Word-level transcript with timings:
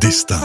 Destin, 0.00 0.40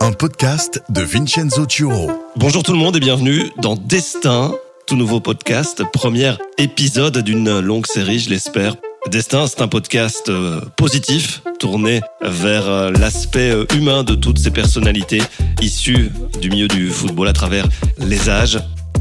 un 0.00 0.12
podcast 0.12 0.82
de 0.88 1.02
Vincenzo 1.02 1.66
Ciuro. 1.66 2.10
Bonjour 2.36 2.62
tout 2.62 2.72
le 2.72 2.78
monde 2.78 2.96
et 2.96 3.00
bienvenue 3.00 3.50
dans 3.60 3.76
Destin, 3.76 4.54
tout 4.86 4.96
nouveau 4.96 5.20
podcast, 5.20 5.82
premier 5.92 6.32
épisode 6.56 7.18
d'une 7.18 7.60
longue 7.60 7.86
série, 7.86 8.18
je 8.18 8.30
l'espère. 8.30 8.76
Destin, 9.10 9.46
c'est 9.46 9.60
un 9.60 9.68
podcast 9.68 10.30
euh, 10.30 10.62
positif, 10.78 11.42
tourné 11.60 12.00
vers 12.22 12.66
euh, 12.66 12.92
l'aspect 12.92 13.50
euh, 13.50 13.66
humain 13.74 14.04
de 14.04 14.14
toutes 14.14 14.38
ces 14.38 14.50
personnalités 14.50 15.20
issues 15.60 16.10
du 16.40 16.48
milieu 16.48 16.68
du 16.68 16.88
football 16.88 17.28
à 17.28 17.34
travers 17.34 17.68
les 17.98 18.30
âges. 18.30 18.58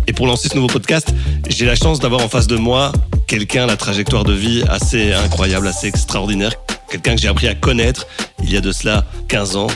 Et 0.07 0.11
pour 0.11 0.27
lancer 0.27 0.49
ce 0.49 0.55
nouveau 0.55 0.67
podcast, 0.67 1.13
j'ai 1.47 1.65
la 1.65 1.75
chance 1.75 2.01
d'avoir 2.01 2.21
en 2.21 2.27
face 2.27 2.47
de 2.47 2.57
moi 2.57 2.91
quelqu'un 3.25 3.67
la 3.67 3.77
trajectoire 3.77 4.25
de 4.25 4.33
vie 4.33 4.63
assez 4.67 5.13
incroyable, 5.13 5.65
assez 5.65 5.87
extraordinaire, 5.87 6.51
quelqu'un 6.89 7.15
que 7.15 7.21
j'ai 7.21 7.29
appris 7.29 7.47
à 7.47 7.55
connaître 7.55 8.05
il 8.43 8.51
y 8.51 8.57
a 8.57 8.61
de 8.61 8.71
cela 8.71 9.05
15 9.29 9.55
ans, 9.55 9.67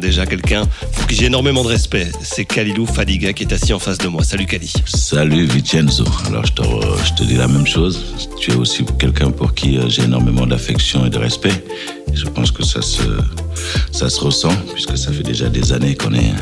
déjà 0.00 0.26
quelqu'un 0.26 0.64
pour 0.92 1.06
qui 1.06 1.16
j'ai 1.16 1.26
énormément 1.26 1.62
de 1.62 1.68
respect. 1.68 2.10
C'est 2.22 2.44
Kalilou 2.44 2.86
Fadiga 2.86 3.32
qui 3.32 3.44
est 3.44 3.52
assis 3.52 3.72
en 3.72 3.78
face 3.78 3.98
de 3.98 4.08
moi. 4.08 4.24
Salut 4.24 4.46
Kali. 4.46 4.72
Salut 4.86 5.46
Vincenzo. 5.46 6.04
Alors 6.26 6.44
je 6.46 6.52
te, 6.52 6.62
je 6.62 7.14
te 7.14 7.22
dis 7.24 7.36
la 7.36 7.48
même 7.48 7.66
chose. 7.66 8.02
Tu 8.40 8.52
es 8.52 8.54
aussi 8.56 8.84
quelqu'un 8.98 9.30
pour 9.30 9.54
qui 9.54 9.78
euh, 9.78 9.88
j'ai 9.88 10.02
énormément 10.02 10.46
d'affection 10.46 11.06
et 11.06 11.10
de 11.10 11.18
respect. 11.18 11.64
Et 12.12 12.16
je 12.16 12.26
pense 12.26 12.50
que 12.50 12.62
ça 12.64 12.82
se, 12.82 13.02
ça 13.92 14.08
se 14.08 14.20
ressent 14.20 14.54
puisque 14.72 14.96
ça 14.96 15.12
fait 15.12 15.22
déjà 15.22 15.48
des 15.48 15.72
années 15.72 15.94
qu'on 15.94 16.14
est, 16.14 16.34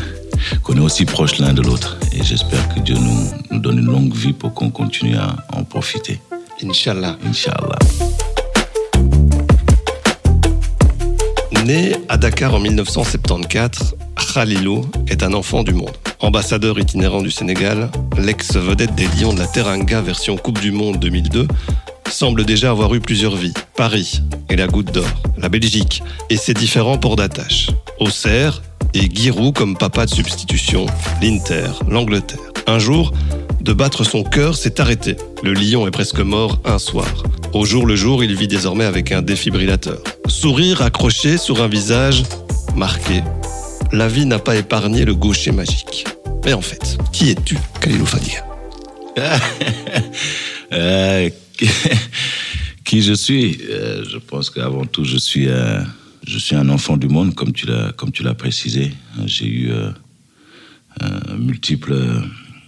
qu'on 0.62 0.77
est 0.77 0.80
aussi 0.80 1.05
proches 1.05 1.39
l'un 1.39 1.53
de 1.53 1.62
l'autre. 1.62 1.98
Et 2.12 2.23
j'espère 2.23 2.69
que 2.75 2.80
Dieu 2.80 2.97
nous, 2.97 3.30
nous 3.50 3.61
donne 3.61 3.78
une 3.78 3.87
longue 3.87 4.14
vie 4.14 4.33
pour 4.33 4.55
qu'on 4.55 4.70
continue 4.70 5.16
à 5.16 5.37
en 5.53 5.64
profiter. 5.64 6.20
Inch'Allah. 6.62 7.19
Inch'Allah. 7.27 7.78
Né 11.64 11.92
à 12.08 12.16
Dakar 12.16 12.54
en 12.54 12.58
1974, 12.58 13.94
Khalilou 14.34 14.84
est 15.06 15.22
un 15.22 15.32
enfant 15.32 15.62
du 15.62 15.72
monde. 15.74 15.96
Ambassadeur 16.20 16.78
itinérant 16.80 17.22
du 17.22 17.30
Sénégal, 17.30 17.88
l'ex-vedette 18.19 18.94
des 18.96 19.06
Lions 19.19 19.32
de 19.32 19.38
la 19.38 19.46
Teranga 19.46 20.00
version 20.00 20.36
Coupe 20.36 20.60
du 20.60 20.72
Monde 20.72 20.98
2002 20.98 21.46
semble 22.10 22.44
déjà 22.44 22.70
avoir 22.70 22.92
eu 22.94 23.00
plusieurs 23.00 23.36
vies. 23.36 23.54
Paris 23.77 24.22
et 24.50 24.56
la 24.56 24.66
Goutte 24.66 24.92
d'Or, 24.92 25.06
la 25.38 25.48
Belgique 25.48 26.02
et 26.30 26.36
ses 26.36 26.52
différents 26.52 26.98
ports 26.98 27.16
d'attache. 27.16 27.70
Auxerre 28.00 28.60
et 28.92 29.08
Giroud 29.08 29.54
comme 29.54 29.76
papa 29.76 30.06
de 30.06 30.10
substitution, 30.10 30.86
l'Inter, 31.22 31.69
l'Angleterre. 31.88 32.41
Un 32.66 32.78
jour, 32.80 33.12
de 33.62 33.72
battre 33.72 34.02
son 34.02 34.24
cœur 34.24 34.56
s'est 34.56 34.80
arrêté. 34.80 35.16
Le 35.44 35.52
lion 35.52 35.86
est 35.86 35.92
presque 35.92 36.18
mort 36.18 36.60
un 36.64 36.78
soir. 36.78 37.22
Au 37.52 37.64
jour 37.64 37.86
le 37.86 37.94
jour, 37.94 38.24
il 38.24 38.34
vit 38.34 38.48
désormais 38.48 38.84
avec 38.84 39.12
un 39.12 39.22
défibrillateur. 39.22 40.02
Sourire 40.27 40.82
accroché 40.82 41.38
sur 41.38 41.62
un 41.62 41.69
visage 41.69 42.24
marqué. 42.74 43.22
La 43.92 44.08
vie 44.08 44.27
n'a 44.27 44.41
pas 44.41 44.56
épargné 44.56 45.04
le 45.04 45.14
gaucher 45.14 45.52
magique. 45.52 46.06
Mais 46.44 46.54
en 46.54 46.60
fait, 46.60 46.98
qui 47.12 47.30
es-tu, 47.30 47.56
Khalilou 47.80 48.06
Euh, 50.72 51.28
qui, 52.84 53.02
je 53.02 53.12
suis? 53.12 53.58
Euh, 53.69 54.04
Je 54.08 54.16
pense 54.16 54.48
qu'avant 54.48 54.86
tout, 54.86 55.04
je 55.04 55.19
suis, 55.19 55.47
je 56.26 56.38
suis 56.38 56.56
un 56.56 56.70
enfant 56.70 56.97
du 56.97 57.08
monde, 57.08 57.34
comme 57.34 57.52
tu 57.52 57.66
l'as, 57.66 57.92
comme 57.92 58.10
tu 58.10 58.22
l'as 58.22 58.32
précisé. 58.32 58.94
J'ai 59.26 59.47
eu 59.47 59.70
euh, 59.70 59.91
multiples 61.36 61.94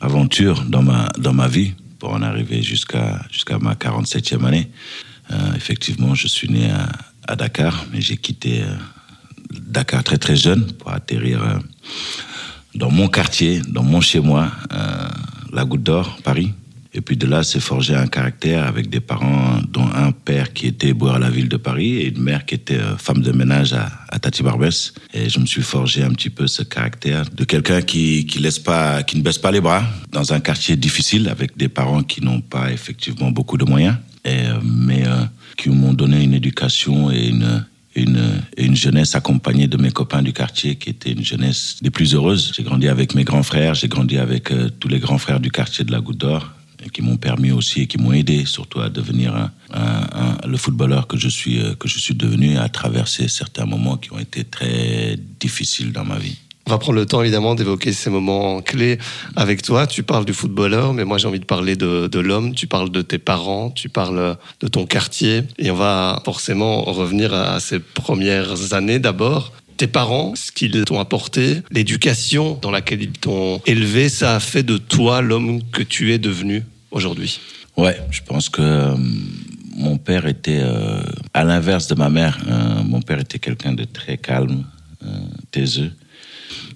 aventures 0.05 0.63
dans 0.65 0.83
ma, 0.83 1.09
dans 1.19 1.33
ma 1.33 1.49
vie 1.49 1.73
pour 1.99 2.13
en 2.13 2.23
arriver 2.23 2.63
jusqu'à 2.63 3.23
jusqu'à 3.31 3.59
ma 3.59 3.75
47e 3.75 4.45
année. 4.45 4.71
Euh, 5.31 5.55
effectivement, 5.57 6.15
je 6.15 6.29
suis 6.29 6.49
né 6.49 6.71
à, 7.27 7.37
Dakar, 7.37 7.87
mais 7.91 8.01
j'ai 8.03 8.19
quitté 8.19 8.63
euh, 8.63 8.67
Dakar 9.51 10.05
très 10.05 10.19
très 10.19 10.37
jeune 10.37 10.71
pour 10.73 10.93
atterrir 10.93 11.43
euh, 11.43 11.59
dans 12.75 12.91
mon 12.91 13.09
quartier, 13.09 13.61
dans 13.61 13.83
mon 13.83 14.01
chez-moi, 14.01 14.51
la 15.53 15.65
Goutte 15.65 15.85
d'Or, 15.85 16.19
Paris. 16.25 16.53
Et 16.97 17.01
puis 17.01 17.17
de 17.17 17.27
là, 17.27 17.43
c'est 17.43 17.61
forgé 17.61 17.97
un 17.97 18.07
caractère 18.07 18.69
avec 18.69 18.89
des 18.89 19.01
parents, 19.01 19.61
dont 19.69 19.87
un 19.93 20.13
père 20.13 20.53
qui 20.53 20.69
était 20.69 20.93
boire 20.93 21.17
à 21.17 21.19
la 21.19 21.29
ville 21.29 21.49
de 21.49 21.57
Paris 21.57 21.97
et 21.97 22.09
une 22.09 22.23
mère 22.23 22.47
qui 22.47 22.55
était 22.55 22.79
euh, 22.79 22.97
femme 22.97 23.21
de 23.21 23.33
ménage 23.33 23.73
à, 23.73 23.91
à 24.09 24.21
Tati 24.21 24.45
Barbès. 24.45 24.95
Et 25.13 25.29
je 25.29 25.41
me 25.41 25.47
suis 25.47 25.63
forgé 25.63 26.05
un 26.05 26.11
petit 26.11 26.31
peu 26.31 26.47
ce 26.47 26.63
caractère 26.63 27.29
de 27.29 27.45
quelqu'un 27.45 27.83
qui, 27.83 28.27
qui 28.27 28.39
ne 28.39 29.23
baisse 29.23 29.39
pas 29.39 29.51
les 29.51 29.61
bras 29.61 29.83
dans 30.13 30.33
un 30.33 30.39
quartier 30.39 30.77
difficile 30.77 31.29
avec 31.29 31.57
des 31.57 31.69
parents 31.69 32.05
qui 32.05 32.23
n'ont 32.23 32.41
pas 32.41 32.71
effectivement 32.71 33.33
beaucoup 33.33 33.57
de 33.57 33.65
moyens, 33.65 33.97
euh, 34.29 34.61
mais 34.63 35.05
euh, 35.05 35.25
qui 35.57 35.71
m'ont 35.71 35.95
donné 35.95 36.23
une 36.23 36.35
éducation 36.35 37.11
et 37.11 37.27
une, 37.27 37.67
une, 37.97 38.41
une 38.57 38.77
jeunesse 38.77 39.17
accompagnée 39.17 39.67
de 39.67 39.79
mes 39.79 39.91
copains 39.91 40.23
du 40.23 40.33
quartier 40.33 40.77
qui 40.77 40.91
était 40.91 41.11
une 41.11 41.25
jeunesse 41.25 41.79
des 41.83 41.91
plus 41.91 42.15
heureuses. 42.15 42.53
J'ai 42.55 42.63
grandi 42.63 42.87
avec 42.87 43.17
mes 43.17 43.25
grands 43.25 43.43
frères, 43.43 43.75
j'ai 43.75 43.89
grandi 43.89 44.17
avec 44.17 44.53
tous 44.79 44.89
les 44.89 45.01
grands 45.01 45.19
frères 45.19 45.41
du 45.41 45.51
quartier 45.51 45.85
de 45.85 45.91
la 45.91 46.01
Goutte 46.01 46.19
d'Or 46.19 46.53
qui 46.91 47.03
m'ont 47.03 47.17
permis 47.17 47.51
aussi 47.51 47.83
et 47.83 47.87
qui 47.87 47.99
m'ont 47.99 48.13
aidé 48.13 48.45
surtout 48.45 48.81
à 48.81 48.89
devenir 48.89 49.51
le 50.47 50.57
footballeur 50.57 51.07
que 51.07 51.17
je 51.17 51.29
suis 51.29 51.61
euh, 51.61 51.75
que 51.75 51.89
je 51.89 51.99
suis 51.99 52.15
devenu 52.15 52.53
et 52.53 52.57
à 52.57 52.69
traverser 52.69 53.29
certains 53.29 53.67
moments 53.67 53.97
qui 53.97 54.13
ont 54.13 54.19
été 54.19 54.45
très 54.45 55.17
difficiles 55.41 55.93
dans 55.93 56.05
ma 56.05 56.19
vie. 56.19 56.39
On 56.67 56.71
va 56.71 56.79
prendre 56.79 56.99
le 56.99 57.05
temps 57.05 57.21
évidemment 57.21 57.55
d'évoquer 57.55 57.93
ces 57.93 58.09
moments 58.09 58.63
clés 58.63 58.99
avec 59.37 59.61
toi. 59.61 59.87
Tu 59.87 60.03
parles 60.03 60.25
du 60.25 60.33
footballeur, 60.33 60.95
mais 60.95 61.05
moi 61.05 61.19
j'ai 61.19 61.29
envie 61.29 61.41
de 61.41 61.45
parler 61.45 61.77
de 61.77 62.19
l'homme. 62.19 62.55
Tu 62.55 62.67
parles 62.67 62.89
de 62.89 63.03
tes 63.03 63.19
parents, 63.19 63.71
tu 63.71 63.91
parles 63.91 64.39
de 64.61 64.69
ton 64.69 64.87
quartier. 64.87 65.43
Et 65.59 65.71
on 65.71 65.75
va 65.75 66.23
forcément 66.25 66.83
revenir 66.85 67.35
à 67.35 67.61
ces 67.61 67.81
premières 67.81 68.73
années 68.73 68.99
d'abord. 68.99 69.53
Tes 69.77 69.89
parents, 69.89 70.35
ce 70.37 70.53
qu'ils 70.53 70.85
t'ont 70.87 71.01
apporté, 71.01 71.59
l'éducation 71.71 72.59
dans 72.63 72.71
laquelle 72.71 73.03
ils 73.03 73.13
t'ont 73.13 73.61
élevé, 73.67 74.09
ça 74.09 74.37
a 74.37 74.41
fait 74.41 74.63
de 74.63 74.79
toi 74.79 75.21
l'homme 75.21 75.61
que 75.71 75.83
tu 75.83 76.15
es 76.15 76.19
devenu 76.19 76.63
aujourd'hui. 76.95 77.39
Ouais, 77.77 78.01
je 78.11 78.21
pense 78.23 78.49
que 78.49 78.63
euh, 78.63 78.95
mon 79.77 79.99
père 79.99 80.27
était, 80.27 80.61
euh, 80.63 81.03
à 81.35 81.43
l'inverse 81.45 81.89
de 81.89 81.95
ma 81.97 82.09
mère, 82.09 82.39
euh, 82.49 82.83
mon 82.85 83.03
père 83.03 83.19
était 83.19 83.39
quelqu'un 83.41 83.73
de 83.75 83.85
très 83.85 84.17
calme, 84.17 84.65
euh, 85.05 85.09
taiseux, 85.51 85.93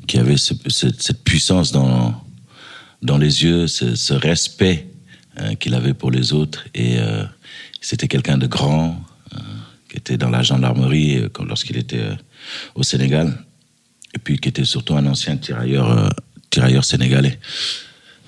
qui 0.06 0.18
avait 0.18 0.36
ce- 0.36 0.54
ce- 0.66 0.92
cette 0.98 1.22
puissance 1.22 1.70
dans, 1.72 2.20
dans 3.00 3.16
les 3.18 3.44
yeux, 3.44 3.66
ce, 3.68 4.12
respect 4.14 4.86
qu'il 5.60 5.74
avait 5.74 5.94
pour 5.94 6.10
les 6.10 6.32
autres. 6.32 6.64
Et 6.74 6.96
c'était 7.80 8.08
quelqu'un 8.08 8.38
de 8.38 8.48
grand, 8.48 9.00
qui 9.88 9.96
était 9.96 10.16
dans 10.16 10.30
la 10.30 10.42
gendarmerie 10.42 11.22
lorsqu'il 11.46 11.76
était 11.76 12.08
au 12.74 12.82
Sénégal, 12.82 13.38
et 14.16 14.18
puis 14.18 14.38
qui 14.40 14.48
était 14.48 14.64
surtout 14.64 14.96
un 14.96 15.06
ancien 15.06 15.36
tirailleur, 15.36 16.08
tirailleur 16.50 16.84
sénégalais. 16.84 17.38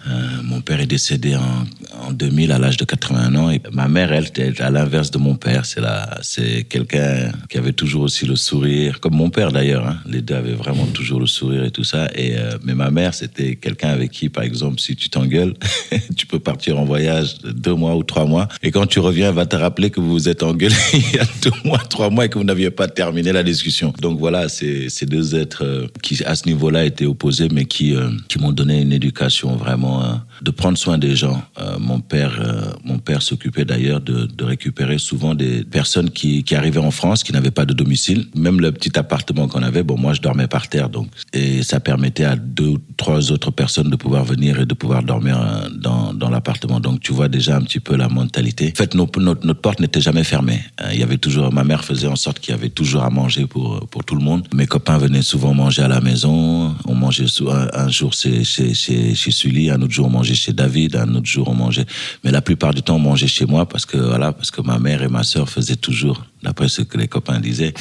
Euh, 0.07 0.43
mon 0.43 0.61
père 0.61 0.81
est 0.81 0.87
décédé 0.87 1.37
en, 1.37 1.67
en 2.09 2.13
2000 2.13 2.53
à 2.53 2.59
l'âge 2.59 2.77
de 2.77 2.85
81 2.85 3.35
ans 3.35 3.51
et 3.51 3.61
ma 3.73 3.89
mère, 3.89 4.13
elle, 4.13 4.27
était 4.27 4.61
à 4.61 4.71
l'inverse 4.71 5.11
de 5.11 5.19
mon 5.19 5.35
père. 5.35 5.67
C'est 5.67 5.81
la, 5.81 6.19
c'est 6.23 6.65
quelqu'un 6.65 7.33
qui 7.49 7.59
avait 7.59 7.73
toujours 7.73 8.03
aussi 8.03 8.27
le 8.27 8.37
sourire, 8.37 9.01
comme 9.01 9.15
mon 9.15 9.31
père 9.31 9.53
d'ailleurs. 9.53 9.87
Hein. 9.87 9.99
Les 10.07 10.23
deux 10.23 10.35
avaient 10.35 10.55
vraiment 10.55 10.87
toujours 10.87 11.21
le 11.21 11.27
sourire 11.27 11.65
et 11.65 11.71
tout 11.71 11.85
ça. 11.85 12.09
Et 12.15 12.37
euh, 12.37 12.59
mais 12.65 12.75
ma 12.75 12.91
mère, 12.91 13.15
c'était 13.15 13.57
quelqu'un 13.57 13.91
avec 13.91 14.11
qui, 14.11 14.29
par 14.29 14.45
exemple, 14.45 14.81
si 14.81 14.97
tu 14.97 15.11
t'engueules, 15.11 15.55
tu 16.17 16.27
peux 16.27 16.39
partir 16.39 16.79
en 16.79 16.85
voyage 16.85 17.39
de 17.39 17.51
deux 17.51 17.75
mois 17.75 17.95
ou 17.95 18.03
trois 18.03 18.25
mois 18.25 18.49
et 18.63 18.71
quand 18.71 18.87
tu 18.87 19.01
reviens, 19.01 19.29
elle 19.29 19.35
va 19.35 19.47
te 19.47 19.57
rappeler 19.57 19.91
que 19.91 20.01
vous 20.01 20.11
vous 20.11 20.29
êtes 20.29 20.43
engueulé 20.43 20.75
il 20.93 21.17
y 21.17 21.19
a 21.19 21.27
deux 21.43 21.53
mois, 21.65 21.79
trois 21.79 22.11
mois 22.11 22.25
et 22.25 22.29
que 22.29 22.39
vous 22.39 22.45
n'aviez 22.45 22.71
pas 22.71 22.89
terminé 22.89 23.33
la 23.33 23.43
discussion. 23.43 23.93
Donc 24.01 24.19
voilà, 24.19 24.49
c'est 24.49 24.89
ces 24.89 25.07
deux 25.07 25.35
êtres 25.35 25.65
euh, 25.65 25.87
qui 26.03 26.23
à 26.25 26.35
ce 26.35 26.47
niveau-là 26.47 26.85
étaient 26.85 27.07
opposés, 27.07 27.49
mais 27.53 27.65
qui 27.65 27.95
euh, 27.95 28.11
qui 28.29 28.39
m'ont 28.39 28.53
donné 28.53 28.81
une 28.81 28.93
éducation 28.93 29.57
vraiment 29.57 29.90
euh, 29.99 30.15
de 30.43 30.51
prendre 30.51 30.79
soin 30.79 30.99
des 30.99 31.17
gens. 31.17 31.43
Euh, 31.61 31.79
mon 31.79 32.01
père, 32.01 32.39
euh, 32.41 32.73
mon 32.85 32.99
père 32.99 33.23
s'occupait 33.23 33.65
d'ailleurs 33.65 34.01
de, 34.01 34.29
récupérer 34.41 34.99
souvent 34.99 35.35
des 35.35 35.65
personnes 35.65 36.11
qui, 36.11 36.43
qui 36.45 36.55
arrivaient 36.55 36.81
en 36.81 36.91
France, 36.91 37.23
qui 37.23 37.33
n'avaient 37.33 37.51
pas 37.51 37.67
de 37.67 37.75
domicile. 37.75 38.27
Même 38.35 38.61
le 38.61 38.73
petit 38.73 38.99
appartement 38.99 39.49
qu'on 39.49 39.63
avait, 39.63 39.83
bon, 39.83 39.99
moi 39.99 40.13
je 40.13 40.21
dormais 40.21 40.47
par 40.47 40.69
terre, 40.69 40.89
donc 40.89 41.09
et 41.33 41.63
ça 41.63 41.79
permettait 41.79 42.25
à 42.25 42.37
deux 42.37 42.69
ou 42.69 42.79
trois 42.97 43.31
autres 43.33 43.51
personnes 43.51 43.91
de 43.91 43.97
pouvoir 43.97 44.25
venir 44.25 44.61
et 44.61 44.67
de 44.67 44.75
pouvoir 44.75 45.03
dormir 45.03 45.39
dans, 45.77 46.15
dans 46.15 46.31
l'appartement. 46.31 46.81
Donc 46.81 47.01
tu 47.01 47.13
vois 47.13 47.29
déjà 47.29 47.57
un 47.57 47.63
petit 47.63 47.81
peu 47.81 47.97
la 47.97 48.09
mentalité. 48.09 48.73
En 48.75 48.79
fait, 48.79 48.95
notre, 48.95 49.21
notre 49.21 49.61
porte 49.61 49.81
n'était 49.81 50.01
jamais 50.01 50.25
fermée. 50.25 50.61
Il 50.93 50.99
y 50.99 51.03
avait 51.03 51.19
toujours, 51.19 51.53
ma 51.53 51.65
mère 51.65 51.85
faisait 51.85 52.09
en 52.09 52.17
sorte 52.17 52.41
qu'il 52.41 52.53
y 52.55 52.59
avait 52.59 52.71
toujours 52.71 53.03
à 53.05 53.11
manger 53.11 53.47
pour 53.47 53.87
pour 53.89 54.05
tout 54.05 54.15
le 54.15 54.23
monde. 54.23 54.47
Mes 54.55 54.67
copains 54.67 54.99
venaient 54.99 55.23
souvent 55.23 55.55
manger 55.55 55.83
à 55.83 55.89
la 55.89 56.01
maison. 56.01 56.75
On 56.87 56.95
mangeait 56.95 57.27
un 57.73 57.89
jour 57.89 58.13
chez 58.13 58.45
chez 58.45 58.75
chez, 58.75 59.15
chez 59.15 59.31
Sully, 59.31 59.71
un 59.71 59.80
autre 59.83 59.93
jour 59.93 60.07
on 60.07 60.11
mangeait 60.11 60.35
chez 60.35 60.53
David, 60.53 60.97
un 60.97 61.15
autre 61.15 61.27
jour 61.27 61.49
on 61.49 61.55
mangeait. 61.55 61.87
Mais 62.25 62.31
la 62.31 62.41
plupart 62.41 62.75
du 62.75 62.83
temps 62.83 62.97
on 62.97 63.01
mangeait 63.01 63.27
chez 63.27 63.47
moi 63.47 63.69
parce 63.69 63.87
que 63.87 63.97
voilà, 63.97 64.33
parce 64.33 64.51
que 64.51 64.61
ma 64.63 64.79
mère 64.79 65.03
et 65.03 65.09
ma 65.09 65.23
sœur 65.23 65.49
faisaient 65.49 65.77
toujours, 65.77 66.25
d'après 66.43 66.69
ce 66.69 66.83
que 66.83 66.99
les 66.99 67.09
copains 67.09 67.41
disaient, 67.41 67.75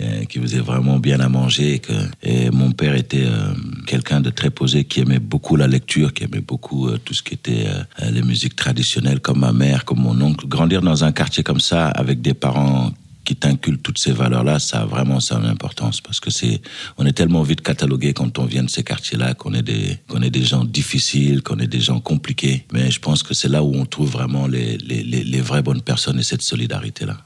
euh, 0.00 0.24
qui 0.24 0.38
faisait 0.38 0.60
vraiment 0.60 0.98
bien 0.98 1.20
à 1.20 1.28
manger. 1.28 1.74
Et, 1.74 1.78
que, 1.78 2.50
mon 2.50 2.72
père 2.72 2.94
était 2.94 3.24
euh, 3.24 3.54
quelqu'un 3.86 4.20
de 4.20 4.30
très 4.30 4.50
posé, 4.50 4.84
qui 4.84 5.00
aimait 5.00 5.18
beaucoup 5.18 5.56
la 5.56 5.66
lecture, 5.66 6.12
qui 6.12 6.24
aimait 6.24 6.40
beaucoup 6.40 6.88
euh, 6.88 6.98
tout 7.04 7.14
ce 7.14 7.22
qui 7.22 7.34
était 7.34 7.66
les 8.10 8.22
musiques 8.22 8.56
traditionnelles, 8.56 9.20
comme 9.20 9.40
ma 9.40 9.52
mère, 9.52 9.84
comme 9.84 10.00
mon 10.00 10.18
oncle. 10.20 10.46
Grandir 10.46 10.80
dans 10.80 11.04
un 11.04 11.12
quartier 11.12 11.42
comme 11.42 11.60
ça, 11.60 11.88
avec 11.88 12.22
des 12.22 12.34
parents 12.34 12.92
qui 13.32 13.36
t'inculque 13.38 13.82
toutes 13.82 13.98
ces 13.98 14.12
valeurs-là, 14.12 14.58
ça 14.58 14.82
a 14.82 14.84
vraiment 14.84 15.20
son 15.20 15.42
importance 15.44 16.00
parce 16.00 16.20
que 16.20 16.30
c'est, 16.30 16.60
on 16.98 17.06
est 17.06 17.12
tellement 17.12 17.42
vite 17.42 17.62
catalogué 17.62 18.12
quand 18.12 18.38
on 18.38 18.44
vient 18.44 18.62
de 18.62 18.70
ces 18.70 18.82
quartiers-là 18.82 19.34
qu'on 19.34 19.54
est 19.54 19.62
des, 19.62 19.98
qu'on 20.08 20.20
est 20.20 20.30
des 20.30 20.44
gens 20.44 20.64
difficiles, 20.64 21.42
qu'on 21.42 21.58
est 21.58 21.66
des 21.66 21.80
gens 21.80 22.00
compliqués. 22.00 22.66
Mais 22.72 22.90
je 22.90 23.00
pense 23.00 23.22
que 23.22 23.32
c'est 23.34 23.48
là 23.48 23.62
où 23.62 23.74
on 23.74 23.86
trouve 23.86 24.10
vraiment 24.10 24.46
les, 24.46 24.76
les, 24.78 25.02
les, 25.02 25.24
les 25.24 25.40
vraies 25.40 25.62
bonnes 25.62 25.80
personnes 25.80 26.18
et 26.18 26.22
cette 26.22 26.42
solidarité-là. 26.42 27.16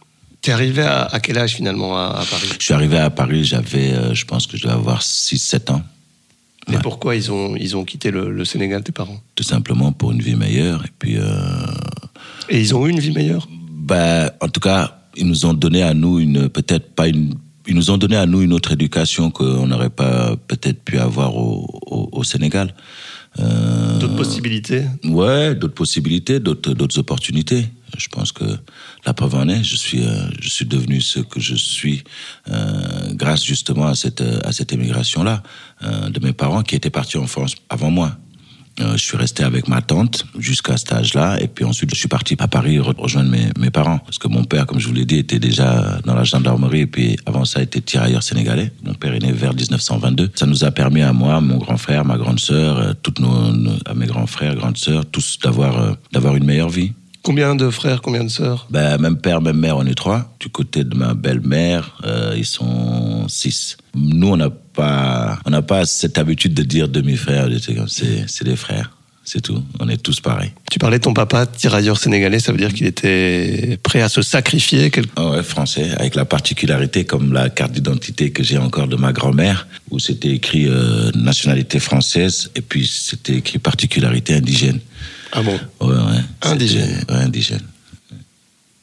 T'es 0.42 0.52
arrivé 0.52 0.82
à, 0.82 1.02
à, 1.06 1.18
quel 1.18 1.38
âge 1.38 1.54
finalement 1.54 1.96
à, 1.96 2.20
à, 2.20 2.24
Paris? 2.24 2.48
Je 2.58 2.64
suis 2.64 2.74
arrivé 2.74 2.98
à 2.98 3.10
Paris, 3.10 3.42
j'avais, 3.42 3.92
euh, 3.92 4.14
je 4.14 4.24
pense 4.24 4.46
que 4.46 4.56
je 4.56 4.62
devais 4.62 4.74
avoir 4.74 5.02
6-7 5.02 5.72
ans. 5.72 5.82
Mais 6.68 6.78
pourquoi 6.82 7.14
ils 7.14 7.30
ont, 7.30 7.54
ils 7.56 7.76
ont 7.76 7.84
quitté 7.84 8.10
le, 8.10 8.30
le, 8.30 8.44
Sénégal, 8.44 8.82
tes 8.82 8.92
parents? 8.92 9.20
Tout 9.36 9.44
simplement 9.44 9.92
pour 9.92 10.10
une 10.10 10.20
vie 10.20 10.34
meilleure. 10.34 10.84
Et 10.84 10.90
puis. 10.98 11.16
Euh... 11.16 11.30
Et 12.48 12.60
ils 12.60 12.74
ont 12.74 12.86
eu 12.86 12.90
une 12.90 12.98
vie 12.98 13.12
meilleure? 13.12 13.46
ben, 13.50 14.30
En 14.40 14.48
tout 14.48 14.58
cas, 14.60 15.05
ils 15.16 15.26
nous 15.26 15.46
ont 15.46 15.54
donné 15.54 15.82
à 15.82 15.94
nous 15.94 16.18
une, 16.18 16.48
peut-être 16.48 16.90
pas 16.94 17.08
une. 17.08 17.34
Ils 17.68 17.74
nous 17.74 17.90
ont 17.90 17.98
donné 17.98 18.16
à 18.16 18.26
nous 18.26 18.42
une 18.42 18.52
autre 18.52 18.72
éducation 18.72 19.30
qu'on 19.30 19.66
n'aurait 19.66 19.90
pas 19.90 20.36
peut-être 20.46 20.84
pu 20.84 20.98
avoir 20.98 21.36
au, 21.36 21.80
au, 21.86 22.08
au 22.12 22.22
Sénégal. 22.24 22.72
Euh, 23.38 23.98
d'autres 23.98 24.16
possibilités 24.16 24.84
Ouais, 25.04 25.54
d'autres 25.54 25.74
possibilités, 25.74 26.40
d'autres, 26.40 26.72
d'autres 26.72 26.98
opportunités. 26.98 27.66
Je 27.98 28.08
pense 28.08 28.32
que 28.32 28.44
la 29.04 29.14
preuve 29.14 29.34
en 29.34 29.48
est, 29.48 29.62
je 29.62 29.76
suis, 29.76 30.02
euh, 30.02 30.28
je 30.40 30.48
suis 30.48 30.64
devenu 30.64 31.00
ce 31.00 31.20
que 31.20 31.40
je 31.40 31.54
suis 31.54 32.02
euh, 32.48 33.12
grâce 33.12 33.44
justement 33.44 33.86
à 33.86 33.94
cette, 33.94 34.22
à 34.22 34.52
cette 34.52 34.72
émigration-là 34.72 35.42
euh, 35.82 36.08
de 36.08 36.20
mes 36.24 36.32
parents 36.32 36.62
qui 36.62 36.76
étaient 36.76 36.90
partis 36.90 37.18
en 37.18 37.26
France 37.26 37.54
avant 37.68 37.90
moi. 37.90 38.16
Euh, 38.80 38.92
je 38.92 39.02
suis 39.02 39.16
resté 39.16 39.42
avec 39.42 39.68
ma 39.68 39.80
tante 39.80 40.26
jusqu'à 40.38 40.76
cet 40.76 40.92
âge-là, 40.92 41.40
et 41.40 41.48
puis 41.48 41.64
ensuite 41.64 41.90
je 41.94 41.98
suis 41.98 42.08
parti 42.08 42.36
à 42.38 42.46
Paris 42.48 42.78
rejoindre 42.78 43.30
mes, 43.30 43.70
parents, 43.70 43.98
parce 43.98 44.18
que 44.18 44.28
mon 44.28 44.44
père, 44.44 44.66
comme 44.66 44.78
je 44.78 44.88
vous 44.88 44.94
l'ai 44.94 45.06
dit, 45.06 45.16
était 45.16 45.38
déjà 45.38 45.98
dans 46.04 46.14
la 46.14 46.24
gendarmerie, 46.24 46.80
et 46.80 46.86
puis 46.86 47.16
avant 47.24 47.44
ça, 47.44 47.62
était 47.62 47.80
tirailleur 47.80 48.22
sénégalais. 48.22 48.70
Mon 48.84 48.94
père 48.94 49.14
est 49.14 49.20
né 49.20 49.32
vers 49.32 49.54
1922. 49.54 50.30
Ça 50.34 50.46
nous 50.46 50.64
a 50.64 50.70
permis 50.70 51.02
à 51.02 51.12
moi, 51.12 51.40
mon 51.40 51.56
grand 51.56 51.78
frère, 51.78 52.04
ma 52.04 52.18
grande 52.18 52.38
sœur, 52.38 52.78
euh, 52.78 52.92
toutes 53.02 53.18
nos, 53.18 53.52
nos 53.52 53.76
à 53.86 53.94
mes 53.94 54.06
grands 54.06 54.26
frères, 54.26 54.54
grandes 54.54 54.76
sœurs, 54.76 55.06
tous 55.06 55.38
d'avoir 55.42 55.80
euh, 55.80 55.92
d'avoir 56.12 56.36
une 56.36 56.44
meilleure 56.44 56.68
vie. 56.68 56.92
Combien 57.26 57.56
de 57.56 57.70
frères, 57.70 58.02
combien 58.02 58.22
de 58.22 58.28
sœurs? 58.28 58.68
Ben, 58.70 58.98
Même 58.98 59.16
père, 59.16 59.42
même 59.42 59.58
mère, 59.58 59.78
on 59.78 59.84
est 59.84 59.96
trois. 59.96 60.32
Du 60.38 60.48
côté 60.48 60.84
de 60.84 60.94
ma 60.94 61.12
belle-mère, 61.12 61.98
euh, 62.04 62.34
ils 62.36 62.46
sont 62.46 63.26
six. 63.26 63.76
Nous, 63.96 64.28
on 64.28 64.36
n'a 64.36 64.48
pas, 64.48 65.40
on 65.44 65.62
pas 65.62 65.86
cette 65.86 66.18
habitude 66.18 66.54
de 66.54 66.62
dire 66.62 66.88
demi-frère. 66.88 67.48
C'est, 67.88 68.28
c'est 68.28 68.44
des 68.44 68.54
frères. 68.54 68.92
C'est 69.24 69.40
tout. 69.40 69.60
On 69.80 69.88
est 69.88 69.96
tous 69.96 70.20
pareils. 70.20 70.52
Tu 70.70 70.78
parlais 70.78 70.98
de 70.98 71.02
ton 71.02 71.14
papa, 71.14 71.46
tirailleur 71.46 71.98
sénégalais, 71.98 72.38
ça 72.38 72.52
veut 72.52 72.58
dire 72.58 72.72
qu'il 72.72 72.86
était 72.86 73.76
prêt 73.82 74.02
à 74.02 74.08
se 74.08 74.22
sacrifier 74.22 74.92
quelque... 74.92 75.10
oh 75.16 75.32
Ouais, 75.32 75.42
français, 75.42 75.90
avec 75.98 76.14
la 76.14 76.26
particularité 76.26 77.04
comme 77.06 77.32
la 77.32 77.50
carte 77.50 77.72
d'identité 77.72 78.30
que 78.30 78.44
j'ai 78.44 78.56
encore 78.56 78.86
de 78.86 78.94
ma 78.94 79.12
grand-mère, 79.12 79.66
où 79.90 79.98
c'était 79.98 80.30
écrit 80.30 80.68
euh, 80.68 81.10
nationalité 81.16 81.80
française 81.80 82.52
et 82.54 82.60
puis 82.60 82.86
c'était 82.86 83.34
écrit 83.34 83.58
particularité 83.58 84.32
indigène. 84.32 84.78
Ah 85.36 85.42
bon 85.42 85.60
Ouais, 85.80 85.94
ouais. 85.94 86.20
Indigène 86.42 87.04
Ouais, 87.08 87.16
indigène. 87.16 87.62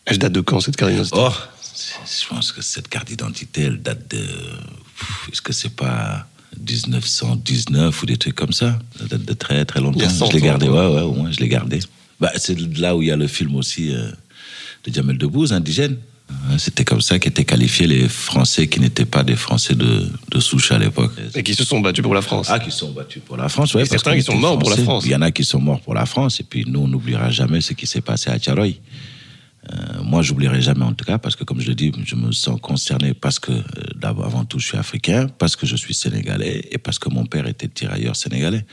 Elle 0.05 0.19
date 0.19 0.33
de 0.33 0.41
quand 0.41 0.59
cette 0.59 0.75
carte 0.75 0.91
d'identité 0.91 1.17
Oh, 1.19 1.31
je 2.05 2.27
pense 2.27 2.51
que 2.51 2.61
cette 2.61 2.87
carte 2.87 3.07
d'identité, 3.07 3.63
elle 3.63 3.81
date 3.81 4.11
de. 4.11 4.23
Est-ce 5.31 5.41
que 5.41 5.51
c'est 5.51 5.75
pas 5.75 6.27
1919 6.59 8.03
ou 8.03 8.05
des 8.05 8.17
trucs 8.17 8.35
comme 8.35 8.53
ça? 8.53 8.77
Ça 8.99 9.05
date 9.05 9.25
de 9.25 9.33
très 9.33 9.65
très 9.65 9.81
longtemps. 9.81 9.99
Je 9.99 10.31
l'ai 10.31 10.41
gardé, 10.41 10.67
ouais, 10.67 10.87
ouais, 10.87 11.01
au 11.01 11.13
moins 11.13 11.31
je 11.31 11.39
l'ai 11.39 11.47
gardé. 11.47 11.79
Bah, 12.19 12.31
c'est 12.37 12.57
là 12.77 12.95
où 12.95 13.01
il 13.01 13.07
y 13.07 13.11
a 13.11 13.15
le 13.15 13.27
film 13.27 13.55
aussi 13.55 13.93
euh, 13.93 14.11
de 14.85 14.93
Jamel 14.93 15.17
Debbouze, 15.17 15.53
indigène. 15.53 15.97
C'était 16.57 16.83
comme 16.85 17.01
ça 17.01 17.19
qu'étaient 17.19 17.45
qualifiés 17.45 17.87
les 17.87 18.07
Français 18.07 18.67
qui 18.67 18.79
n'étaient 18.79 19.05
pas 19.05 19.23
des 19.23 19.35
Français 19.35 19.75
de, 19.75 20.07
de 20.29 20.39
souche 20.39 20.71
à 20.71 20.77
l'époque. 20.77 21.11
Et 21.35 21.43
qui 21.43 21.53
se 21.53 21.63
sont 21.63 21.79
battus 21.79 22.03
pour 22.03 22.13
la 22.13 22.21
France. 22.21 22.47
Ah, 22.49 22.59
qui 22.59 22.71
se 22.71 22.79
sont 22.79 22.91
battus 22.91 23.21
pour 23.25 23.37
la 23.37 23.49
France, 23.49 23.73
oui. 23.75 23.85
Certains 23.85 24.15
qui 24.15 24.23
sont 24.23 24.35
morts 24.35 24.59
Français. 24.59 24.59
pour 24.59 24.69
la 24.69 24.83
France. 24.83 25.03
Il 25.05 25.11
y 25.11 25.15
en 25.15 25.21
a 25.21 25.31
qui 25.31 25.43
sont 25.43 25.59
morts 25.59 25.81
pour 25.81 25.93
la 25.93 26.05
France, 26.05 26.39
et 26.39 26.43
puis 26.43 26.63
nous, 26.67 26.81
on 26.81 26.87
n'oubliera 26.87 27.29
jamais 27.29 27.61
ce 27.61 27.73
qui 27.73 27.87
s'est 27.87 28.01
passé 28.01 28.29
à 28.29 28.39
Tcharoy. 28.39 28.73
Euh, 29.71 30.03
moi, 30.03 30.21
j'oublierai 30.21 30.61
jamais 30.61 30.83
en 30.83 30.93
tout 30.93 31.05
cas, 31.05 31.17
parce 31.17 31.37
que 31.37 31.45
comme 31.45 31.61
je 31.61 31.69
le 31.69 31.75
dis, 31.75 31.91
je 32.05 32.15
me 32.15 32.33
sens 32.33 32.59
concerné 32.61 33.13
parce 33.13 33.39
que, 33.39 33.51
euh, 33.53 33.63
d'abord, 33.95 34.25
avant 34.25 34.43
tout, 34.43 34.59
je 34.59 34.67
suis 34.67 34.77
africain, 34.77 35.27
parce 35.37 35.55
que 35.55 35.65
je 35.65 35.77
suis 35.77 35.93
sénégalais, 35.93 36.67
et 36.71 36.77
parce 36.77 36.99
que 36.99 37.07
mon 37.09 37.25
père 37.25 37.47
était 37.47 37.69
tirailleur 37.69 38.15
sénégalais. 38.15 38.65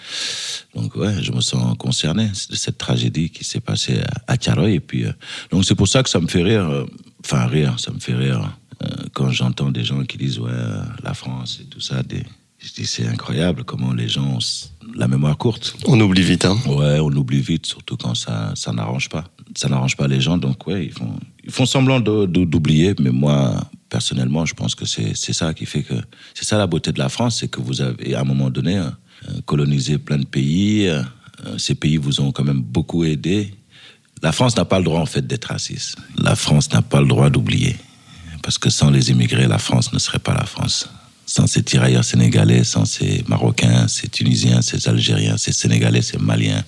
Donc, 0.75 0.97
ouais, 0.97 1.23
je 1.23 1.31
me 1.31 1.41
sens 1.41 1.76
concerné 1.79 2.26
de 2.50 2.56
cette 2.56 2.79
tragédie 2.79 3.31
qui 3.31 3.44
s'est 3.44 3.61
passée 3.61 4.00
à, 4.26 4.32
à 4.32 4.37
Tcharoy. 4.37 4.70
Et 4.70 4.81
puis, 4.81 5.05
euh, 5.05 5.12
donc 5.52 5.64
c'est 5.64 5.76
pour 5.76 5.87
ça 5.87 6.02
que 6.02 6.11
ça 6.11 6.19
me 6.19 6.26
fait 6.26 6.43
rire, 6.43 6.69
euh, 6.69 6.87
enfin 7.25 7.46
rire, 7.46 7.78
ça 7.78 7.93
me 7.93 8.00
fait 8.00 8.14
rire 8.14 8.56
euh, 8.82 8.87
quand 9.12 9.31
j'entends 9.31 9.70
des 9.70 9.84
gens 9.84 10.05
qui 10.05 10.17
disent, 10.17 10.38
ouais, 10.38 10.52
la 11.02 11.14
France 11.14 11.61
et 11.62 11.67
tout 11.67 11.81
ça, 11.81 12.02
des, 12.02 12.25
je 12.58 12.72
dis, 12.75 12.87
c'est 12.87 13.06
incroyable 13.06 13.64
comment 13.64 13.93
les 13.93 14.08
gens 14.08 14.37
ont 14.37 14.38
la 14.94 15.08
mémoire 15.08 15.37
courte. 15.38 15.75
On 15.87 15.99
oublie 16.00 16.22
vite, 16.22 16.44
hein. 16.44 16.58
Ouais, 16.67 16.99
on 17.00 17.08
oublie 17.08 17.40
vite, 17.40 17.67
surtout 17.67 17.96
quand 17.96 18.14
ça, 18.14 18.52
ça 18.55 18.72
n'arrange 18.72 19.08
pas. 19.08 19.25
Ça 19.56 19.69
n'arrange 19.69 19.96
pas 19.96 20.08
les 20.08 20.20
gens, 20.20 20.38
donc 20.38 20.67
ouais, 20.67 20.87
ils 20.87 20.93
font, 20.93 21.19
ils 21.44 21.50
font 21.50 21.67
semblant 21.67 22.00
d'oublier, 22.00 22.94
mais 23.00 23.11
moi, 23.11 23.61
personnellement, 23.88 24.44
je 24.44 24.55
pense 24.55 24.75
que 24.75 24.84
c'est 24.84 25.14
ça 25.14 25.55
qui 25.55 25.66
fait 25.66 25.82
que, 25.82 25.94
c'est 26.34 26.44
ça 26.44 26.58
la 26.58 26.66
beauté 26.66 26.93
de 26.93 26.99
la 26.99 27.08
France, 27.08 27.38
c'est 27.40 27.49
que 27.49 27.61
vous 27.61 27.81
avez, 27.81 28.14
à 28.14 28.20
un 28.20 28.25
moment 28.25 28.50
donné, 28.50 28.78
euh, 28.78 28.90
colonisé 29.46 29.99
plein 29.99 30.19
de 30.19 30.26
pays, 30.26 30.87
euh, 30.88 31.02
ces 31.58 31.75
pays 31.75 31.96
vous 31.96 32.20
ont 32.20 32.32
quand 32.32 32.44
même 32.44 32.61
beaucoup 32.61 33.05
aidé. 33.05 33.55
La 34.22 34.32
France 34.32 34.56
n'a 34.56 34.64
pas 34.64 34.78
le 34.78 34.84
droit, 34.84 35.00
en 35.00 35.06
fait, 35.06 35.26
d'être 35.26 35.46
raciste. 35.46 35.96
La 36.17 36.37
France 36.37 36.70
n'a 36.72 36.82
pas 36.82 37.00
le 37.00 37.06
droit 37.06 37.31
d'oublier. 37.31 37.76
Parce 38.43 38.58
que 38.58 38.70
sans 38.70 38.90
les 38.90 39.11
immigrés, 39.11 39.46
la 39.46 39.58
France 39.58 39.93
ne 39.93 39.99
serait 39.99 40.19
pas 40.19 40.34
la 40.34 40.44
France 40.44 40.88
sans 41.31 41.46
ces 41.46 41.62
tirailleurs 41.62 42.02
sénégalais, 42.02 42.64
sans 42.64 42.84
ces 42.84 43.25
Marocains, 43.28 43.87
ces 43.87 44.08
Tunisiens, 44.08 44.62
ces 44.62 44.88
Algériens, 44.88 45.37
ces 45.37 45.52
Sénégalais, 45.52 46.02
ces 46.02 46.19
Maliens, 46.19 46.64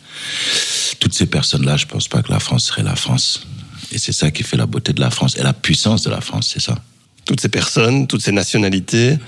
toutes 1.01 1.15
ces 1.15 1.27
personnes-là, 1.27 1.77
je 1.77 1.87
pense 1.87 2.07
pas 2.07 2.23
que 2.23 2.31
la 2.31 2.39
France 2.39 2.67
serait 2.67 2.85
la 2.85 2.95
France. 2.95 3.45
Et 3.91 3.99
c'est 3.99 4.13
ça 4.13 4.31
qui 4.31 4.45
fait 4.45 4.57
la 4.57 4.67
beauté 4.67 4.93
de 4.93 5.01
la 5.01 5.11
France 5.11 5.37
et 5.37 5.43
la 5.43 5.53
puissance 5.53 6.03
de 6.03 6.11
la 6.11 6.21
France, 6.21 6.51
c'est 6.55 6.61
ça. 6.61 6.79
Toutes 7.25 7.41
ces 7.41 7.49
personnes, 7.49 8.07
toutes 8.07 8.23
ces 8.23 8.31
nationalités 8.31 9.19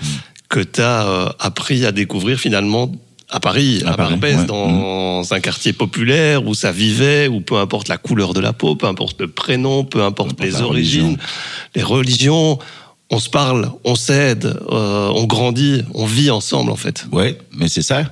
que 0.49 0.61
tu 0.61 0.81
as 0.81 1.05
euh, 1.05 1.29
appris 1.41 1.85
à 1.85 1.91
découvrir 1.91 2.39
finalement 2.39 2.93
à 3.35 3.41
Paris, 3.41 3.83
à, 3.85 3.95
à 3.95 3.97
Barbès, 3.97 4.37
ouais. 4.37 4.45
dans 4.47 5.23
mmh. 5.23 5.25
un 5.33 5.41
quartier 5.41 5.73
populaire 5.73 6.47
où 6.47 6.55
ça 6.55 6.71
vivait, 6.71 7.27
où 7.27 7.41
peu 7.41 7.57
importe 7.57 7.89
la 7.89 7.99
couleur 7.99 8.33
de 8.33 8.41
la 8.41 8.53
peau, 8.53 8.77
peu 8.77 8.87
importe 8.87 9.21
le 9.21 9.29
prénom, 9.29 9.85
peu 9.85 10.05
importe, 10.05 10.37
peu 10.37 10.45
importe 10.45 10.55
les 10.57 10.63
origines, 10.63 11.05
religion. 11.05 11.19
les 11.75 11.83
religions, 11.83 12.59
on 13.11 13.19
se 13.19 13.29
parle, 13.29 13.73
on 13.83 13.97
s'aide, 13.97 14.47
euh, 14.71 15.11
on 15.15 15.25
grandit, 15.25 15.83
on 15.95 16.07
vit 16.07 16.31
ensemble 16.31 16.71
en 16.71 16.77
fait. 16.77 17.07
Ouais, 17.11 17.37
mais 17.53 17.69
c'est 17.69 17.83
ça. 17.83 18.05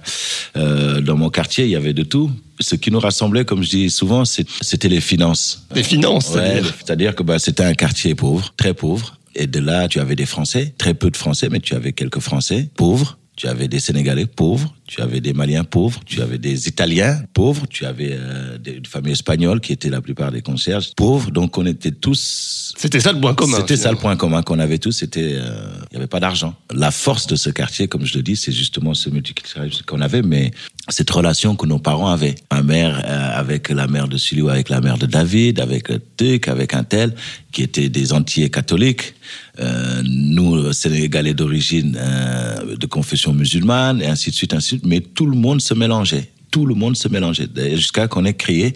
Euh, 0.57 1.01
dans 1.01 1.17
mon 1.17 1.31
quartier, 1.31 1.65
il 1.65 1.71
y 1.71 1.77
avait 1.77 1.95
de 1.95 2.03
tout. 2.03 2.31
Ce 2.59 2.75
qui 2.75 2.91
nous 2.91 3.01
rassemblait, 3.01 3.45
comme 3.45 3.63
je 3.63 3.71
dis 3.71 3.91
souvent, 3.91 4.25
c'était 4.25 4.89
les 4.89 5.01
finances. 5.01 5.67
Les 5.75 5.85
finances, 5.85 6.31
ouais, 6.35 6.63
c'est-à-dire 6.85 7.15
que 7.15 7.23
bah, 7.23 7.39
c'était 7.39 7.65
un 7.65 7.75
quartier 7.75 8.17
pauvre, 8.17 8.53
très 8.57 8.75
pauvre. 8.75 9.17
Et 9.35 9.47
de 9.47 9.61
là, 9.61 9.89
tu 9.89 9.99
avais 9.99 10.17
des 10.17 10.27
Français, 10.27 10.75
très 10.77 10.95
peu 10.95 11.11
de 11.11 11.17
Français, 11.17 11.49
mais 11.49 11.61
tu 11.61 11.75
avais 11.75 11.93
quelques 11.93 12.21
Français 12.21 12.69
pauvres. 12.77 13.19
Tu 13.43 13.49
avais 13.49 13.67
des 13.67 13.81
Sénégalais 13.81 14.27
pauvres, 14.27 14.73
tu 14.87 15.03
avais 15.03 15.21
des 15.21 15.33
Maliens 15.33 15.65
pauvres, 15.65 15.99
tu 16.07 16.23
avais 16.23 16.39
des 16.39 16.69
Italiens 16.69 17.21
pauvres, 17.35 17.67
tu 17.69 17.85
avais 17.85 18.13
euh, 18.13 18.57
des 18.57 18.81
familles 18.89 19.15
espagnoles 19.15 19.61
qui 19.61 19.73
étaient 19.73 19.91
la 19.91 20.01
plupart 20.01 20.31
des 20.31 20.43
concierges 20.43 20.95
pauvres. 20.95 21.33
Donc 21.33 21.59
on 21.59 21.67
était 21.67 21.91
tous. 21.91 22.73
C'était 22.79 23.01
ça 23.01 23.11
le 23.13 23.21
point 23.21 23.35
commun. 23.35 23.57
C'était 23.57 23.77
ça 23.77 23.91
le 23.91 23.97
point 23.97 24.15
commun 24.15 24.43
qu'on 24.43 24.61
avait 24.61 24.79
tous. 24.79 24.93
C'était, 24.93 25.33
il 25.33 25.41
euh, 25.43 25.73
n'y 25.91 25.97
avait 25.97 26.07
pas 26.07 26.21
d'argent. 26.21 26.55
La 26.73 26.93
force 26.93 27.27
de 27.27 27.35
ce 27.35 27.51
quartier, 27.51 27.89
comme 27.89 28.07
je 28.07 28.17
le 28.17 28.23
dis, 28.23 28.37
c'est 28.37 28.53
justement 28.53 28.95
ce 28.95 29.11
multiculturalisme 29.11 29.83
qu'on 29.87 30.03
avait, 30.03 30.23
mais 30.23 30.53
cette 30.89 31.11
relation 31.11 31.57
que 31.57 31.67
nos 31.67 31.81
parents 31.81 32.11
avaient. 32.11 32.37
Ma 32.53 32.63
mère 32.63 33.03
euh, 33.05 33.41
avec 33.41 33.71
la 33.71 33.89
mère 33.89 34.07
de 34.07 34.19
Sully 34.19 34.49
avec 34.49 34.69
la 34.69 34.81
mère 34.81 34.99
de 34.99 35.07
David, 35.07 35.59
avec 35.59 35.89
Tuc, 36.17 36.47
avec 36.47 36.75
un 36.75 36.85
tel, 36.85 37.13
qui 37.51 37.65
étaient 37.65 37.89
des 37.89 38.13
entiers 38.13 38.51
catholiques. 38.51 39.15
Euh, 39.61 40.03
nous, 40.05 40.73
Sénégalais 40.73 41.35
d'origine, 41.35 41.97
euh, 42.01 42.77
de 42.77 42.87
confession 42.87 43.35
musulmane, 43.35 44.01
et 44.01 44.07
ainsi 44.07 44.31
de 44.31 44.35
suite, 44.35 44.55
ainsi 44.55 44.77
de 44.77 44.81
suite. 44.81 44.87
Mais 44.87 45.01
tout 45.01 45.27
le 45.27 45.37
monde 45.37 45.61
se 45.61 45.75
mélangeait. 45.75 46.31
Tout 46.51 46.67
le 46.67 46.75
monde 46.75 46.97
se 46.97 47.09
mélangeait. 47.09 47.49
Jusqu'à 47.75 48.09
qu'on 48.09 48.25
ait 48.25 48.35
créé, 48.35 48.75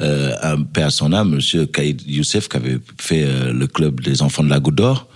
euh, 0.00 0.34
un 0.42 0.62
père 0.62 0.86
à 0.86 0.90
son 0.90 1.12
âme, 1.12 1.30
Monsieur 1.30 1.66
Kaïd 1.66 2.02
Youssef, 2.06 2.48
qui 2.48 2.56
avait 2.56 2.78
fait 3.00 3.24
euh, 3.24 3.52
le 3.52 3.66
club 3.66 4.00
des 4.00 4.22
enfants 4.22 4.44
de 4.44 4.50
la 4.50 4.60
Goutte 4.60 4.76
d'Or. 4.76 5.08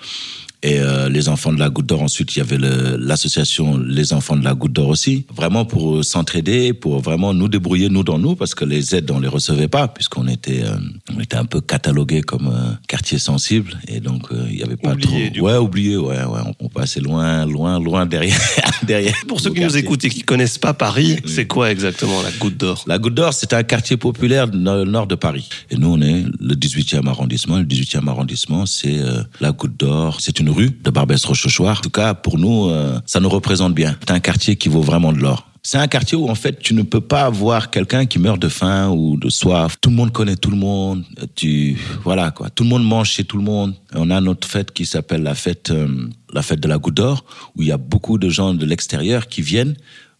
Et 0.64 0.78
euh, 0.78 1.09
les 1.09 1.28
enfants 1.28 1.52
de 1.52 1.59
la 1.59 1.71
Goutte 1.71 1.87
d'Or, 1.87 2.02
ensuite, 2.02 2.37
il 2.37 2.38
y 2.38 2.42
avait 2.42 2.57
le- 2.57 2.97
l'association 2.97 3.78
Les 3.78 4.12
Enfants 4.12 4.37
de 4.37 4.45
la 4.45 4.54
Goutte 4.54 4.73
d'Or 4.73 4.88
aussi. 4.88 5.26
Vraiment 5.35 5.64
pour 5.64 5.97
euh, 5.97 6.02
s'entraider, 6.04 6.73
pour 6.73 7.00
vraiment 7.00 7.35
nous 7.35 7.49
débrouiller, 7.49 7.88
nous 7.88 8.04
dans 8.04 8.19
nous, 8.19 8.37
parce 8.37 8.54
que 8.54 8.64
les 8.64 8.95
aides, 8.95 9.11
on 9.11 9.19
les 9.19 9.26
recevait 9.26 9.66
pas, 9.66 9.88
puisqu'on 9.88 10.28
était, 10.28 10.62
euh, 10.62 10.76
on 11.16 11.21
était 11.21 11.37
un 11.37 11.47
peu 11.47 11.61
catalogué 11.61 12.21
comme 12.23 12.47
euh, 12.47 12.73
quartier 12.87 13.19
sensible. 13.19 13.76
Et 13.88 13.99
donc, 13.99 14.28
il 14.50 14.57
y 14.57 14.62
avait 14.62 14.76
pas 14.76 14.92
Oublié, 14.92 15.33
trop. 15.33 15.47
Ouais, 15.47 15.57
oublié, 15.57 15.97
ouais, 15.97 16.23
ouais. 16.25 16.40
On, 16.61 16.66
on 16.66 16.69
passait 16.69 17.00
loin, 17.00 17.45
loin, 17.45 17.81
loin 17.81 18.07
derrière. 18.07 18.38
derrière 18.85 19.14
Pour 19.26 19.40
ceux 19.40 19.50
qui 19.52 19.61
nous 19.62 19.76
écoutent 19.76 20.04
et 20.04 20.11
qui 20.11 20.23
connaissent 20.23 20.59
pas 20.59 20.75
Paris, 20.75 21.16
c'est 21.26 21.47
quoi 21.47 21.73
exactement 21.73 22.23
la 22.23 22.31
Goutte 22.38 22.57
d'Or? 22.57 22.85
La 22.87 22.99
Goutte 22.99 23.14
d'Or, 23.14 23.33
c'est 23.35 23.52
un 23.52 23.64
quartier 23.64 23.97
populaire 23.97 24.47
dans 24.47 24.76
le 24.76 24.85
nord 24.85 25.09
de 25.09 25.16
Paris. 25.16 25.49
Et 25.71 25.76
nous, 25.76 25.88
on 25.88 26.00
est 26.00 26.25
le 26.40 26.54
18e 26.54 27.09
arrondissement. 27.09 27.59
Le 27.59 27.64
18e 27.64 28.07
arrondissement, 28.09 28.64
c'est 28.64 29.00
la 29.40 29.50
Goutte 29.50 29.76
d'Or. 29.76 30.19
C'est 30.21 30.38
une 30.38 30.52
rue 30.53 30.71
de 30.71 30.91
Barbès-Rochechouart. 30.91 31.79
En 31.79 31.83
tout 31.83 31.91
cas, 31.91 32.15
pour 32.15 32.39
nous, 32.39 32.69
euh, 32.69 32.99
ça 33.07 33.21
nous 33.21 33.29
représente 33.29 33.75
bien. 33.75 33.97
C'est 34.01 34.13
un 34.13 34.21
quartier 34.21 34.57
qui 34.57 34.69
vaut 34.69 34.83
vraiment 34.83 35.13
de 35.13 35.19
l'or. 35.19 35.49
C'est 35.65 35.79
un 35.79 35.87
quartier 35.87 36.19
où, 36.19 36.29
en 36.29 36.35
fait, 36.35 36.59
tu 36.59 36.75
ne 36.75 36.83
peux 36.83 37.01
pas 37.01 37.31
voir 37.31 37.71
quelqu'un 37.71 38.05
qui 38.05 38.19
meurt 38.19 38.41
de 38.41 38.49
faim 38.49 38.91
ou 38.91 39.17
de 39.17 39.31
soif. 39.31 39.77
Tout 39.81 39.91
le 39.91 39.97
monde 39.97 40.11
connaît 40.11 40.35
tout 40.35 40.51
le 40.51 40.57
monde. 40.57 41.05
Tu, 41.37 41.79
voilà, 42.03 42.33
quoi. 42.33 42.51
Tout 42.51 42.65
le 42.65 42.69
monde 42.69 42.85
mange 42.85 43.11
chez 43.11 43.23
tout 43.23 43.37
le 43.37 43.45
monde. 43.45 43.75
On 43.95 44.11
a 44.11 44.21
notre 44.21 44.49
fête 44.49 44.73
qui 44.73 44.87
s'appelle 44.87 45.23
la 45.23 45.37
fête, 45.37 45.71
euh, 45.71 46.09
la 46.33 46.43
fête 46.43 46.59
de 46.59 46.67
la 46.67 46.79
Goutte 46.79 46.95
d'Or, 46.95 47.25
où 47.57 47.63
il 47.63 47.69
y 47.69 47.73
a 47.73 47.77
beaucoup 47.77 48.19
de 48.19 48.29
gens 48.29 48.55
de 48.55 48.67
l'extérieur 48.67 49.29
qui 49.29 49.41
viennent 49.41 49.77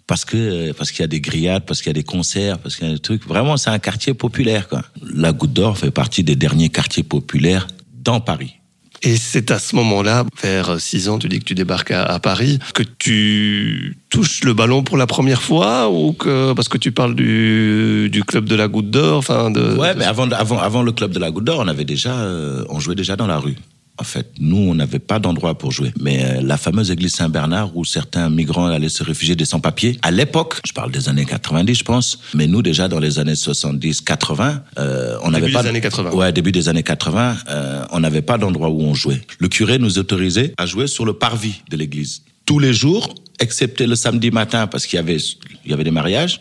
parce 0.07 0.25
que 0.25 0.73
parce 0.73 0.91
qu'il 0.91 1.01
y 1.01 1.05
a 1.05 1.09
des 1.09 1.21
grillades, 1.21 1.65
parce 1.65 1.81
qu'il 1.81 1.89
y 1.89 1.91
a 1.91 1.95
des 1.95 2.03
concerts, 2.03 2.59
parce 2.59 2.77
qu'il 2.77 2.87
y 2.87 2.91
a 2.91 2.95
des 2.95 3.01
trucs. 3.01 3.27
Vraiment, 3.27 3.57
c'est 3.57 3.71
un 3.71 3.79
quartier 3.79 4.15
populaire. 4.15 4.69
Quoi. 4.69 4.83
La 5.01 5.33
Goutte 5.33 5.53
d'Or 5.53 5.79
fait 5.79 5.91
partie 5.91 6.23
des 6.23 6.37
derniers 6.37 6.69
quartiers 6.69 7.03
populaires 7.03 7.67
dans 7.95 8.21
Paris. 8.21 8.55
Et 9.05 9.17
c'est 9.17 9.51
à 9.51 9.59
ce 9.59 9.75
moment-là, 9.77 10.25
vers 10.43 10.81
6 10.81 11.09
ans, 11.09 11.19
tu 11.19 11.29
dis 11.29 11.41
que 11.41 11.45
tu 11.45 11.55
débarques 11.55 11.91
à, 11.91 12.05
à 12.05 12.19
Paris, 12.21 12.59
que 12.73 12.85
tu 12.99 13.97
touches 14.11 14.45
le 14.45 14.55
ballon 14.55 14.85
pour 14.85 14.97
la 14.97 15.07
première 15.09 15.43
fois 15.43 15.91
ou 15.91 16.13
que 16.13 16.53
parce 16.53 16.69
que 16.69 16.79
tu 16.79 16.93
parles 16.93 17.15
du, 17.17 18.09
du 18.13 18.23
club 18.23 18.45
de 18.45 18.55
la 18.55 18.69
Goutte 18.69 18.91
d'Or, 18.91 19.19
enfin 19.19 19.51
de. 19.51 19.75
Ouais, 19.77 19.95
de- 19.95 19.99
mais 19.99 20.05
avant, 20.05 20.31
avant, 20.31 20.59
avant 20.61 20.83
le 20.83 20.93
club 20.93 21.11
de 21.13 21.19
la 21.19 21.31
Goutte 21.33 21.45
d'Or, 21.45 21.61
on 21.65 21.69
avait 21.69 21.85
déjà, 21.85 22.15
euh, 22.21 22.65
on 22.69 22.79
jouait 22.79 22.95
déjà 22.95 23.17
dans 23.17 23.27
la 23.27 23.39
rue. 23.39 23.57
En 24.03 24.05
fait, 24.05 24.33
nous, 24.41 24.57
on 24.57 24.75
n'avait 24.75 24.99
pas 24.99 25.21
d'endroit 25.21 25.57
pour 25.57 25.71
jouer. 25.71 25.93
Mais 26.01 26.25
euh, 26.25 26.41
la 26.43 26.57
fameuse 26.57 26.91
église 26.91 27.15
Saint-Bernard, 27.15 27.77
où 27.77 27.85
certains 27.85 28.29
migrants 28.31 28.67
allaient 28.67 28.89
se 28.89 29.05
réfugier 29.05 29.37
des 29.37 29.45
sans-papiers, 29.45 29.97
à 30.03 30.11
l'époque, 30.11 30.57
je 30.67 30.73
parle 30.73 30.91
des 30.91 31.09
années 31.09 31.25
90, 31.25 31.73
je 31.79 31.85
pense, 31.85 32.19
mais 32.35 32.49
nous, 32.49 32.63
déjà, 32.63 32.89
dans 32.89 32.99
les 32.99 33.21
années 33.21 33.37
70, 33.37 34.01
80, 34.01 34.65
euh, 34.81 35.17
on 35.23 35.31
n'avait 35.31 35.43
Début 35.43 35.53
pas... 35.53 35.63
des 35.63 35.69
années 35.69 35.81
80. 35.81 36.11
Ouais, 36.15 36.33
début 36.33 36.51
des 36.51 36.69
années 36.69 36.83
80, 36.83 37.37
euh, 37.49 37.85
on 37.93 38.01
n'avait 38.01 38.23
pas 38.23 38.39
d'endroit 38.39 38.71
où 38.71 38.81
on 38.81 38.93
jouait. 38.93 39.23
Le 39.39 39.47
curé 39.47 39.79
nous 39.79 40.01
autorisait 40.01 40.53
à 40.59 40.67
jouer 40.67 40.89
sur 40.89 41.05
le 41.05 41.13
parvis 41.13 41.63
de 41.71 41.77
l'église. 41.77 42.23
Tous 42.45 42.59
les 42.59 42.73
jours, 42.73 43.15
excepté 43.39 43.87
le 43.87 43.95
samedi 43.95 44.33
matin, 44.33 44.67
parce 44.67 44.85
qu'il 44.85 44.97
y 44.97 45.01
avait, 45.01 45.19
il 45.65 45.71
y 45.71 45.73
avait 45.73 45.85
des 45.85 45.93
mariages, 45.93 46.41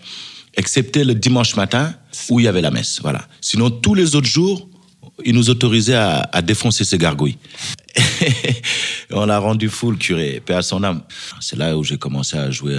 excepté 0.56 1.03
le 1.03 1.13
dimanche 1.13 1.56
matin, 1.56 1.94
où 2.32 2.39
il 2.39 2.46
y 2.46 2.48
avait 2.48 2.62
la 2.62 2.72
messe. 2.72 3.01
Voilà. 3.03 3.27
Sinon, 3.39 3.70
tous 3.70 3.94
les 3.94 4.15
autres 4.15 4.27
jours, 4.27 4.68
il 5.25 5.36
nous 5.36 5.50
autorisait 5.50 5.96
à, 5.96 6.42
défoncer 6.42 6.84
ces 6.84 6.98
gargouilles. 6.98 7.38
On 9.12 9.28
a 9.30 9.38
rendu 9.38 9.70
fou 9.70 9.92
le 9.92 9.98
curé, 9.98 10.42
paix 10.46 10.54
à 10.54 10.62
son 10.62 10.84
âme. 10.84 11.01
C'est 11.40 11.58
là 11.58 11.78
où 11.78 11.84
j'ai 11.84 11.98
commencé 11.98 12.38
à 12.38 12.50
jouer 12.50 12.78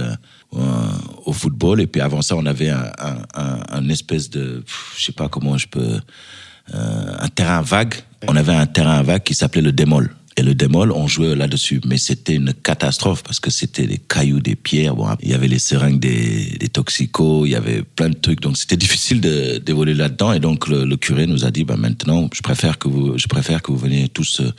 euh, 0.55 0.91
au 1.25 1.33
football. 1.33 1.81
Et 1.81 1.87
puis 1.87 2.01
avant 2.01 2.21
ça, 2.21 2.35
on 2.35 2.45
avait 2.45 2.69
un, 2.69 3.89
espèce 3.89 4.29
de, 4.29 4.63
je 4.97 5.03
sais 5.03 5.11
pas 5.11 5.29
comment 5.29 5.57
je 5.57 5.67
peux, 5.67 5.99
euh, 6.73 7.15
un 7.19 7.27
terrain 7.27 7.61
vague. 7.61 7.95
On 8.27 8.35
avait 8.35 8.53
un 8.53 8.65
terrain 8.65 9.03
vague 9.03 9.23
qui 9.23 9.35
s'appelait 9.35 9.61
le 9.61 9.71
démol. 9.71 10.15
Et 10.35 10.41
le 10.41 10.55
démol, 10.55 10.91
on 10.91 11.07
jouait 11.07 11.35
là-dessus. 11.35 11.79
Mais 11.85 11.97
c'était 11.99 12.33
une 12.33 12.53
catastrophe 12.53 13.21
parce 13.21 13.39
que 13.39 13.51
c'était 13.51 13.85
des 13.85 13.99
cailloux, 13.99 14.39
des 14.39 14.55
pierres. 14.55 14.95
Bon, 14.95 15.07
il 15.21 15.29
y 15.29 15.33
avait 15.35 15.47
les 15.47 15.59
seringues 15.59 15.99
des, 15.99 16.57
des 16.59 16.69
toxicos, 16.69 17.45
il 17.47 17.51
y 17.51 17.55
avait 17.55 17.83
plein 17.83 18.09
de 18.09 18.15
trucs. 18.15 18.41
Donc 18.41 18.57
c'était 18.57 18.75
difficile 18.77 19.21
de- 19.21 19.59
d'évoluer 19.59 19.93
là-dedans. 19.93 20.33
Et 20.33 20.39
donc 20.39 20.67
le, 20.67 20.85
le 20.85 20.97
curé 20.97 21.27
nous 21.27 21.45
a 21.45 21.51
dit, 21.51 21.65
bah, 21.65 21.77
maintenant, 21.77 22.29
je 22.33 22.41
préfère 22.41 22.79
que 22.79 22.87
vous, 22.87 23.15
je 23.17 23.27
préfère 23.27 23.61
que 23.61 23.71
vous 23.71 23.77
veniez 23.77 24.07
tous 24.09 24.39
euh, 24.41 24.51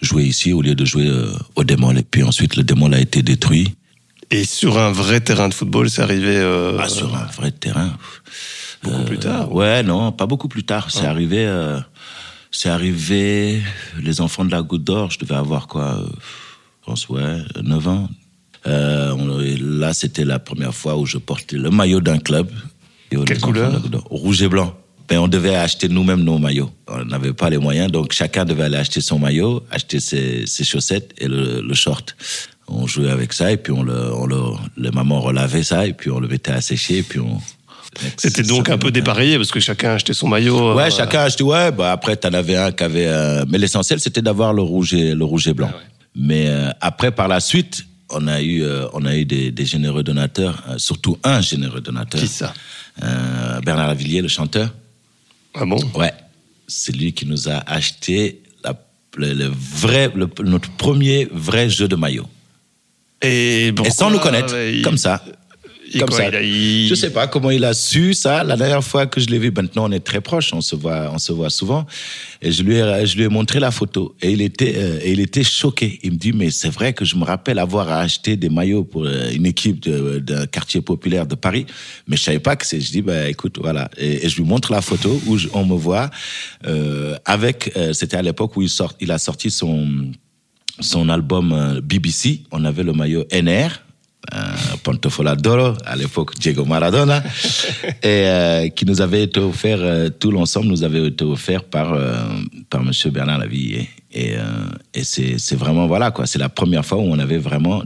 jouer 0.00 0.24
ici 0.24 0.52
au 0.52 0.62
lieu 0.62 0.74
de 0.74 0.84
jouer 0.84 1.06
euh, 1.06 1.30
au 1.54 1.62
démol. 1.62 1.96
Et 1.98 2.02
puis 2.02 2.24
ensuite, 2.24 2.56
le 2.56 2.64
démol 2.64 2.92
a 2.92 2.98
été 3.00 3.22
détruit. 3.22 3.74
Et 4.32 4.42
sur 4.44 4.78
un 4.78 4.90
vrai 4.90 5.20
terrain 5.20 5.48
de 5.48 5.54
football, 5.54 5.90
c'est 5.90 6.02
arrivé. 6.02 6.34
euh, 6.38 6.76
Ah, 6.80 6.88
sur 6.88 7.14
un 7.14 7.26
vrai 7.26 7.52
terrain. 7.52 7.96
Beaucoup 8.82 9.04
plus 9.04 9.18
tard. 9.18 9.52
Ouais, 9.54 9.82
non, 9.84 10.10
pas 10.12 10.26
beaucoup 10.26 10.48
plus 10.48 10.64
tard. 10.64 10.90
C'est 10.90 11.06
arrivé. 11.06 11.46
C'est 12.56 12.68
arrivé. 12.68 13.60
Les 14.00 14.20
enfants 14.20 14.44
de 14.44 14.50
la 14.52 14.62
Goutte 14.62 14.84
d'Or, 14.84 15.10
je 15.10 15.18
devais 15.18 15.34
avoir 15.34 15.66
quoi 15.66 15.98
euh, 16.00 16.06
Je 16.82 16.86
pense, 16.86 17.08
ouais, 17.08 17.38
9 17.62 17.88
ans. 17.88 18.08
Euh, 18.66 19.10
on- 19.12 19.38
là, 19.80 19.92
c'était 19.92 20.24
la 20.24 20.38
première 20.38 20.74
fois 20.74 20.96
où 20.96 21.04
je 21.04 21.18
portais 21.18 21.56
le 21.56 21.70
maillot 21.70 22.00
d'un 22.00 22.18
club. 22.18 22.48
Et 23.10 23.16
Quelle 23.16 23.40
couleur 23.40 23.72
Rouge 24.10 24.42
et 24.42 24.48
blanc. 24.48 24.74
Ben, 25.08 25.18
on 25.18 25.28
devait 25.28 25.54
acheter 25.54 25.88
nous-mêmes 25.88 26.22
nos 26.24 26.38
maillots. 26.38 26.70
On 26.88 27.04
n'avait 27.04 27.34
pas 27.34 27.50
les 27.50 27.58
moyens, 27.58 27.92
donc 27.92 28.12
chacun 28.12 28.46
devait 28.46 28.62
aller 28.64 28.78
acheter 28.78 29.02
son 29.02 29.18
maillot, 29.18 29.62
acheter 29.70 30.00
ses, 30.00 30.46
ses 30.46 30.64
chaussettes 30.64 31.12
et 31.18 31.28
le, 31.28 31.60
le 31.60 31.74
short. 31.74 32.16
On 32.68 32.86
jouait 32.86 33.10
avec 33.10 33.34
ça 33.34 33.52
et 33.52 33.58
puis 33.58 33.72
on 33.72 33.82
le, 33.82 34.14
on 34.14 34.24
le, 34.26 34.38
les 34.78 34.90
mamans 34.90 35.20
relavaient 35.20 35.62
ça 35.62 35.86
et 35.86 35.92
puis 35.92 36.10
on 36.10 36.20
le 36.20 36.28
mettait 36.28 36.52
à 36.52 36.62
sécher 36.62 36.98
et 36.98 37.02
puis 37.02 37.20
on. 37.20 37.38
C'était 38.16 38.42
donc 38.42 38.68
un 38.68 38.78
peu 38.78 38.90
dépareillé 38.90 39.36
parce 39.36 39.50
que 39.50 39.60
chacun 39.60 39.92
achetait 39.94 40.14
son 40.14 40.28
maillot. 40.28 40.70
euh, 40.70 40.74
Ouais, 40.74 40.90
chacun 40.90 41.20
achetait. 41.22 41.44
Ouais, 41.44 41.70
bah 41.72 41.92
après 41.92 42.16
t'en 42.16 42.32
avais 42.32 42.56
un 42.56 42.72
qui 42.72 42.82
avait. 42.84 43.06
euh, 43.06 43.44
mais 43.48 43.58
l'essentiel 43.58 44.00
c'était 44.00 44.22
d'avoir 44.22 44.52
le 44.52 44.62
rouge 44.62 44.94
et 44.94 45.14
le 45.14 45.24
rouge 45.24 45.46
et 45.48 45.54
blanc. 45.54 45.70
Ah 45.72 45.76
ouais. 45.76 45.82
Mais 46.16 46.46
euh, 46.48 46.70
après 46.80 47.10
par 47.10 47.28
la 47.28 47.40
suite, 47.40 47.84
on 48.10 48.26
a 48.28 48.40
eu, 48.40 48.62
euh, 48.62 48.86
on 48.92 49.04
a 49.04 49.16
eu 49.16 49.24
des, 49.24 49.50
des 49.50 49.64
généreux 49.66 50.02
donateurs, 50.02 50.62
euh, 50.68 50.78
surtout 50.78 51.18
un 51.24 51.40
généreux 51.40 51.80
donateur. 51.80 52.20
Qui 52.20 52.28
ça? 52.28 52.52
Euh, 53.02 53.60
Bernard 53.62 53.88
Lavillier, 53.88 54.22
le 54.22 54.28
chanteur. 54.28 54.72
Ah 55.54 55.64
bon? 55.64 55.78
Ouais, 55.94 56.12
c'est 56.68 56.94
lui 56.94 57.12
qui 57.12 57.26
nous 57.26 57.48
a 57.48 57.62
acheté 57.66 58.40
la- 58.64 58.74
le, 59.16 59.32
le 59.34 59.46
vrai, 59.52 60.10
le- 60.14 60.28
notre 60.44 60.70
premier 60.72 61.28
vrai 61.32 61.68
jeu 61.68 61.88
de 61.88 61.96
maillot. 61.96 62.26
Et, 63.22 63.72
sans 63.90 64.10
nous 64.10 64.18
connaître, 64.18 64.52
euh, 64.54 64.82
comme 64.82 64.98
ça. 64.98 65.24
Comme 66.00 66.10
ça. 66.16 66.28
il 66.28 66.34
a- 66.36 66.42
il- 66.42 66.88
Je 66.88 66.94
sais 66.94 67.10
pas 67.10 67.26
comment 67.26 67.50
il 67.50 67.64
a 67.64 67.74
su 67.74 68.14
ça. 68.14 68.44
La 68.44 68.56
dernière 68.56 68.82
fois 68.84 69.06
que 69.06 69.20
je 69.20 69.26
l'ai 69.26 69.38
vu, 69.38 69.50
maintenant 69.50 69.88
on 69.88 69.92
est 69.92 70.00
très 70.04 70.20
proches, 70.20 70.52
on 70.52 70.60
se 70.60 70.76
voit, 70.76 71.10
on 71.12 71.18
se 71.18 71.32
voit 71.32 71.50
souvent. 71.50 71.86
Et 72.42 72.50
je 72.52 72.62
lui 72.62 72.76
ai, 72.76 73.06
je 73.06 73.16
lui 73.16 73.24
ai 73.24 73.28
montré 73.28 73.58
la 73.60 73.70
photo 73.70 74.14
et 74.22 74.30
il 74.32 74.42
était, 74.42 74.74
euh, 74.76 74.98
et 75.02 75.12
il 75.12 75.20
était 75.20 75.44
choqué. 75.44 75.98
Il 76.02 76.12
me 76.12 76.16
dit 76.16 76.32
mais 76.32 76.50
c'est 76.50 76.68
vrai 76.68 76.92
que 76.92 77.04
je 77.04 77.16
me 77.16 77.24
rappelle 77.24 77.58
avoir 77.58 77.90
acheté 77.90 78.36
des 78.36 78.48
maillots 78.48 78.84
pour 78.84 79.04
euh, 79.06 79.30
une 79.32 79.46
équipe 79.46 79.88
d'un 79.88 80.46
quartier 80.46 80.80
populaire 80.80 81.26
de 81.26 81.34
Paris, 81.34 81.66
mais 82.06 82.16
je 82.16 82.22
savais 82.22 82.38
pas 82.40 82.56
que 82.56 82.66
c'est. 82.66 82.80
Je 82.80 82.90
dis 82.92 83.02
bah 83.02 83.28
écoute 83.28 83.58
voilà 83.60 83.90
et, 83.96 84.24
et 84.24 84.28
je 84.28 84.36
lui 84.36 84.44
montre 84.44 84.72
la 84.72 84.80
photo 84.82 85.20
où 85.26 85.36
je- 85.38 85.48
on 85.54 85.64
me 85.64 85.74
voit 85.76 86.10
euh, 86.66 87.16
avec. 87.24 87.72
euh, 87.76 87.92
C'était 87.92 88.16
à 88.16 88.22
l'époque 88.22 88.56
où 88.56 88.62
il 88.62 88.68
sort, 88.68 88.92
il 89.00 89.10
a 89.10 89.18
sorti 89.18 89.50
son 89.50 89.88
son 90.80 91.08
album 91.08 91.80
BBC. 91.84 92.40
On 92.50 92.64
avait 92.64 92.82
le 92.82 92.92
maillot 92.92 93.24
NR. 93.30 93.83
Euh, 94.32 94.76
Pantofola 94.82 95.36
d'Oro, 95.36 95.74
à 95.84 95.96
l'époque 95.96 96.34
Diego 96.38 96.64
Maradona, 96.64 97.22
et 98.02 98.26
euh, 98.26 98.68
qui 98.68 98.86
nous 98.86 99.02
avait 99.02 99.24
été 99.24 99.38
offert, 99.38 99.78
euh, 99.80 100.08
tout 100.08 100.30
l'ensemble 100.30 100.68
nous 100.68 100.82
avait 100.82 101.08
été 101.08 101.24
offert 101.24 101.64
par, 101.64 101.92
euh, 101.92 102.14
par 102.70 102.82
Monsieur 102.82 103.10
Bernard 103.10 103.38
Lavillier. 103.38 103.88
Et, 104.12 104.36
et 104.94 105.02
c'est 105.02 105.56
vraiment, 105.56 105.88
voilà, 105.88 106.12
quoi, 106.12 106.24
c'est 106.26 106.38
la 106.38 106.48
première 106.48 106.86
fois 106.86 106.98
où 106.98 107.02
on 107.02 107.18
avait 107.18 107.38
vraiment 107.38 107.82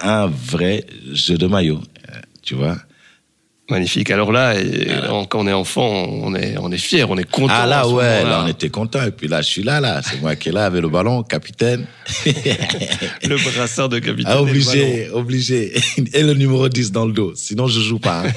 un 0.00 0.26
vrai 0.26 0.86
jeu 1.12 1.36
de 1.36 1.48
maillot, 1.48 1.80
tu 2.40 2.54
vois. 2.54 2.76
Magnifique. 3.72 4.10
Alors 4.10 4.30
là, 4.32 4.54
et- 4.60 4.86
quand 5.28 5.40
on 5.40 5.46
est 5.48 5.52
enfant, 5.52 5.88
on 5.90 6.34
est, 6.34 6.56
on 6.58 6.70
est 6.70 6.78
fier, 6.78 7.10
on 7.10 7.16
est 7.18 7.28
content. 7.30 7.52
Ah 7.56 7.66
là, 7.66 7.88
ouais, 7.88 8.22
là, 8.24 8.42
on 8.44 8.48
était 8.48 8.68
content. 8.70 9.02
Et 9.04 9.10
puis 9.10 9.28
là, 9.28 9.42
je 9.42 9.48
suis 9.48 9.62
là, 9.62 9.80
là, 9.80 10.00
c'est 10.02 10.20
moi 10.20 10.36
qui 10.36 10.50
est 10.50 10.52
là 10.52 10.66
avec 10.66 10.82
le 10.82 10.88
ballon, 10.88 11.22
capitaine. 11.22 11.86
Le 13.28 13.36
brassard 13.36 13.88
de 13.88 13.98
capitaine. 13.98 14.32
Ah, 14.34 14.38
et 14.38 14.42
obligé, 14.42 15.10
obligé. 15.10 15.72
Et 16.12 16.22
le 16.22 16.34
numéro 16.34 16.68
10 16.68 16.92
dans 16.92 17.06
le 17.06 17.12
dos. 17.12 17.32
Sinon, 17.34 17.66
je 17.68 17.80
joue 17.80 17.98
pas. 17.98 18.24
hein. 18.26 18.32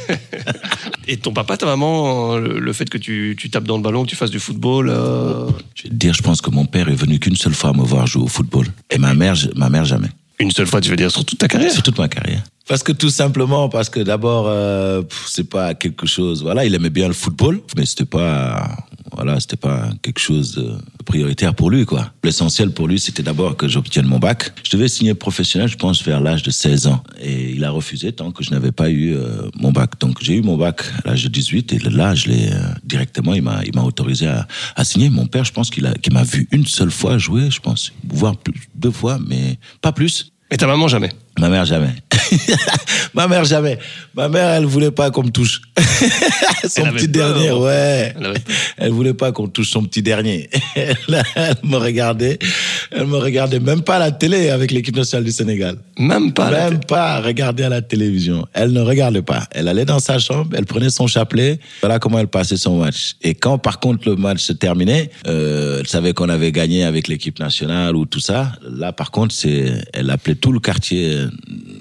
Et 1.07 1.17
ton 1.17 1.31
papa, 1.33 1.57
ta 1.57 1.65
maman, 1.65 2.37
le, 2.37 2.73
fait 2.73 2.89
que 2.89 2.97
tu, 2.97 3.35
tu 3.39 3.49
tapes 3.49 3.65
dans 3.65 3.77
le 3.77 3.83
ballon, 3.83 4.03
que 4.05 4.09
tu 4.09 4.15
fasses 4.15 4.31
du 4.31 4.39
football, 4.39 4.89
euh, 4.89 5.47
Je 5.75 5.83
vais 5.83 5.89
te 5.89 5.93
dire, 5.95 6.13
je 6.13 6.21
pense 6.23 6.41
que 6.41 6.49
mon 6.49 6.65
père 6.65 6.89
est 6.89 6.95
venu 6.95 7.19
qu'une 7.19 7.35
seule 7.35 7.53
fois 7.53 7.73
me 7.73 7.83
voir 7.83 8.07
jouer 8.07 8.23
au 8.23 8.27
football. 8.27 8.67
Et 8.89 8.97
ma 8.97 9.13
mère, 9.13 9.35
ma 9.55 9.69
mère 9.69 9.85
jamais. 9.85 10.09
une 10.39 10.51
seule 10.51 10.67
fois, 10.67 10.81
tu 10.81 10.89
veux 10.89 10.95
dire, 10.95 11.11
sur 11.11 11.23
toute 11.25 11.37
ta 11.39 11.47
carrière? 11.47 11.71
C'est 11.71 11.81
toute 11.83 11.97
ma 11.99 12.07
carrière. 12.07 12.41
Parce 12.67 12.81
que 12.81 12.91
tout 12.91 13.12
simplement, 13.12 13.69
parce 13.69 13.89
que 13.89 14.00
d'abord, 14.00 14.45
euh, 14.48 15.03
c'est 15.27 15.48
pas 15.48 15.75
quelque 15.75 16.07
chose. 16.07 16.41
Voilà, 16.41 16.65
il 16.65 16.74
aimait 16.74 16.89
bien 16.89 17.07
le 17.07 17.13
football, 17.13 17.62
mais 17.77 17.86
c'était 17.86 18.05
pas. 18.05 18.75
voilà, 19.13 19.39
c'était 19.39 19.55
pas 19.55 19.89
quelque 20.01 20.19
chose 20.19 20.55
de 20.55 20.74
prioritaire 21.05 21.53
pour 21.53 21.69
lui, 21.69 21.86
quoi. 21.86 22.12
L'essentiel 22.24 22.72
pour 22.72 22.88
lui, 22.88 23.00
c'était 23.00 23.22
d'abord 23.22 23.55
que 23.55 23.67
j'obtienne 23.67 24.07
mon 24.07 24.17
bac. 24.17 24.51
Je 24.63 24.75
devais 24.75 24.88
signer 24.88 25.13
professionnel, 25.13 25.69
je 25.69 25.77
pense, 25.77 26.01
vers 26.01 26.19
l'âge 26.19 26.41
de 26.41 26.50
16 26.50 26.88
ans. 26.88 27.03
Et 27.22 27.51
il 27.51 27.63
a 27.63 27.69
refusé 27.69 28.12
tant 28.12 28.31
que 28.31 28.43
je 28.43 28.50
n'avais 28.50 28.72
pas 28.72 28.89
eu 28.89 29.13
euh, 29.13 29.48
mon 29.53 29.72
bac. 29.72 30.00
Donc, 30.00 30.17
j'ai 30.22 30.34
eu 30.34 30.41
mon 30.41 30.57
bac 30.57 30.81
à 31.03 31.10
l'âge 31.10 31.24
de 31.24 31.29
18 31.29 31.72
et 31.74 31.79
là, 31.91 32.15
je 32.15 32.29
l'ai 32.29 32.51
euh, 32.51 32.57
directement, 32.84 33.36
il 33.36 33.43
m'a, 33.43 33.63
il 33.63 33.75
m'a 33.75 33.84
autorisé 33.84 34.25
à, 34.25 34.48
à 34.75 34.84
signer. 34.84 35.12
Mon 35.12 35.27
père, 35.27 35.45
je 35.45 35.53
pense 35.53 35.69
qu'il 35.69 35.86
a, 35.86 35.93
qu'il 35.93 36.13
m'a 36.13 36.24
vu 36.24 36.48
une 36.51 36.65
seule 36.65 36.91
fois 36.91 37.19
jouer, 37.19 37.51
je 37.51 37.60
pense, 37.60 37.93
voire 38.10 38.36
plus, 38.36 38.69
deux 38.74 38.91
fois, 38.91 39.19
mais 39.27 39.60
pas 39.81 39.91
plus. 39.91 40.31
Et 40.50 40.57
ta 40.57 40.65
maman 40.65 40.88
jamais? 40.88 41.12
Ma 41.39 41.49
mère 41.49 41.65
jamais. 41.65 41.89
Ma 43.13 43.27
mère 43.27 43.43
jamais. 43.45 43.77
Ma 44.15 44.29
mère, 44.29 44.49
elle 44.49 44.65
voulait 44.65 44.91
pas 44.91 45.11
qu'on 45.11 45.23
me 45.23 45.29
touche. 45.29 45.61
son 46.67 46.85
Elle 46.85 46.93
petit 46.93 47.07
peur. 47.07 47.33
dernier, 47.33 47.51
ouais. 47.51 48.13
Elle 48.17 48.25
avait- 48.25 48.41
Elle 48.77 48.91
voulait 48.91 49.13
pas 49.13 49.31
qu'on 49.31 49.47
touche 49.47 49.69
son 49.69 49.83
petit 49.83 50.01
dernier. 50.01 50.49
elle, 50.75 50.95
elle 51.35 51.55
me 51.63 51.77
regardait. 51.77 52.39
Elle 52.91 53.07
me 53.07 53.17
regardait 53.17 53.59
même 53.59 53.81
pas 53.81 53.97
à 53.97 53.99
la 53.99 54.11
télé 54.11 54.49
avec 54.49 54.71
l'équipe 54.71 54.95
nationale 54.95 55.23
du 55.25 55.31
Sénégal. 55.31 55.77
Même 55.99 56.31
pas. 56.33 56.49
Même 56.51 56.79
pas 56.79 57.19
regarder 57.21 57.63
à 57.63 57.69
la 57.69 57.81
télévision. 57.81 58.45
Elle 58.53 58.71
ne 58.71 58.81
regardait 58.81 59.21
pas. 59.21 59.43
Elle 59.51 59.67
allait 59.67 59.85
dans 59.85 59.99
sa 59.99 60.19
chambre, 60.19 60.51
elle 60.57 60.65
prenait 60.65 60.89
son 60.89 61.07
chapelet. 61.07 61.59
Voilà 61.81 61.99
comment 61.99 62.19
elle 62.19 62.27
passait 62.27 62.57
son 62.57 62.79
match. 62.79 63.15
Et 63.21 63.33
quand, 63.35 63.57
par 63.57 63.79
contre, 63.79 64.07
le 64.09 64.15
match 64.15 64.39
se 64.41 64.53
terminait, 64.53 65.09
euh, 65.27 65.79
elle 65.81 65.87
savait 65.87 66.13
qu'on 66.13 66.29
avait 66.29 66.51
gagné 66.51 66.83
avec 66.85 67.07
l'équipe 67.07 67.39
nationale 67.39 67.95
ou 67.95 68.05
tout 68.05 68.19
ça. 68.19 68.53
Là, 68.69 68.91
par 68.93 69.11
contre, 69.11 69.33
c'est, 69.35 69.83
elle 69.93 70.09
appelait 70.09 70.35
tout 70.35 70.51
le 70.51 70.59
quartier, 70.59 71.11
euh, 71.11 71.25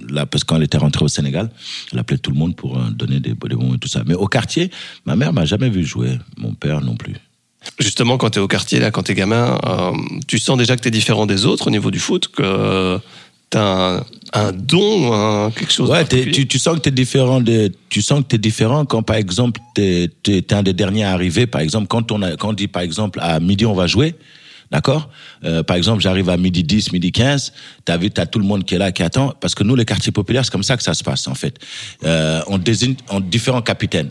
là, 0.09 0.27
parce 0.27 0.45
que 0.45 0.49
quand 0.49 0.57
elle 0.57 0.63
était 0.65 0.79
rentrée 0.79 1.05
au 1.05 1.09
Sénégal, 1.09 1.51
elle 1.93 1.99
appelait 1.99 2.19
tout 2.19 2.31
le 2.31 2.37
monde 2.37 2.55
pour 2.57 2.77
euh, 2.79 2.91
donner 2.91 3.21
des, 3.21 3.31
des 3.35 3.55
bons 3.57 3.75
et 3.75 3.79
tout 3.79 3.89
ça. 3.89 4.03
Mais 4.07 4.15
au 4.15 4.27
quartier, 4.27 4.71
ma 5.07 5.17
mère 5.17 5.33
m'a 5.33 5.45
jamais 5.45 5.69
vu 5.71 5.85
jouer. 5.85 6.19
Mon 6.37 6.53
père 6.55 6.81
non 6.81 6.97
plus. 6.97 7.15
Justement, 7.79 8.19
quand 8.19 8.31
tu 8.31 8.39
es 8.39 8.43
au 8.43 8.49
quartier, 8.49 8.79
là, 8.79 8.91
quand 8.91 9.03
tu 9.05 9.13
es 9.13 9.15
gamin, 9.15 9.59
euh, 9.65 9.93
tu 10.29 10.39
sens 10.39 10.59
déjà 10.59 10.77
que 10.77 10.83
tu 10.83 10.89
es 10.89 10.91
différent 10.91 11.25
des 11.27 11.47
autres 11.47 11.69
au 11.69 11.71
niveau 11.71 11.91
du 11.91 11.99
foot, 11.99 12.29
que 12.29 12.99
tu 13.51 13.57
as 13.57 13.97
un, 13.97 14.05
un 14.35 14.53
don, 14.53 15.13
un- 15.15 15.51
quelque 15.51 15.73
chose. 15.73 15.89
Ouais, 15.89 16.05
tu, 16.07 16.47
tu 16.47 16.59
sens 16.59 16.75
que 16.77 16.81
t'es 16.81 16.91
différent 16.91 17.41
de, 17.41 17.73
tu 17.89 18.03
sens 18.03 18.21
que 18.21 18.27
t'es 18.27 18.39
différent 18.39 18.85
quand 18.85 19.03
par 19.03 19.17
exemple 19.17 19.61
t'es, 19.75 20.11
t'es 20.23 20.53
un 20.53 20.63
des 20.63 20.75
derniers 20.75 21.05
à 21.05 21.13
arriver. 21.13 21.47
Par 21.47 21.63
exemple, 21.63 21.87
quand 21.87 22.13
on 22.13 22.21
a, 22.21 22.37
quand 22.37 22.51
on 22.51 22.53
dit 22.53 22.69
par 22.69 22.83
exemple 22.83 23.19
à 23.23 23.41
midi 23.41 23.65
on 23.65 23.75
va 23.75 23.87
jouer, 23.87 24.15
d'accord. 24.75 25.09
Euh, 25.45 25.63
par 25.63 25.77
exemple, 25.77 26.03
j'arrive 26.03 26.29
à 26.29 26.37
midi 26.37 26.65
10, 26.65 26.93
midi 26.93 27.13
15, 27.13 27.53
t'as 27.85 27.97
vu, 27.97 28.11
t'as 28.11 28.27
tout 28.27 28.41
le 28.41 28.45
monde 28.45 28.65
qui 28.65 28.75
est 28.75 28.79
là, 28.79 28.91
qui 28.91 29.05
attend, 29.05 29.33
parce 29.41 29.55
que 29.55 29.63
nous 29.63 29.77
les 29.77 29.85
quartiers 29.85 30.11
populaires, 30.11 30.45
c'est 30.45 30.51
comme 30.51 30.65
ça 30.65 30.77
que 30.77 30.83
ça 30.83 30.95
se 30.95 31.05
passe 31.05 31.29
en 31.29 31.35
fait. 31.37 31.59
Euh, 32.05 32.43
on 32.49 32.59
désigne 32.59 32.97
en 33.09 33.21
différents 33.21 33.63
capitaines. 33.63 34.11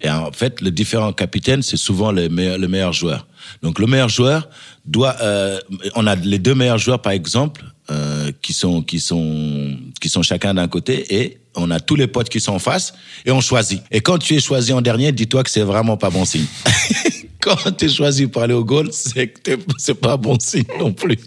Et 0.00 0.10
en 0.10 0.32
fait, 0.32 0.60
le 0.62 0.72
différent 0.72 1.12
capitaine, 1.12 1.62
c'est 1.62 1.76
souvent 1.76 2.10
le 2.10 2.28
meilleur, 2.28 2.58
le 2.58 2.66
meilleur 2.66 2.92
joueur. 2.92 3.28
Donc 3.62 3.78
le 3.78 3.86
meilleur 3.86 4.08
joueur 4.08 4.48
doit, 4.84 5.14
euh, 5.20 5.60
on 5.94 6.06
a 6.08 6.16
les 6.16 6.38
deux 6.40 6.56
meilleurs 6.56 6.78
joueurs 6.78 7.02
par 7.02 7.12
exemple 7.12 7.62
euh, 7.90 8.32
qui 8.42 8.52
sont 8.52 8.82
qui 8.82 8.98
sont 8.98 9.76
qui 10.00 10.08
sont 10.08 10.22
chacun 10.22 10.54
d'un 10.54 10.68
côté 10.68 11.14
et 11.14 11.38
on 11.54 11.70
a 11.70 11.78
tous 11.78 11.96
les 11.96 12.06
potes 12.06 12.30
qui 12.30 12.40
sont 12.40 12.52
en 12.54 12.58
face 12.58 12.94
et 13.26 13.30
on 13.30 13.40
choisit. 13.40 13.82
Et 13.92 14.00
quand 14.00 14.18
tu 14.18 14.34
es 14.34 14.40
choisi 14.40 14.72
en 14.72 14.80
dernier, 14.80 15.12
dis-toi 15.12 15.44
que 15.44 15.50
c'est 15.50 15.62
vraiment 15.62 15.96
pas 15.96 16.10
bon 16.10 16.24
signe. 16.24 16.46
quand 17.40 17.56
tu 17.76 17.86
es 17.86 17.88
choisi 17.88 18.26
pour 18.26 18.42
aller 18.42 18.54
au 18.54 18.64
goal, 18.64 18.88
c'est 18.92 19.28
que 19.28 19.52
c'est 19.78 19.94
pas 19.94 20.16
bon 20.16 20.38
signe 20.38 20.64
non 20.78 20.92
plus. 20.92 21.18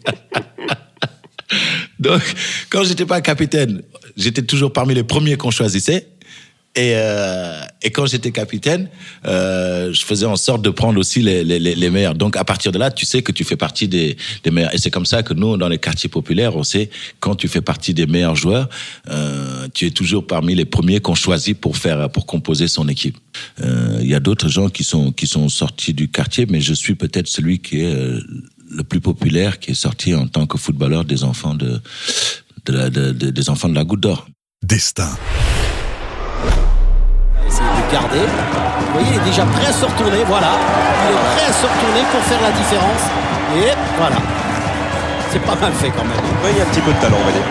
Donc, 1.99 2.21
quand 2.69 2.83
j'étais 2.83 3.05
pas 3.05 3.21
capitaine, 3.21 3.81
j'étais 4.17 4.41
toujours 4.41 4.73
parmi 4.73 4.93
les 4.93 5.03
premiers 5.03 5.37
qu'on 5.37 5.51
choisissait. 5.51 6.07
Et, 6.75 6.93
euh, 6.95 7.61
et 7.83 7.91
quand 7.91 8.07
j'étais 8.07 8.31
capitaine, 8.31 8.89
euh, 9.27 9.93
je 9.93 10.03
faisais 10.03 10.25
en 10.25 10.35
sorte 10.35 10.63
de 10.63 10.71
prendre 10.71 10.99
aussi 10.99 11.21
les, 11.21 11.43
les, 11.43 11.59
les 11.59 11.89
meilleurs. 11.91 12.15
Donc 12.15 12.35
à 12.35 12.43
partir 12.43 12.71
de 12.71 12.79
là, 12.79 12.89
tu 12.89 13.05
sais 13.05 13.21
que 13.21 13.31
tu 13.31 13.43
fais 13.43 13.55
partie 13.55 13.87
des, 13.87 14.17
des 14.43 14.49
meilleurs. 14.49 14.73
Et 14.73 14.79
c'est 14.79 14.89
comme 14.89 15.05
ça 15.05 15.21
que 15.21 15.35
nous, 15.35 15.55
dans 15.57 15.67
les 15.67 15.77
quartiers 15.77 16.09
populaires, 16.09 16.55
on 16.55 16.63
sait 16.63 16.89
quand 17.19 17.35
tu 17.35 17.47
fais 17.47 17.61
partie 17.61 17.93
des 17.93 18.07
meilleurs 18.07 18.35
joueurs, 18.35 18.69
euh, 19.11 19.67
tu 19.75 19.85
es 19.85 19.91
toujours 19.91 20.25
parmi 20.25 20.55
les 20.55 20.65
premiers 20.65 20.99
qu'on 20.99 21.13
choisit 21.13 21.55
pour 21.59 21.77
faire, 21.77 22.09
pour 22.09 22.25
composer 22.25 22.67
son 22.67 22.87
équipe. 22.87 23.17
Euh, 23.61 23.99
Il 24.01 24.07
y 24.09 24.15
a 24.15 24.19
d'autres 24.19 24.49
gens 24.49 24.69
qui 24.69 24.83
sont 24.83 25.11
qui 25.11 25.27
sont 25.27 25.49
sortis 25.49 25.93
du 25.93 26.09
quartier, 26.09 26.47
mais 26.49 26.59
je 26.59 26.73
suis 26.73 26.95
peut-être 26.95 27.27
celui 27.27 27.59
qui 27.59 27.81
est 27.81 27.93
euh, 27.93 28.19
le 28.71 28.83
plus 28.83 28.99
populaire, 28.99 29.59
qui 29.59 29.71
est 29.71 29.75
sorti 29.75 30.15
en 30.15 30.25
tant 30.27 30.47
que 30.47 30.57
footballeur 30.57 31.05
des 31.05 31.23
enfants 31.23 31.53
de, 31.53 31.79
de- 32.65 32.89
de- 32.89 33.29
des 33.29 33.49
enfants 33.51 33.69
de 33.69 33.75
la 33.75 33.83
Goutte 33.83 33.99
d'Or. 34.01 34.25
Destin, 34.63 35.15
garder. 37.93 38.25
Vous 38.25 38.93
voyez, 38.93 39.07
il 39.13 39.21
est 39.21 39.25
déjà 39.29 39.45
prêt 39.45 39.67
à 39.67 39.71
se 39.71 39.85
retourner. 39.85 40.23
Voilà. 40.25 40.51
Il 41.05 41.13
est 41.13 41.25
prêt 41.35 41.45
à 41.47 41.53
se 41.53 41.65
retourner 41.65 42.01
pour 42.11 42.21
faire 42.21 42.41
la 42.41 42.51
différence. 42.51 43.03
Et 43.55 43.71
voilà. 43.97 44.17
C'est 45.31 45.41
pas 45.41 45.55
mal 45.55 45.73
fait 45.73 45.91
quand 45.91 46.03
même. 46.03 46.17
Oui, 46.43 46.49
il 46.53 46.57
y 46.57 46.61
a 46.61 46.63
un 46.63 46.67
petit 46.67 46.81
peu 46.81 46.91
de 46.91 46.99
talent, 46.99 47.17
on 47.21 47.25
va 47.25 47.31
dire. 47.31 47.45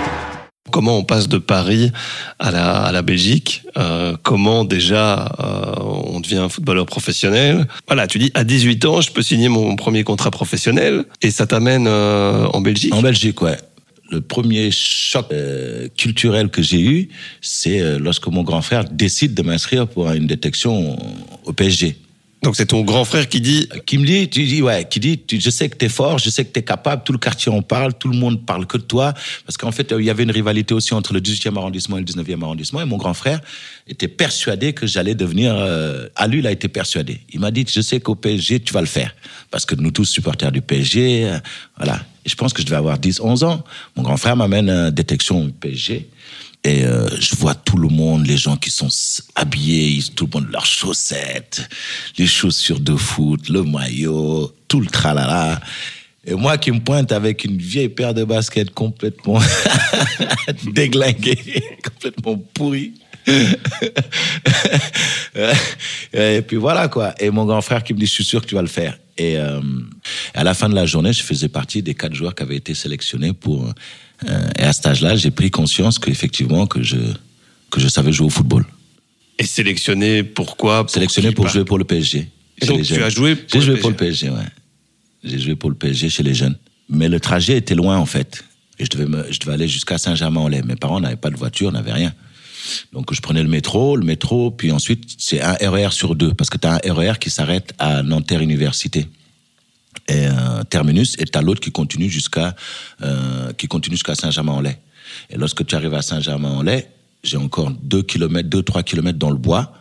Comment 0.73 0.97
on 0.97 1.05
passe 1.05 1.29
de 1.29 1.39
Paris 1.39 1.93
à 2.39 2.51
la, 2.51 2.83
à 2.83 2.93
la 2.93 3.03
Belgique 3.03 3.63
euh, 3.77 4.17
Comment 4.23 4.65
déjà 4.65 5.33
euh, 5.39 5.75
on 6.07 6.21
devient 6.21 6.47
footballeur 6.49 6.87
professionnel? 6.87 7.67
Voilà, 7.87 8.07
tu 8.07 8.19
dis 8.19 8.33
à 8.35 8.43
18 8.43 8.85
ans, 8.87 9.01
je 9.01 9.13
peux 9.13 9.23
signer 9.23 9.49
mon 9.49 9.77
premier 9.77 10.03
contrat 10.03 10.31
professionnel 10.31 11.05
et 11.21 11.31
ça 11.31 11.47
t'amène 11.47 11.87
euh, 11.87 12.47
en 12.53 12.63
Belgique? 12.63 12.95
En 12.95 13.03
Belgique, 13.03 13.43
ouais. 13.43 13.59
Le 14.13 14.21
premier 14.21 14.71
choc 14.71 15.27
euh, 15.33 15.89
culturel 15.97 16.51
que 16.51 16.61
j'ai 16.61 16.81
eu, 16.81 17.09
c'est 17.41 17.81
euh, 17.81 17.99
lorsque 17.99 18.27
mon 18.27 18.43
grand 18.43 18.61
frère 18.61 18.85
décide 18.85 19.33
de 19.33 19.43
m'inscrire 19.43 19.89
pour 19.89 20.11
une 20.13 20.27
détection 20.27 20.99
au 21.45 21.53
PSG. 21.55 21.97
Donc 22.43 22.57
c'est 22.57 22.67
ton 22.67 22.83
grand 22.83 23.05
frère 23.05 23.29
qui 23.29 23.41
dit 23.41 23.69
Qui 23.87 23.99
me 23.99 24.05
dit, 24.05 24.29
tu 24.29 24.45
dis, 24.45 24.63
ouais, 24.63 24.87
qui 24.89 24.99
dit, 24.99 25.19
tu, 25.19 25.41
je 25.41 25.49
sais 25.49 25.69
que 25.69 25.77
t'es 25.77 25.89
fort, 25.89 26.19
je 26.19 26.29
sais 26.29 26.45
que 26.45 26.51
t'es 26.51 26.63
capable, 26.63 27.05
tout 27.05 27.13
le 27.13 27.19
quartier 27.19 27.53
en 27.53 27.63
parle, 27.63 27.95
tout 27.95 28.09
le 28.09 28.19
monde 28.19 28.45
parle 28.45 28.67
que 28.67 28.77
de 28.77 28.83
toi. 28.83 29.15
Parce 29.47 29.57
qu'en 29.57 29.71
fait, 29.71 29.95
il 29.97 30.05
y 30.05 30.11
avait 30.11 30.25
une 30.25 30.31
rivalité 30.31 30.75
aussi 30.75 30.93
entre 30.93 31.15
le 31.15 31.21
18e 31.21 31.57
arrondissement 31.57 31.99
et 31.99 32.01
le 32.01 32.07
19e 32.07 32.43
arrondissement. 32.43 32.83
Et 32.83 32.85
mon 32.85 32.97
grand 32.97 33.15
frère 33.15 33.41
était 33.87 34.09
persuadé 34.09 34.73
que 34.73 34.87
j'allais 34.89 35.15
devenir, 35.15 35.55
euh, 35.57 36.09
à 36.17 36.27
lui, 36.27 36.41
il 36.41 36.47
a 36.47 36.53
été 36.53 36.69
persuadé. 36.69 37.21
Il 37.33 37.41
m'a 37.41 37.53
dit, 37.53 37.65
je 37.67 37.81
sais 37.81 38.01
qu'au 38.01 38.17
PSG, 38.17 38.61
tu 38.61 38.75
vas 38.75 38.81
le 38.81 38.87
faire. 38.87 39.15
Parce 39.51 39.65
que 39.65 39.77
nous 39.77 39.93
tous 39.93 40.05
supporters 40.05 40.51
du 40.51 40.61
PSG, 40.61 41.25
euh, 41.25 41.39
voilà. 41.77 42.01
Je 42.25 42.35
pense 42.35 42.53
que 42.53 42.63
je 42.63 42.67
devais 42.67 42.77
avoir 42.77 42.99
10, 42.99 43.21
11 43.21 43.45
ans. 43.45 43.65
Mon 43.97 44.03
grand 44.03 44.17
frère 44.17 44.37
m'amène 44.37 44.69
à 44.69 44.91
détection 44.91 45.51
PSG. 45.61 46.09
Et 46.65 46.85
euh, 46.85 47.09
je 47.19 47.35
vois 47.37 47.57
tout 47.57 47.77
le 47.77 47.89
monde, 47.89 48.25
les 48.27 48.37
gens 48.37 48.57
qui 48.57 48.71
sont 48.71 48.89
habillés, 49.35 50.01
tout 50.15 50.29
le 50.33 50.41
monde 50.41 50.53
leurs 50.53 50.67
chaussettes, 50.67 51.69
les 52.19 52.27
chaussures 52.29 52.79
de 52.79 52.95
foot, 52.95 53.49
le 53.49 53.65
maillot, 53.65 54.55
tout 54.69 54.81
le 54.81 54.87
tralala. 54.87 55.61
Et 56.25 56.35
moi 56.35 56.57
qui 56.59 56.71
me 56.71 56.79
pointe 56.79 57.11
avec 57.11 57.45
une 57.45 57.59
vieille 57.59 57.89
paire 57.89 58.15
de 58.15 58.23
baskets 58.23 58.71
complètement 58.71 59.41
déglinguée, 60.73 61.65
complètement 61.85 62.39
pourrie. 62.55 62.93
et 66.13 66.43
puis 66.43 66.57
voilà 66.59 66.87
quoi. 66.87 67.13
Et 67.19 67.31
mon 67.31 67.45
grand 67.45 67.61
frère 67.61 67.83
qui 67.83 67.93
me 67.93 67.99
dit, 67.99 68.07
je 68.07 68.13
suis 68.13 68.25
sûr 68.25 68.41
que 68.41 68.47
tu 68.47 68.55
vas 68.55 68.63
le 68.63 68.69
faire. 68.69 68.97
Et 69.19 69.37
euh, 69.37 69.61
à 70.35 70.43
la 70.45 70.55
fin 70.55 70.69
de 70.69 70.75
la 70.75 70.87
journée, 70.87 71.13
je 71.13 71.23
faisais 71.23 71.49
partie 71.49 71.83
des 71.83 71.95
quatre 71.95 72.15
joueurs 72.15 72.35
qui 72.35 72.43
avaient 72.43 72.57
été 72.57 72.75
sélectionnés 72.75 73.33
pour. 73.33 73.67
euh, 74.29 74.49
et 74.59 74.63
à 74.63 74.73
cet 74.73 74.87
âge-là, 74.87 75.17
j'ai 75.17 75.31
pris 75.31 75.51
conscience 75.51 75.99
qu'effectivement 75.99 76.67
que 76.67 76.83
je 76.83 76.97
que 77.71 77.81
je 77.81 77.89
savais 77.89 78.13
jouer 78.13 78.27
au 78.27 78.31
football. 78.31 78.65
est 79.39 79.45
sélectionné 79.45 80.23
pourquoi 80.23 80.85
Sélectionné 80.89 81.33
pour 81.33 81.49
jouer 81.49 81.65
pour 81.65 81.79
le 81.79 81.85
PSG. 81.85 82.29
Et 82.61 82.67
donc 82.67 82.83
tu 82.83 83.03
as 83.03 83.09
joué 83.09 83.35
pour 83.35 83.49
J'ai 83.53 83.61
joué 83.61 83.75
PSG. 83.75 83.81
pour 83.81 83.91
le 83.91 83.97
PSG, 83.97 84.31
ouais. 84.31 84.47
J'ai 85.25 85.39
joué 85.39 85.55
pour 85.57 85.71
le 85.71 85.77
PSG 85.77 86.09
chez 86.11 86.23
les 86.23 86.35
jeunes. 86.35 86.57
Mais 86.89 87.09
le 87.09 87.19
trajet 87.21 87.57
était 87.57 87.75
loin, 87.75 87.97
en 87.97 88.07
fait. 88.07 88.45
Et 88.79 88.85
je 88.85 88.91
devais, 88.91 89.07
me, 89.07 89.31
je 89.33 89.39
devais 89.41 89.53
aller 89.53 89.69
jusqu'à 89.69 89.97
Saint-Germain-en-Laye. 89.97 90.63
Mes 90.65 90.77
parents 90.77 91.01
n'avaient 91.01 91.17
pas 91.17 91.31
de 91.31 91.37
voiture, 91.37 91.71
n'avaient 91.73 91.93
rien. 91.93 92.13
Donc 92.93 93.13
je 93.13 93.21
prenais 93.21 93.43
le 93.43 93.49
métro, 93.49 93.97
le 93.97 94.05
métro, 94.05 94.51
puis 94.51 94.73
ensuite 94.73 95.05
c'est 95.19 95.41
un 95.41 95.55
RER 95.61 95.91
sur 95.91 96.15
deux, 96.15 96.35
parce 96.35 96.51
que 96.51 96.59
tu 96.59 96.67
as 96.67 96.81
un 96.85 96.93
RER 96.93 97.19
qui 97.19 97.31
s'arrête 97.31 97.75
à 97.79 98.03
Nanterre 98.03 98.41
Université 98.41 99.09
et 100.09 100.27
euh, 100.27 100.65
terminus, 100.65 101.17
et 101.19 101.25
t'as 101.25 101.43
l'autre 101.43 101.61
qui 101.61 101.71
continue 101.71 102.09
jusqu'à 102.09 102.55
euh, 103.03 103.53
qui 103.53 103.69
continue 103.69 103.97
jusqu'à 103.97 104.15
Saint-Germain-en-Laye. 104.15 104.77
Et 105.31 105.37
lorsque 105.37 105.65
tu 105.67 105.75
arrives 105.75 105.95
à 105.95 106.03
Saint-Germain-en-Laye, 106.03 106.87
j'ai 107.23 107.37
encore 107.37 107.71
deux 107.71 108.03
kilomètres, 108.03 108.49
deux 108.49 108.63
trois 108.63 108.83
kilomètres 108.83 109.19
dans 109.19 109.31
le 109.31 109.37
bois 109.37 109.73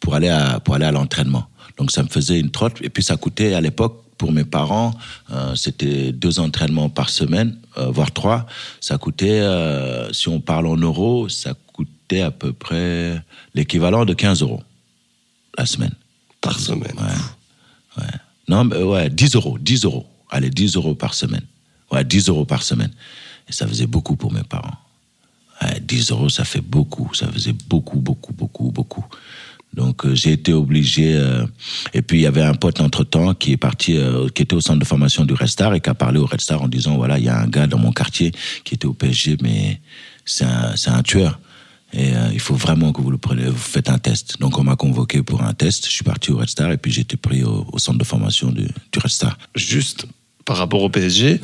pour 0.00 0.14
aller 0.14 0.28
à 0.28 0.60
pour 0.60 0.74
aller 0.74 0.86
à 0.86 0.92
l'entraînement. 0.92 1.46
Donc 1.76 1.92
ça 1.92 2.02
me 2.02 2.08
faisait 2.08 2.40
une 2.40 2.50
trotte, 2.50 2.78
et 2.82 2.90
puis 2.90 3.02
ça 3.02 3.16
coûtait 3.16 3.54
à 3.54 3.60
l'époque 3.60 4.02
pour 4.18 4.32
mes 4.32 4.44
parents, 4.44 4.92
euh, 5.32 5.54
c'était 5.54 6.12
deux 6.12 6.40
entraînements 6.40 6.90
par 6.90 7.08
semaine, 7.08 7.56
voire 7.76 8.12
trois. 8.12 8.46
Ça 8.80 8.98
coûtait, 8.98 9.42
si 10.12 10.28
on 10.28 10.40
parle 10.40 10.66
en 10.66 10.76
euros, 10.76 11.30
ça 11.30 11.54
à 12.18 12.30
peu 12.30 12.52
près 12.52 13.22
l'équivalent 13.54 14.04
de 14.04 14.14
15 14.14 14.42
euros 14.42 14.62
la 15.56 15.66
semaine. 15.66 15.94
par 16.40 16.58
semaine. 16.58 16.96
Ouais. 16.98 18.02
ouais. 18.02 18.10
Non, 18.48 18.64
mais 18.64 18.82
ouais, 18.82 19.10
10 19.10 19.36
euros, 19.36 19.58
10 19.58 19.84
euros. 19.84 20.06
Allez, 20.30 20.50
10 20.50 20.76
euros 20.76 20.94
par 20.94 21.14
semaine. 21.14 21.44
Ouais, 21.90 22.04
10 22.04 22.28
euros 22.28 22.44
par 22.44 22.62
semaine. 22.62 22.90
Et 23.48 23.52
ça 23.52 23.66
faisait 23.66 23.86
beaucoup 23.86 24.16
pour 24.16 24.32
mes 24.32 24.42
parents. 24.42 24.76
Ouais, 25.62 25.80
10 25.80 26.10
euros, 26.10 26.28
ça 26.28 26.44
fait 26.44 26.60
beaucoup. 26.60 27.12
Ça 27.14 27.30
faisait 27.30 27.54
beaucoup, 27.68 27.98
beaucoup, 27.98 28.32
beaucoup, 28.32 28.70
beaucoup. 28.70 29.04
Donc 29.72 30.04
euh, 30.04 30.14
j'ai 30.14 30.32
été 30.32 30.52
obligé. 30.52 31.14
euh, 31.14 31.46
et 31.94 32.02
puis 32.02 32.18
il 32.18 32.22
y 32.22 32.26
avait 32.26 32.42
un 32.42 32.54
pote 32.54 32.80
entre 32.80 33.04
temps 33.04 33.34
qui 33.34 33.52
est 33.52 33.56
parti, 33.56 33.96
euh, 33.96 34.28
qui 34.28 34.42
était 34.42 34.54
au 34.54 34.60
centre 34.60 34.80
de 34.80 34.84
formation 34.84 35.24
du 35.24 35.34
Red 35.34 35.46
Star 35.48 35.74
et 35.74 35.80
qui 35.80 35.90
a 35.90 35.94
parlé 35.94 36.18
au 36.18 36.26
Red 36.26 36.40
Star 36.40 36.62
en 36.62 36.68
disant 36.68 36.96
voilà 36.96 37.18
il 37.18 37.24
y 37.24 37.28
a 37.28 37.38
un 37.38 37.46
gars 37.46 37.66
dans 37.68 37.78
mon 37.78 37.92
quartier 37.92 38.32
qui 38.64 38.74
était 38.74 38.86
au 38.86 38.94
PSG 38.94 39.36
mais 39.42 39.80
c'est 40.24 40.44
un 40.44 40.74
c'est 40.76 40.90
un 40.90 41.02
tueur. 41.02 41.38
Et 41.92 42.14
euh, 42.14 42.30
il 42.32 42.40
faut 42.40 42.54
vraiment 42.54 42.92
que 42.92 43.00
vous 43.00 43.10
le 43.10 43.18
preniez, 43.18 43.46
vous 43.46 43.56
faites 43.56 43.90
un 43.90 43.98
test. 43.98 44.40
Donc 44.40 44.58
on 44.58 44.62
m'a 44.64 44.76
convoqué 44.76 45.22
pour 45.22 45.42
un 45.42 45.52
test. 45.54 45.86
Je 45.86 45.90
suis 45.90 46.04
parti 46.04 46.30
au 46.30 46.36
Red 46.38 46.48
Star 46.48 46.70
et 46.70 46.76
puis 46.76 46.92
j'ai 46.92 47.00
été 47.02 47.16
pris 47.16 47.42
au, 47.42 47.66
au 47.72 47.78
centre 47.78 47.98
de 47.98 48.04
formation 48.04 48.50
du, 48.50 48.62
du 48.64 48.98
Red 48.98 49.10
Star. 49.10 49.36
Juste 49.56 50.06
par 50.44 50.56
rapport 50.56 50.82
au 50.82 50.88
PSG, 50.88 51.40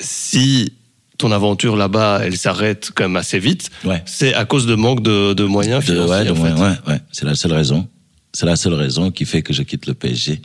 si 0.00 0.72
ton 1.16 1.32
aventure 1.32 1.76
là-bas, 1.76 2.20
elle 2.22 2.36
s'arrête 2.36 2.90
quand 2.94 3.04
même 3.04 3.16
assez 3.16 3.38
vite, 3.38 3.70
Ouais. 3.84 4.02
c'est 4.06 4.34
à 4.34 4.44
cause 4.44 4.66
de 4.66 4.74
manque 4.76 5.02
de, 5.02 5.32
de 5.34 5.44
moyens 5.44 5.84
De- 5.84 5.92
financiers. 5.92 6.30
ouais, 6.30 6.52
ouais, 6.52 6.74
ouais. 6.86 7.00
C'est 7.10 7.24
la 7.24 7.34
seule 7.34 7.52
raison. 7.52 7.88
C'est 8.32 8.46
la 8.46 8.54
seule 8.56 8.74
raison 8.74 9.10
qui 9.10 9.24
fait 9.24 9.42
que 9.42 9.52
je 9.52 9.62
quitte 9.62 9.86
le 9.86 9.94
PSG. 9.94 10.40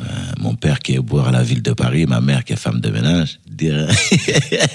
Euh, 0.00 0.04
mon 0.38 0.54
père 0.54 0.78
qui 0.78 0.94
est 0.94 0.98
boire 1.00 1.28
à 1.28 1.30
la 1.32 1.42
ville 1.42 1.60
de 1.62 1.72
Paris, 1.72 2.06
ma 2.06 2.20
mère 2.20 2.44
qui 2.44 2.52
est 2.52 2.56
femme 2.56 2.80
de 2.80 2.88
ménage. 2.90 3.40
dire- 3.50 3.88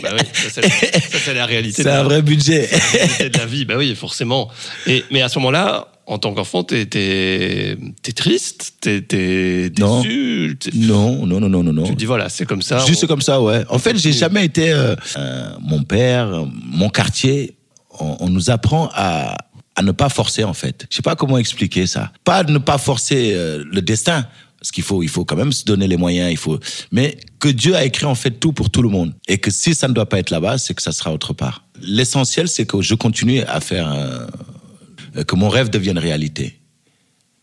Bah 0.04 0.10
oui, 0.14 0.26
ça, 0.34 0.62
c'est 0.62 1.02
c'est 1.26 1.34
la 1.34 1.46
réalité. 1.46 1.84
C'est 1.84 1.90
un 1.90 2.04
vrai 2.04 2.22
budget. 2.22 2.70
réalité 2.92 3.30
de 3.30 3.38
la 3.38 3.46
vie. 3.46 3.64
Bah 3.66 3.76
oui, 3.78 3.96
forcément. 3.96 4.50
Et, 4.86 5.06
mais 5.12 5.22
à 5.22 5.30
ce 5.30 5.40
moment-là, 5.40 5.88
en 6.06 6.18
tant 6.18 6.34
qu'enfant, 6.34 6.64
t'es, 6.66 6.86
t'es 6.86 7.78
triste, 8.14 8.74
t'es, 8.82 9.72
Non. 9.80 10.02
déçu. 10.02 10.58
Non, 10.74 11.26
non, 11.26 11.40
non, 11.40 11.48
non, 11.50 11.64
non, 11.64 11.72
non. 11.74 11.84
Tu 11.84 11.94
te 11.94 11.98
dis 12.00 12.06
voilà, 12.06 12.28
c'est 12.28 12.46
comme 12.46 12.62
ça. 12.62 12.80
Juste 12.86 13.06
on- 13.06 13.08
comme 13.08 13.22
ça, 13.22 13.42
ouais. 13.42 13.64
En 13.70 13.80
fait, 13.80 13.98
j'ai 13.98 14.12
jamais 14.12 14.44
été. 14.46 14.72
euh, 14.72 14.96
euh, 15.18 15.50
mon 15.62 15.84
père, 15.84 16.46
mon 16.66 16.90
quartier, 16.90 17.56
on, 18.00 18.18
on 18.20 18.30
nous 18.30 18.50
apprend 18.50 18.90
à, 18.94 19.38
à 19.78 19.82
ne 19.82 19.92
pas 19.94 20.10
forcer, 20.10 20.44
en 20.44 20.54
fait. 20.54 20.86
Je 20.90 20.98
sais 20.98 21.02
pas 21.02 21.16
comment 21.16 21.38
expliquer 21.38 21.88
ça. 21.88 22.12
Pas 22.26 22.44
de 22.44 22.52
ne 22.52 22.58
pas 22.58 22.78
forcer 22.78 23.32
euh, 23.34 23.64
le 23.72 23.82
destin. 23.82 24.28
Parce 24.64 24.72
qu'il 24.72 24.84
faut, 24.86 25.04
il 25.04 25.10
faut 25.10 25.26
quand 25.26 25.36
même 25.36 25.52
se 25.52 25.66
donner 25.66 25.90
les 25.90 25.98
moyens, 25.98 26.32
il 26.32 26.38
faut. 26.38 26.58
Mais 26.90 27.18
que 27.40 27.50
Dieu 27.50 27.76
a 27.76 27.84
écrit 27.84 28.06
en 28.06 28.16
fait 28.16 28.32
tout 28.32 28.54
pour 28.54 28.70
tout 28.70 28.82
le 28.82 28.88
monde. 28.88 29.14
Et 29.28 29.38
que 29.38 29.52
si 29.52 29.76
ça 29.76 29.90
ne 29.90 29.94
doit 29.94 30.08
pas 30.08 30.20
être 30.20 30.30
là-bas, 30.30 30.58
c'est 30.58 30.74
que 30.74 30.82
ça 30.82 30.94
sera 30.94 31.12
autre 31.12 31.34
part. 31.34 31.66
L'essentiel, 31.82 32.48
c'est 32.48 32.66
que 32.66 32.82
je 32.82 32.96
continue 32.96 33.42
à 33.42 33.60
faire, 33.60 33.92
euh, 33.92 35.24
que 35.26 35.36
mon 35.36 35.50
rêve 35.50 35.70
devienne 35.70 35.98
réalité. 35.98 36.62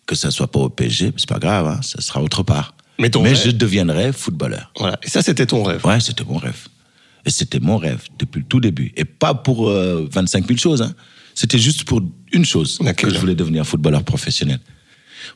Que 0.07 0.15
ça 0.15 0.31
soit 0.31 0.51
pas 0.51 0.61
au 0.61 0.71
PSG, 0.71 1.13
c'est 1.19 1.29
pas 1.29 1.39
grave, 1.39 1.67
hein, 1.67 1.81
ça 1.83 2.01
sera 2.01 2.23
autre 2.23 2.43
part. 2.43 2.75
Mais 2.99 3.11
ton 3.11 3.21
Mais 3.23 3.35
rêve- 3.35 3.43
je 3.45 3.51
deviendrai 3.51 4.15
footballeur. 4.15 4.73
Voilà. 4.79 4.99
Et 5.03 5.09
ça, 5.11 5.21
c'était 5.21 5.45
ton 5.45 5.63
rêve. 5.63 5.85
Ouais, 5.85 6.01
c'était 6.01 6.25
mon 6.25 6.39
rêve. 6.39 6.69
Et 7.27 7.31
c'était 7.31 7.61
mon 7.61 7.77
rêve 7.77 8.03
depuis 8.19 8.39
le 8.41 8.47
tout 8.47 8.61
début. 8.61 8.95
Et 8.97 9.05
pas 9.05 9.35
pour 9.35 9.69
euh, 9.69 10.09
25 10.11 10.47
000 10.47 10.59
choses. 10.59 10.81
Hein. 10.81 10.95
C'était 11.35 11.59
juste 11.59 11.85
pour 11.85 12.01
une 12.33 12.47
chose 12.47 12.79
que 12.97 13.11
je 13.11 13.19
voulais 13.19 13.35
devenir 13.35 13.67
footballeur 13.67 14.05
professionnel. 14.05 14.59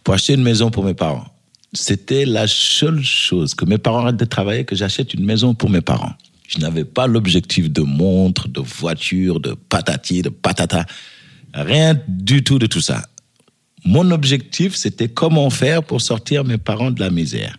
Pour 0.02 0.14
acheter 0.14 0.32
une 0.32 0.42
maison 0.42 0.70
pour 0.70 0.82
mes 0.82 0.94
parents. 0.94 1.26
C'était 1.74 2.24
la 2.24 2.46
seule 2.46 3.02
chose 3.02 3.54
que 3.54 3.64
mes 3.64 3.78
parents 3.78 4.02
arrêtent 4.02 4.16
de 4.16 4.24
travailler, 4.24 4.64
que 4.64 4.76
j'achète 4.76 5.12
une 5.12 5.24
maison 5.24 5.54
pour 5.54 5.70
mes 5.70 5.80
parents. 5.80 6.12
Je 6.46 6.58
n'avais 6.58 6.84
pas 6.84 7.06
l'objectif 7.06 7.70
de 7.70 7.82
montre, 7.82 8.48
de 8.48 8.60
voiture, 8.60 9.40
de 9.40 9.54
patati, 9.54 10.22
de 10.22 10.28
patata. 10.28 10.86
Rien 11.52 11.98
du 12.06 12.44
tout 12.44 12.58
de 12.58 12.66
tout 12.66 12.80
ça. 12.80 13.02
Mon 13.84 14.10
objectif, 14.12 14.76
c'était 14.76 15.08
comment 15.08 15.50
faire 15.50 15.82
pour 15.82 16.00
sortir 16.00 16.44
mes 16.44 16.58
parents 16.58 16.90
de 16.90 17.00
la 17.00 17.10
misère. 17.10 17.58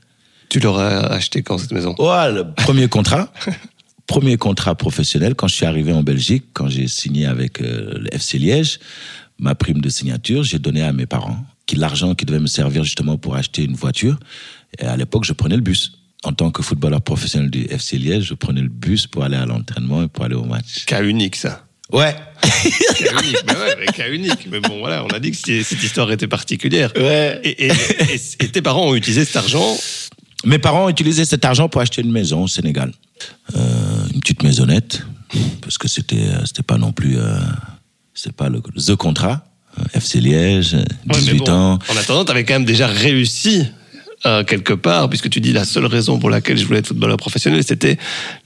Tu 0.50 0.60
l'aurais 0.60 0.96
acheté 1.12 1.44
quand 1.44 1.58
cette 1.58 1.72
maison? 1.72 1.94
Ouais, 2.00 2.32
le 2.32 2.54
premier 2.54 2.88
contrat. 2.88 3.32
premier 4.08 4.38
contrat 4.38 4.76
professionnel 4.76 5.36
quand 5.36 5.48
je 5.48 5.56
suis 5.56 5.66
arrivé 5.66 5.92
en 5.92 6.04
Belgique, 6.04 6.46
quand 6.54 6.70
j'ai 6.70 6.88
signé 6.88 7.26
avec 7.26 7.62
euh, 7.62 7.98
le 7.98 8.14
FC 8.14 8.38
Liège, 8.38 8.80
ma 9.40 9.56
prime 9.56 9.82
de 9.82 9.90
signature, 9.90 10.44
j'ai 10.44 10.60
donné 10.60 10.84
à 10.84 10.94
mes 10.94 11.06
parents 11.06 11.44
qui 11.66 11.76
l'argent 11.76 12.14
qui 12.16 12.26
devait 12.26 12.40
me 12.40 12.48
servir 12.48 12.84
justement 12.84 13.18
pour 13.18 13.36
acheter 13.36 13.64
une 13.64 13.76
voiture. 13.76 14.18
Et 14.80 14.86
à 14.86 14.96
l'époque, 14.98 15.24
je 15.26 15.34
prenais 15.34 15.56
le 15.56 15.62
bus. 15.62 15.94
En 16.24 16.34
tant 16.34 16.50
que 16.52 16.64
footballeur 16.64 17.02
professionnel 17.02 17.50
du 17.52 17.66
FC 17.66 17.98
Liège, 17.98 18.24
je 18.26 18.34
prenais 18.34 18.62
le 18.62 18.70
bus 18.70 19.06
pour 19.08 19.24
aller 19.24 19.36
à 19.38 19.46
l'entraînement 19.46 20.04
et 20.04 20.08
pour 20.08 20.26
aller 20.26 20.36
au 20.36 20.44
match. 20.46 20.86
Cas 20.86 21.04
unique, 21.04 21.36
ça. 21.36 21.66
Ouais. 21.92 22.16
Cas 22.42 23.22
unique, 23.22 23.44
mais 23.48 23.54
ouais, 23.54 23.76
mais 23.80 23.86
cas 23.88 24.10
unique. 24.10 24.48
Mais 24.50 24.60
bon, 24.60 24.80
voilà, 24.80 25.04
on 25.04 25.08
a 25.10 25.20
dit 25.20 25.30
que 25.32 25.38
cette 25.38 25.84
histoire 25.84 26.12
était 26.12 26.28
particulière. 26.28 26.92
Ouais. 26.96 27.40
Et, 27.44 27.68
et- 27.68 27.72
et- 27.72 28.44
et 28.44 28.48
tes 28.50 28.62
parents 28.64 28.88
ont 28.90 28.96
utilisé 28.96 29.24
cet 29.24 29.36
argent? 29.36 29.78
Mes 30.46 30.58
parents 30.58 30.86
ont 30.86 30.90
utilisé 30.90 31.26
cet 31.26 31.46
argent 31.46 31.70
pour 31.70 31.82
acheter 31.82 32.02
une 32.02 32.12
maison 32.12 32.44
au 32.44 32.48
Sénégal. 32.48 32.92
Euh, 33.56 34.08
une 34.14 34.20
petite 34.20 34.42
maisonnette, 34.44 35.04
parce 35.62 35.78
que 35.78 35.88
c'était 35.88 36.28
euh, 36.30 36.44
c'était 36.46 36.64
pas 36.64 36.78
non 36.78 36.92
plus 36.92 37.18
euh, 37.18 37.40
c'était 38.16 38.34
pas 38.34 38.50
le 38.50 38.62
the 38.62 38.96
contrat. 38.96 39.46
Euh, 39.80 39.84
FC 39.94 40.20
Liège, 40.22 40.74
euh, 40.76 40.84
Ouais, 41.12 41.20
18 41.20 41.38
bon, 41.40 41.52
ans. 41.52 41.80
En 41.90 41.98
attendant, 41.98 42.26
tu 42.26 42.32
avais 42.32 42.44
quand 42.46 42.54
même 42.54 42.66
déjà 42.66 42.88
réussi 42.88 43.64
euh, 44.26 44.44
quelque 44.44 44.74
part, 44.74 45.10
puisque 45.10 45.30
tu 45.30 45.40
dis 45.42 45.52
la 45.54 45.66
seule 45.66 45.86
raison 45.86 46.18
pour 46.20 46.30
laquelle 46.30 46.58
je 46.58 46.66
voulais 46.66 46.80
être 46.80 46.88
footballeur 46.88 47.18
professionnel, 47.18 47.64
c'était 47.64 47.98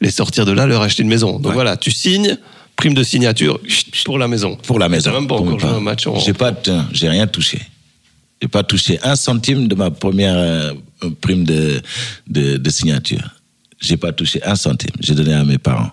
les 0.02 0.12
sortir 0.12 0.46
de 0.46 0.52
là, 0.52 0.66
leur 0.66 0.82
acheter 0.82 1.04
une 1.04 1.10
maison. 1.10 1.34
Donc 1.40 1.48
Ouais. 1.48 1.54
voilà, 1.54 1.78
tu 1.78 1.92
signes, 1.92 2.38
prime 2.76 2.94
de 2.94 3.04
signature 3.04 3.60
pour 4.06 4.18
la 4.18 4.28
maison. 4.28 4.56
Pour 4.68 4.80
la 4.80 4.90
maison. 4.90 5.12
Même 5.14 5.28
pas 5.28 5.38
Pour 5.38 5.46
encore 5.48 5.60
joué 5.60 5.70
un 5.70 5.80
match 5.80 6.08
en. 6.08 6.18
J'ai 6.20 6.34
pas, 6.34 6.54
j'ai 6.92 7.10
rien 7.10 7.28
touché. 7.28 7.60
J'ai 8.42 8.48
pas 8.48 8.64
touché 8.64 9.00
un 9.04 9.16
centime 9.16 9.68
de 9.68 9.76
ma 9.76 9.92
première 9.92 10.36
euh, 10.38 10.74
prime 11.22 11.44
de, 11.44 11.82
de, 12.28 12.58
de 12.58 12.70
signature. 12.70 13.36
J'ai 13.82 13.98
pas 13.98 14.12
touché 14.14 14.42
un 14.44 14.56
centime. 14.56 14.92
J'ai 15.02 15.14
donné 15.14 15.34
à 15.34 15.44
mes 15.44 15.58
parents. 15.58 15.92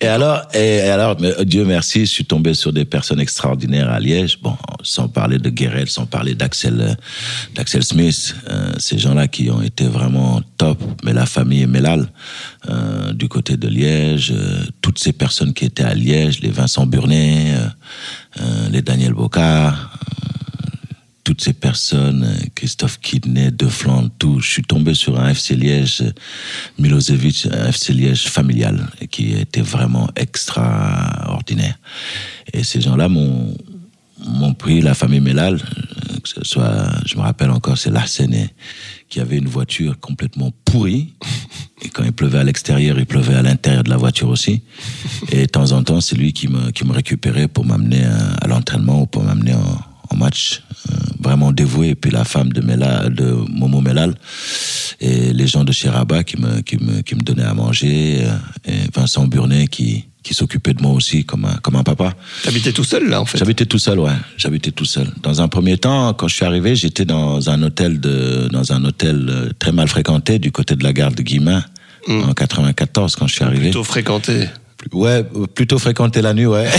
Et 0.00 0.06
alors, 0.06 0.42
et 0.54 0.80
alors, 0.80 1.16
mais, 1.20 1.32
euh, 1.38 1.44
Dieu 1.44 1.64
merci, 1.64 2.00
je 2.00 2.10
suis 2.10 2.24
tombé 2.24 2.54
sur 2.54 2.72
des 2.72 2.84
personnes 2.84 3.20
extraordinaires 3.20 3.90
à 3.90 4.00
Liège. 4.00 4.38
Bon, 4.40 4.56
sans 4.82 5.08
parler 5.08 5.38
de 5.38 5.48
Guérel, 5.50 5.88
sans 5.88 6.06
parler 6.06 6.34
d'Axel, 6.34 6.80
euh, 6.80 6.94
d'Axel 7.54 7.82
Smith, 7.82 8.34
euh, 8.48 8.72
ces 8.78 8.98
gens-là 8.98 9.28
qui 9.28 9.50
ont 9.50 9.62
été 9.62 9.86
vraiment 9.86 10.42
top. 10.58 10.82
Mais 11.04 11.12
la 11.12 11.26
famille 11.26 11.66
Melal, 11.66 12.08
euh, 12.68 13.12
du 13.12 13.28
côté 13.28 13.56
de 13.56 13.68
Liège, 13.68 14.32
euh, 14.34 14.64
toutes 14.80 14.98
ces 14.98 15.12
personnes 15.12 15.52
qui 15.52 15.64
étaient 15.64 15.84
à 15.84 15.94
Liège, 15.94 16.40
les 16.40 16.50
Vincent 16.50 16.86
Burnet, 16.86 17.54
les 18.70 18.80
Daniel 18.80 19.12
Bocard, 19.12 19.91
toutes 21.24 21.40
ces 21.40 21.52
personnes, 21.52 22.26
Christophe 22.54 22.98
Kidney, 23.00 23.50
De 23.52 23.68
Flandre, 23.68 24.10
tout. 24.18 24.40
Je 24.40 24.48
suis 24.48 24.62
tombé 24.62 24.94
sur 24.94 25.18
un 25.18 25.30
FC 25.30 25.54
Liège, 25.54 26.02
Milosevic, 26.78 27.46
un 27.50 27.68
FC 27.68 27.92
Liège 27.92 28.24
familial, 28.28 28.88
qui 29.10 29.32
était 29.32 29.60
vraiment 29.60 30.08
extraordinaire. 30.16 31.78
Et 32.52 32.64
ces 32.64 32.80
gens-là 32.80 33.08
m'ont 33.08 34.54
pris 34.58 34.80
la 34.80 34.94
famille 34.94 35.20
Melal, 35.20 35.54
euh, 35.54 36.18
que 36.22 36.28
ce 36.28 36.44
soit, 36.44 36.90
je 37.06 37.16
me 37.16 37.22
rappelle 37.22 37.50
encore, 37.50 37.78
c'est 37.78 37.90
Larsenet, 37.90 38.50
qui 39.08 39.20
avait 39.20 39.38
une 39.38 39.48
voiture 39.48 39.98
complètement 40.00 40.52
pourrie. 40.64 41.14
Et 41.82 41.88
quand 41.88 42.04
il 42.04 42.12
pleuvait 42.12 42.38
à 42.38 42.44
l'extérieur, 42.44 42.98
il 42.98 43.06
pleuvait 43.06 43.34
à 43.34 43.42
l'intérieur 43.42 43.84
de 43.84 43.90
la 43.90 43.96
voiture 43.96 44.28
aussi. 44.28 44.62
Et 45.30 45.42
de 45.42 45.46
temps 45.46 45.72
en 45.72 45.82
temps, 45.82 46.00
c'est 46.00 46.16
lui 46.16 46.32
qui 46.32 46.48
me, 46.48 46.92
récupérait 46.92 47.48
pour 47.48 47.64
m'amener 47.64 48.04
à, 48.04 48.46
l'entraînement 48.46 49.02
ou 49.02 49.06
pour 49.06 49.24
m'amener 49.24 49.54
en, 49.54 49.80
en 50.10 50.16
match. 50.16 50.62
Vraiment 51.22 51.52
dévoué. 51.52 51.88
Et 51.90 51.94
puis 51.94 52.10
la 52.10 52.24
femme 52.24 52.52
de, 52.52 52.60
Mela, 52.60 53.08
de 53.08 53.34
Momo 53.48 53.80
Melal 53.80 54.14
et 55.00 55.32
les 55.32 55.46
gens 55.46 55.64
de 55.64 55.72
chez 55.72 55.88
Rabat 55.88 56.24
qui 56.24 56.36
me, 56.40 56.60
qui 56.60 56.76
me, 56.76 57.02
qui 57.02 57.14
me 57.14 57.20
donnaient 57.20 57.44
à 57.44 57.54
manger. 57.54 58.24
Et 58.66 58.72
Vincent 58.94 59.26
Burnet 59.26 59.66
qui, 59.68 60.06
qui 60.22 60.34
s'occupait 60.34 60.74
de 60.74 60.82
moi 60.82 60.92
aussi 60.92 61.24
comme 61.24 61.44
un, 61.44 61.56
comme 61.56 61.76
un 61.76 61.82
papa. 61.82 62.14
T'habitais 62.42 62.72
tout 62.72 62.84
seul 62.84 63.08
là, 63.08 63.20
en 63.20 63.24
fait. 63.24 63.38
J'habitais 63.38 63.66
tout 63.66 63.78
seul, 63.78 63.98
ouais. 63.98 64.12
J'habitais 64.36 64.70
tout 64.70 64.84
seul. 64.84 65.08
Dans 65.22 65.40
un 65.40 65.48
premier 65.48 65.78
temps, 65.78 66.12
quand 66.14 66.28
je 66.28 66.34
suis 66.34 66.44
arrivé, 66.44 66.76
j'étais 66.76 67.04
dans 67.04 67.50
un 67.50 67.62
hôtel 67.62 68.00
de, 68.00 68.48
dans 68.50 68.72
un 68.72 68.84
hôtel 68.84 69.26
euh, 69.28 69.50
très 69.58 69.72
mal 69.72 69.88
fréquenté 69.88 70.38
du 70.38 70.52
côté 70.52 70.76
de 70.76 70.84
la 70.84 70.92
gare 70.92 71.12
de 71.12 71.22
Guimain 71.22 71.64
Mm. 72.08 72.22
en 72.30 72.34
94 72.34 73.16
quand 73.16 73.26
je 73.26 73.34
suis 73.34 73.44
arrivé. 73.44 73.62
Plutôt 73.64 73.84
fréquenté. 73.84 74.48
Ouais, 74.92 75.24
euh, 75.36 75.46
plutôt 75.46 75.78
fréquenté 75.78 76.20
la 76.22 76.34
nuit, 76.34 76.46
ouais. 76.46 76.68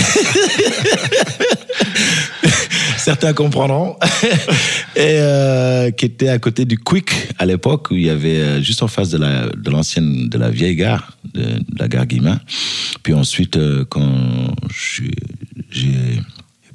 Certains 3.04 3.34
comprendront. 3.34 3.98
Et 4.96 5.18
euh, 5.20 5.92
qui 5.92 6.06
était 6.06 6.30
à 6.30 6.40
côté 6.40 6.64
du 6.64 6.78
Quick 6.78 7.12
à 7.38 7.46
l'époque 7.46 7.92
où 7.92 7.96
il 7.96 8.06
y 8.06 8.10
avait 8.10 8.40
euh, 8.40 8.62
juste 8.62 8.82
en 8.82 8.88
face 8.88 9.10
de 9.10 9.18
la 9.18 9.48
de 9.50 9.70
l'ancienne 9.70 10.30
de 10.30 10.38
la 10.38 10.50
vieille 10.50 10.78
gare 10.78 11.18
de, 11.34 11.44
la 11.78 11.90
gare 11.90 12.06
Guimain. 12.06 12.40
Puis 13.02 13.14
ensuite 13.14 13.58
euh, 13.58 13.84
quand 13.90 14.10
j'ai 14.70 15.12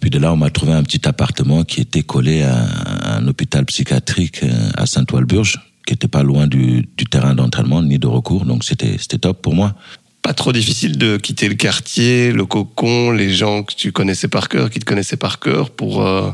puis 0.01 0.11
de 0.11 0.19
là 0.19 0.33
on 0.33 0.37
m'a 0.37 0.51
trouvé 0.51 0.73
un 0.73 0.83
petit 0.83 1.09
appartement 1.09 1.65
qui 1.65 1.81
était 1.81 2.03
collé 2.03 2.43
à, 2.43 3.17
un 3.17 3.27
hôpital 3.27 3.65
psychiatrique 3.65 4.43
à 4.77 4.85
Saint-Ouen-le-Burge 4.85 5.61
qui 5.87 5.95
était 5.95 6.09
pas 6.09 6.23
loin 6.23 6.47
du, 6.47 6.87
du 6.97 7.07
terrain 7.07 7.35
d'entraînement 7.35 7.83
ni 7.83 7.99
de 7.99 8.07
recours 8.07 8.45
donc 8.45 8.65
c'était 8.65 8.97
c'était 8.99 9.19
top 9.19 9.41
pour 9.41 9.55
moi. 9.55 9.75
Pas 10.23 10.35
trop 10.35 10.53
difficile 10.53 10.99
de 10.99 11.17
quitter 11.17 11.49
le 11.49 11.55
quartier, 11.55 12.33
le 12.33 12.45
cocon, 12.45 13.11
les 13.13 13.33
gens 13.33 13.63
que 13.63 13.75
tu 13.75 13.93
connaissais 13.93 14.29
par 14.29 14.49
cœur, 14.49 14.69
qui 14.71 14.79
te 14.79 14.85
connaissaient 14.85 15.17
par 15.17 15.39
cœur, 15.39 15.71
pour 15.71 16.05
euh, 16.07 16.31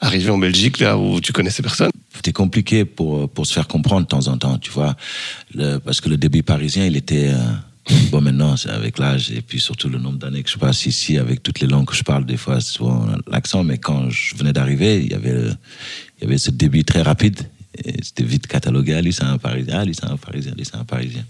arriver 0.00 0.30
en 0.30 0.38
Belgique, 0.38 0.78
là 0.78 0.96
où 0.96 1.20
tu 1.20 1.32
connaissais 1.32 1.62
personne. 1.62 1.90
C'était 2.14 2.32
compliqué 2.32 2.84
pour, 2.84 3.28
pour 3.28 3.46
se 3.46 3.52
faire 3.52 3.66
comprendre 3.66 4.02
de 4.02 4.06
temps 4.08 4.28
en 4.28 4.36
temps, 4.38 4.58
tu 4.58 4.70
vois. 4.70 4.94
Le- 5.54 5.78
parce 5.78 6.00
que 6.00 6.08
le 6.08 6.16
début 6.18 6.42
parisien, 6.42 6.84
il 6.86 6.96
était, 6.96 7.30
euh, 7.32 7.38
Bon, 8.12 8.20
maintenant, 8.20 8.56
c'est 8.56 8.70
avec 8.70 8.96
l'âge 9.00 9.32
et 9.32 9.42
puis 9.42 9.58
surtout 9.58 9.88
le 9.88 9.98
nombre 9.98 10.16
d'années 10.18 10.44
que 10.44 10.50
je 10.50 10.56
passe 10.56 10.86
ici, 10.86 11.18
avec 11.18 11.42
toutes 11.42 11.58
les 11.58 11.66
langues 11.66 11.86
que 11.86 11.96
je 11.96 12.04
parle, 12.04 12.24
des 12.24 12.36
fois, 12.36 12.60
souvent 12.60 13.08
l'accent, 13.26 13.64
mais 13.64 13.76
quand 13.76 14.08
je 14.08 14.36
venais 14.36 14.52
d'arriver, 14.52 15.00
il 15.02 15.10
y 15.10 15.14
avait, 15.14 15.48
il 16.18 16.22
y 16.22 16.24
avait 16.26 16.38
ce 16.38 16.52
débit 16.52 16.84
très 16.84 17.02
rapide. 17.02 17.40
C'était 18.02 18.24
vite 18.24 18.46
catalogué. 18.46 18.94
Ah, 18.94 19.00
lui, 19.02 19.12
c'est 19.12 19.24
un 19.24 19.38
Parisien. 19.38 19.78
Ah, 19.80 19.84
lui, 19.84 19.94
c'est 19.94 20.04
un 20.04 20.16
Parisien. 20.16 20.52
Lui, 20.56 20.64
c'est 20.64 20.76
un 20.76 20.84
Parisien. 20.84 21.24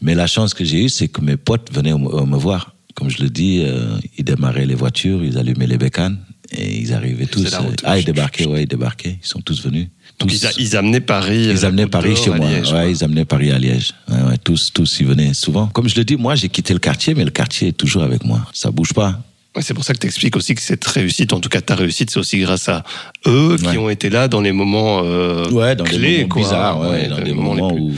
Mais 0.00 0.14
la 0.14 0.26
chance 0.26 0.54
que 0.54 0.64
j'ai 0.64 0.84
eue, 0.84 0.88
c'est 0.88 1.08
que 1.08 1.20
mes 1.20 1.36
potes 1.36 1.72
venaient 1.72 1.92
me, 1.94 2.24
me 2.24 2.36
voir. 2.36 2.74
Comme 2.94 3.10
je 3.10 3.22
le 3.22 3.28
dis, 3.28 3.62
euh, 3.64 3.98
ils 4.16 4.24
démarraient 4.24 4.64
les 4.66 4.74
voitures, 4.74 5.22
ils 5.24 5.36
allumaient 5.36 5.66
les 5.66 5.76
bécanes 5.78 6.18
et 6.50 6.78
ils 6.80 6.94
arrivaient 6.94 7.26
tous. 7.26 7.52
route. 7.56 7.82
ah, 7.84 7.98
ils 7.98 8.04
débarquaient, 8.04 8.46
ouais, 8.46 8.62
ils 8.62 8.68
débarquaient. 8.68 9.18
Ils 9.22 9.26
sont 9.26 9.40
tous 9.40 9.62
venus. 9.62 9.88
Donc 10.18 10.30
Tous. 10.30 10.36
ils, 10.36 10.46
a- 10.46 10.52
ils 10.58 10.76
amenaient 10.76 11.00
Paris. 11.00 11.44
Ils 11.50 11.64
euh, 11.64 11.68
amenaient 11.68 11.86
Paris 11.88 12.16
chez 12.16 12.30
moi. 12.30 12.38
Liège, 12.48 12.72
ouais, 12.72 12.92
ils 12.92 13.04
amenaient 13.04 13.26
Paris 13.26 13.50
à 13.50 13.58
Liège. 13.58 13.92
Ouais, 14.08 14.22
ouais, 14.22 14.38
tous, 14.38 14.72
tous 14.72 15.00
y 15.00 15.04
venaient 15.04 15.34
souvent. 15.34 15.66
Comme 15.66 15.88
je 15.88 15.96
le 15.96 16.04
dis, 16.04 16.16
moi, 16.16 16.36
j'ai 16.36 16.48
quitté 16.48 16.72
le 16.72 16.78
quartier, 16.78 17.14
mais 17.14 17.24
le 17.24 17.30
quartier 17.30 17.68
est 17.68 17.72
toujours 17.76 18.02
avec 18.02 18.24
moi. 18.24 18.46
Ça 18.54 18.70
bouge 18.70 18.94
pas. 18.94 19.20
Ouais, 19.56 19.62
c'est 19.62 19.72
pour 19.74 19.84
ça 19.84 19.94
que 19.94 19.98
tu 19.98 20.06
expliques 20.06 20.36
aussi 20.36 20.54
que 20.54 20.60
cette 20.60 20.84
réussite, 20.86 21.32
en 21.32 21.40
tout 21.40 21.48
cas 21.48 21.62
ta 21.62 21.74
réussite, 21.74 22.10
c'est 22.10 22.18
aussi 22.18 22.38
grâce 22.40 22.68
à 22.68 22.84
eux 23.26 23.56
qui 23.58 23.78
ont 23.78 23.88
été 23.88 24.10
là 24.10 24.28
dans 24.28 24.42
les 24.42 24.52
moments 24.52 25.00
euh, 25.02 25.48
Ouais, 25.50 25.74
dans 25.74 25.84
clés, 25.84 25.98
des 25.98 26.16
moments 26.18 26.28
quoi. 26.28 26.42
bizarres, 26.42 26.80
ouais, 26.80 27.08
dans 27.08 27.16
les 27.18 27.24
des 27.24 27.32
moments 27.32 27.54
les 27.54 27.60
moments 27.62 27.74
plus- 27.74 27.82
où 27.82 27.92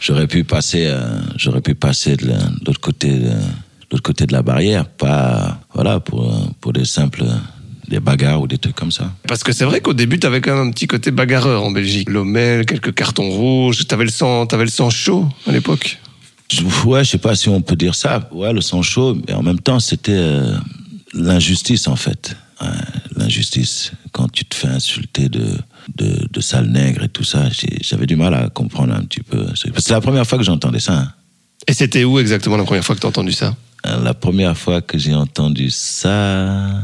j'aurais 0.00 0.26
pu 0.26 0.44
passer, 0.44 0.84
euh, 0.86 1.20
j'aurais 1.36 1.62
pu 1.62 1.74
passer 1.74 2.16
de 2.16 2.26
la- 2.28 2.36
de 2.36 2.64
l'autre 2.66 2.80
côté, 2.80 3.08
de, 3.12 3.28
de 3.30 3.34
l'autre 3.92 4.02
côté 4.02 4.26
de 4.26 4.32
la 4.34 4.42
barrière, 4.42 4.86
pas, 4.86 5.58
voilà, 5.74 6.00
pour 6.00 6.30
pour 6.60 6.72
des 6.74 6.84
simples, 6.84 7.24
des 7.88 8.00
bagarres 8.00 8.42
ou 8.42 8.46
des 8.46 8.58
trucs 8.58 8.74
comme 8.76 8.92
ça. 8.92 9.10
Parce 9.26 9.42
que 9.42 9.52
c'est 9.52 9.64
vrai 9.64 9.80
qu'au 9.80 9.94
début, 9.94 10.18
tu 10.18 10.26
avais 10.26 10.42
quand 10.42 10.54
même 10.54 10.68
un 10.68 10.70
petit 10.70 10.86
côté 10.86 11.10
bagarreur 11.10 11.64
en 11.64 11.70
Belgique. 11.70 12.10
Lomel, 12.10 12.66
quelques 12.66 12.92
cartons 12.94 13.30
rouges, 13.30 13.86
tu 13.88 13.94
avais 13.94 14.04
le 14.04 14.10
sang, 14.10 14.44
t'avais 14.46 14.64
le 14.64 14.70
sang 14.70 14.90
chaud 14.90 15.26
à 15.46 15.52
l'époque. 15.52 15.98
Ouais, 16.84 17.02
je 17.04 17.10
sais 17.10 17.18
pas 17.18 17.34
si 17.34 17.48
on 17.48 17.62
peut 17.62 17.74
dire 17.74 17.94
ça. 17.94 18.28
Ouais, 18.30 18.52
le 18.52 18.60
sang 18.60 18.82
chaud, 18.82 19.16
mais 19.26 19.32
en 19.34 19.42
même 19.42 19.58
temps, 19.58 19.80
c'était 19.80 20.12
euh, 20.14 20.54
l'injustice 21.14 21.88
en 21.88 21.96
fait. 21.96 22.36
Ouais, 22.60 22.68
l'injustice. 23.16 23.92
Quand 24.12 24.28
tu 24.30 24.44
te 24.44 24.54
fais 24.54 24.68
insulter 24.68 25.28
de 25.28 25.56
de, 25.96 26.26
de 26.30 26.40
sale 26.40 26.66
nègre 26.68 27.04
et 27.04 27.08
tout 27.08 27.24
ça, 27.24 27.48
j'avais 27.82 28.06
du 28.06 28.16
mal 28.16 28.32
à 28.34 28.48
comprendre 28.48 28.94
un 28.94 29.02
petit 29.04 29.22
peu. 29.22 29.46
C'est 29.54 29.90
la 29.90 30.00
première 30.00 30.26
fois 30.26 30.38
que 30.38 30.44
j'entendais 30.44 30.80
ça. 30.80 30.94
hein. 30.98 31.12
Et 31.68 31.72
c'était 31.74 32.04
où 32.04 32.18
exactement 32.18 32.56
la 32.56 32.64
première 32.64 32.84
fois 32.84 32.94
que 32.94 33.00
tu 33.00 33.06
as 33.06 33.10
entendu 33.10 33.32
ça? 33.32 33.54
Euh, 33.86 34.02
La 34.02 34.14
première 34.14 34.56
fois 34.56 34.80
que 34.80 34.96
j'ai 34.98 35.14
entendu 35.14 35.68
ça, 35.70 36.80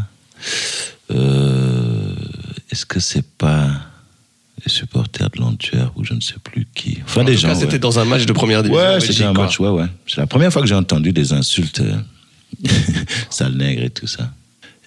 euh, 1.10 2.14
est-ce 2.70 2.86
que 2.86 3.00
c'est 3.00 3.24
pas 3.38 3.68
les 4.64 4.70
supporters 4.70 5.30
de 5.30 5.40
l'Antwerp 5.40 5.92
ou 5.96 6.04
je 6.04 6.14
ne 6.14 6.20
sais 6.20 6.34
plus 6.42 6.66
qui? 6.74 6.98
Enfin, 7.04 7.22
En 7.22 7.24
des 7.24 7.34
tout 7.34 7.40
gens. 7.40 7.48
ouais. 7.48 7.54
c'était 7.54 7.78
dans 7.78 7.98
un 7.98 8.04
match 8.04 8.26
de 8.26 8.32
première 8.32 8.62
division. 8.62 8.84
Ouais, 8.84 9.00
c'était 9.00 9.24
un 9.24 9.32
quoi. 9.34 9.44
match, 9.44 9.58
ouais, 9.60 9.68
ouais. 9.70 9.86
C'est 10.06 10.18
la 10.18 10.26
première 10.26 10.52
fois 10.52 10.62
que 10.62 10.68
j'ai 10.68 10.74
entendu 10.74 11.12
des 11.12 11.32
insultes, 11.32 11.80
euh, 11.80 11.96
sale 13.30 13.56
nègre 13.56 13.84
et 13.84 13.90
tout 13.90 14.06
ça. 14.06 14.32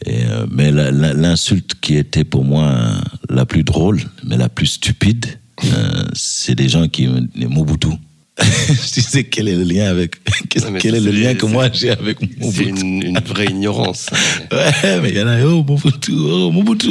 Et, 0.05 0.25
euh, 0.25 0.45
mais 0.51 0.71
l'insulte 0.71 1.75
qui 1.79 1.95
était 1.95 2.23
pour 2.25 2.43
moi 2.43 2.65
euh, 2.67 2.95
la 3.29 3.45
plus 3.45 3.63
drôle, 3.63 4.01
mais 4.25 4.35
la 4.37 4.49
plus 4.49 4.65
stupide, 4.67 5.25
euh, 5.63 6.03
c'est 6.13 6.55
des 6.55 6.67
gens 6.67 6.87
qui 6.89 7.07
me 7.07 7.21
les 7.35 7.47
Mobutu. 7.47 7.87
je 8.41 8.93
disais 8.93 9.23
quel 9.25 9.47
est 9.47 9.55
le 9.55 9.63
lien 9.63 9.85
avec 9.89 10.15
quel, 10.49 10.95
est 10.95 10.99
le 10.99 11.11
c'est- 11.11 11.11
lien 11.11 11.33
que 11.35 11.45
c'est- 11.47 11.53
moi 11.53 11.69
j'ai 11.71 11.91
avec 11.91 12.17
C'est 12.19 12.39
Mobutu? 12.39 12.69
une, 12.69 13.03
une 13.03 13.19
vraie 13.19 13.45
ignorance. 13.45 14.07
Ouais, 14.51 14.99
mais 15.01 15.09
il 15.09 15.17
y 15.17 15.21
en 15.21 15.27
a, 15.27 15.41
oh 15.45 15.63
Mobutu, 15.63 16.11
oh 16.17 16.51
Mobutu. 16.51 16.89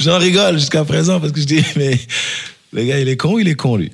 J'en 0.00 0.18
rigole 0.18 0.58
jusqu'à 0.58 0.84
présent 0.84 1.18
parce 1.18 1.32
que 1.32 1.40
je 1.40 1.46
dis, 1.46 1.64
mais 1.76 1.98
le 2.76 2.84
gars, 2.84 3.00
il 3.00 3.08
est 3.08 3.16
con 3.16 3.38
il 3.38 3.48
est 3.48 3.54
con, 3.54 3.76
lui 3.76 3.90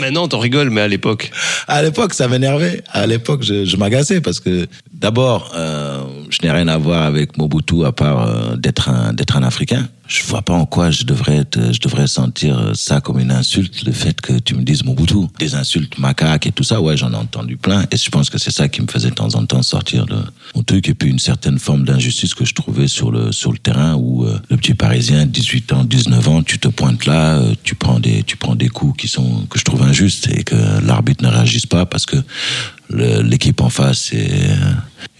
Maintenant, 0.00 0.28
t'en 0.28 0.38
rigoles, 0.38 0.70
mais 0.70 0.80
à 0.80 0.88
l'époque. 0.88 1.30
À 1.66 1.82
l'époque, 1.82 2.14
ça 2.14 2.28
m'énervait. 2.28 2.82
À 2.92 3.06
l'époque, 3.06 3.42
je, 3.42 3.64
je 3.64 3.76
m'agaçais 3.76 4.20
parce 4.20 4.38
que 4.38 4.68
d'abord, 4.92 5.52
euh, 5.56 6.04
je 6.30 6.38
n'ai 6.42 6.52
rien 6.52 6.68
à 6.68 6.78
voir 6.78 7.02
avec 7.02 7.36
Mobutu 7.36 7.84
à 7.84 7.92
part 7.92 8.28
euh, 8.28 8.56
d'être 8.56 8.88
un 8.88 9.12
d'être 9.12 9.36
un 9.36 9.42
Africain. 9.42 9.88
Je 10.06 10.24
vois 10.24 10.42
pas 10.42 10.54
en 10.54 10.66
quoi 10.66 10.90
je 10.90 11.04
devrais 11.04 11.36
être, 11.36 11.72
je 11.72 11.78
devrais 11.78 12.08
sentir 12.08 12.72
ça 12.74 13.00
comme 13.00 13.20
une 13.20 13.30
insulte, 13.30 13.84
le 13.84 13.92
fait 13.92 14.20
que 14.20 14.40
tu 14.40 14.56
me 14.56 14.62
dises 14.62 14.82
Mobutu. 14.82 15.28
Des 15.38 15.54
insultes 15.54 15.98
macaques 15.98 16.48
et 16.48 16.52
tout 16.52 16.64
ça, 16.64 16.80
ouais, 16.80 16.96
j'en 16.96 17.12
ai 17.12 17.16
entendu 17.16 17.56
plein. 17.56 17.84
Et 17.92 17.96
je 17.96 18.10
pense 18.10 18.28
que 18.28 18.36
c'est 18.36 18.50
ça 18.50 18.68
qui 18.68 18.82
me 18.82 18.88
faisait 18.88 19.10
de 19.10 19.14
temps 19.14 19.36
en 19.36 19.46
temps 19.46 19.62
sortir 19.62 20.06
de 20.06 20.16
mon 20.56 20.64
truc. 20.64 20.88
Et 20.88 20.94
puis 20.94 21.08
une 21.08 21.20
certaine 21.20 21.60
forme 21.60 21.84
d'injustice 21.84 22.34
que 22.34 22.44
je 22.44 22.54
trouvais 22.54 22.88
sur 22.88 23.12
le 23.12 23.30
sur 23.30 23.52
le 23.52 23.58
terrain 23.58 23.94
où 23.94 24.24
euh, 24.24 24.36
le 24.50 24.56
petit 24.56 24.74
Parisien, 24.74 25.26
18 25.26 25.72
ans, 25.74 25.84
19 25.84 26.28
ans, 26.28 26.42
tu 26.42 26.58
te 26.58 26.68
pointes 26.68 27.06
là, 27.06 27.40
tu 27.62 27.76
prends 27.84 27.98
des 27.98 28.22
tu 28.22 28.36
prends 28.36 28.54
des 28.54 28.68
coups 28.68 28.94
qui 29.00 29.08
sont 29.08 29.46
que 29.50 29.58
je 29.58 29.64
trouve 29.64 29.82
injustes 29.82 30.28
et 30.36 30.44
que 30.44 30.54
l'arbitre 30.86 31.24
ne 31.24 31.30
réagisse 31.30 31.66
pas 31.66 31.84
parce 31.86 32.06
que 32.06 32.16
l'équipe 33.32 33.60
en 33.60 33.70
face 33.70 34.12
est, 34.12 34.50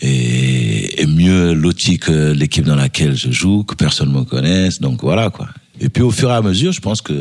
est, 0.03 1.01
est 1.03 1.07
mieux 1.07 1.53
lotie 1.55 1.99
que 1.99 2.33
l'équipe 2.33 2.65
dans 2.65 2.77
laquelle 2.77 3.17
je 3.17 3.31
joue, 3.31 3.65
que 3.65 3.75
personne 3.75 4.13
me 4.13 4.23
connaisse. 4.25 4.81
Donc 4.81 5.03
voilà 5.03 5.31
quoi. 5.31 5.49
Et 5.83 5.89
puis 5.89 6.03
au 6.03 6.11
fur 6.11 6.29
et 6.31 6.35
à 6.35 6.43
mesure, 6.43 6.73
je 6.73 6.81
pense 6.81 7.01
que 7.01 7.15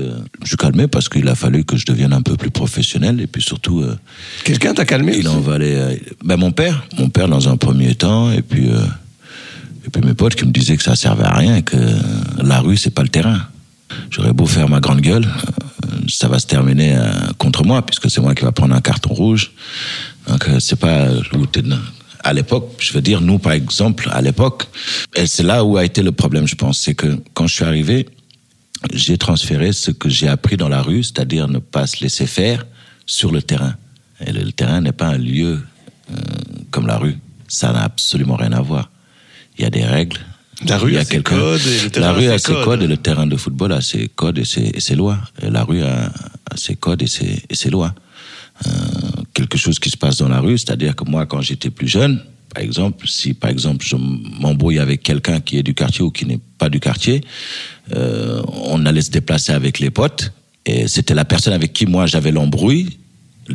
je 0.44 0.48
suis 0.48 0.58
calmé 0.58 0.88
parce 0.88 1.08
qu'il 1.08 1.28
a 1.30 1.36
fallu 1.36 1.64
que 1.64 1.78
je 1.78 1.86
devienne 1.86 2.12
un 2.12 2.22
peu 2.22 2.36
plus 2.36 2.52
professionnel 2.52 3.22
et 3.22 3.28
puis 3.28 3.42
surtout 3.42 3.80
euh, 3.82 3.98
Quelqu'un 4.44 4.74
t'a 4.74 4.86
calmé 4.86 5.16
il 5.18 5.28
en 5.30 5.40
valait. 5.40 5.76
euh, 5.76 5.96
ben 6.26 6.36
mon 6.38 6.52
père, 6.52 6.84
mon 6.98 7.10
père 7.10 7.30
dans 7.30 7.48
un 7.48 7.56
premier 7.56 7.96
temps, 7.96 8.32
et 8.32 8.42
puis 8.42 8.68
euh, 8.70 8.82
et 9.86 9.90
puis 9.90 10.02
mes 10.06 10.14
potes 10.14 10.36
qui 10.36 10.46
me 10.46 10.52
disaient 10.52 10.76
que 10.76 10.84
ça 10.84 10.96
servait 10.98 11.24
à 11.24 11.36
rien, 11.36 11.62
que 11.62 11.78
la 12.44 12.60
rue 12.60 12.76
c'est 12.76 12.94
pas 12.94 13.04
le 13.04 13.10
terrain. 13.10 13.40
J'aurais 14.10 14.34
beau 14.34 14.46
faire 14.46 14.70
ma 14.70 14.80
grande 14.80 15.02
gueule, 15.02 15.26
euh, 15.26 15.98
ça 16.08 16.28
va 16.28 16.40
se 16.40 16.48
terminer 16.48 16.96
euh, 16.98 17.12
contre 17.38 17.64
moi 17.64 17.82
puisque 17.82 18.10
c'est 18.10 18.22
moi 18.22 18.36
qui 18.36 18.44
va 18.44 18.52
prendre 18.52 18.76
un 18.76 18.82
carton 18.82 19.14
rouge. 19.14 19.52
Donc 20.28 20.48
euh, 20.48 20.60
c'est 20.60 20.76
pas. 20.76 21.08
À 22.22 22.34
l'époque, 22.34 22.76
je 22.80 22.92
veux 22.94 23.02
dire, 23.02 23.22
nous 23.22 23.40
par 23.40 23.54
exemple, 23.54 24.10
à 24.12 24.22
l'époque, 24.22 24.66
et 25.16 25.26
c'est 25.26 25.44
là 25.44 25.64
où 25.64 25.78
a 25.78 25.86
été 25.86 26.02
le 26.02 26.12
problème, 26.12 26.48
je 26.48 26.56
pense, 26.56 26.80
c'est 26.80 26.94
que 26.94 27.18
quand 27.34 27.48
je 27.48 27.54
suis 27.54 27.64
arrivé, 27.64 28.10
j'ai 28.94 29.18
transféré 29.18 29.72
ce 29.72 29.92
que 29.92 30.10
j'ai 30.10 30.28
appris 30.28 30.58
dans 30.58 30.68
la 30.68 30.82
rue, 30.82 31.04
c'est-à-dire 31.04 31.48
ne 31.48 31.60
pas 31.60 31.88
se 31.88 32.02
laisser 32.02 32.28
faire 32.28 32.66
sur 33.06 33.32
le 33.32 33.42
terrain. 33.42 33.76
Et 34.26 34.34
le, 34.34 34.52
terrain 34.52 34.82
n'est 34.82 34.92
pas 34.92 35.08
un 35.08 35.18
lieu 35.18 35.62
comme 36.72 36.88
la 36.88 36.98
rue. 36.98 37.18
Ça 37.48 37.72
n'a 37.72 37.84
absolument 37.84 38.36
rien 38.36 38.52
à 38.52 38.62
voir. 38.62 38.90
Il 39.58 39.64
y 39.64 39.66
a 39.66 39.70
des 39.70 39.86
règles. 39.86 40.20
La 40.66 40.78
rue 40.78 40.98
a 40.98 41.06
ses 41.06 41.22
codes 41.22 41.62
et 41.66 42.00
La 42.00 42.14
rue 42.14 42.28
a 42.28 42.38
ses 42.38 42.52
codes. 42.54 42.64
codes 42.64 42.84
et 42.84 42.88
le 42.88 42.98
terrain 42.98 43.28
de 43.28 43.38
football 43.38 43.72
a 43.72 43.82
ses 43.82 44.10
codes 44.10 44.38
et 44.38 44.46
ses, 44.46 44.72
et 44.74 44.80
ses 44.80 44.96
lois. 44.96 45.18
Et 45.42 45.50
la 45.50 45.64
rue 45.64 45.82
a, 45.82 46.12
a 46.52 46.58
ses 46.58 46.76
codes 46.76 47.02
et 47.02 47.08
ses, 47.08 47.44
et 47.50 47.56
ses 47.56 47.70
lois. 47.70 47.94
Euh, 48.68 48.70
quelque 49.34 49.58
chose 49.58 49.80
qui 49.80 49.90
se 49.90 49.98
passe 49.98 50.18
dans 50.18 50.28
la 50.28 50.42
rue, 50.42 50.58
c'est-à-dire 50.58 50.96
que 50.96 51.06
moi, 51.06 51.26
quand 51.26 51.42
j'étais 51.42 51.70
plus 51.70 51.88
jeune, 51.88 52.22
par 52.54 52.64
exemple, 52.64 53.08
si 53.08 53.34
par 53.34 53.50
exemple 53.50 53.86
je 53.86 53.96
m'embrouille 53.96 54.80
avec 54.80 55.04
quelqu'un 55.04 55.40
qui 55.40 55.58
est 55.58 55.64
du 55.64 55.74
quartier 55.74 56.04
ou 56.04 56.12
qui 56.12 56.26
n'est 56.26 56.40
pas 56.58 56.70
du 56.70 56.80
quartier, 56.80 57.22
euh, 57.96 58.42
on 58.48 58.86
allait 58.86 59.02
se 59.02 59.12
déplacer 59.12 59.52
avec 59.54 59.80
les 59.80 59.92
potes 59.92 60.34
et 60.66 60.88
c'était 60.88 61.14
la 61.14 61.26
personne 61.26 61.54
avec 61.54 61.74
qui 61.74 61.86
moi 61.86 62.06
j'avais 62.06 62.32
l'embrouille. 62.32 62.99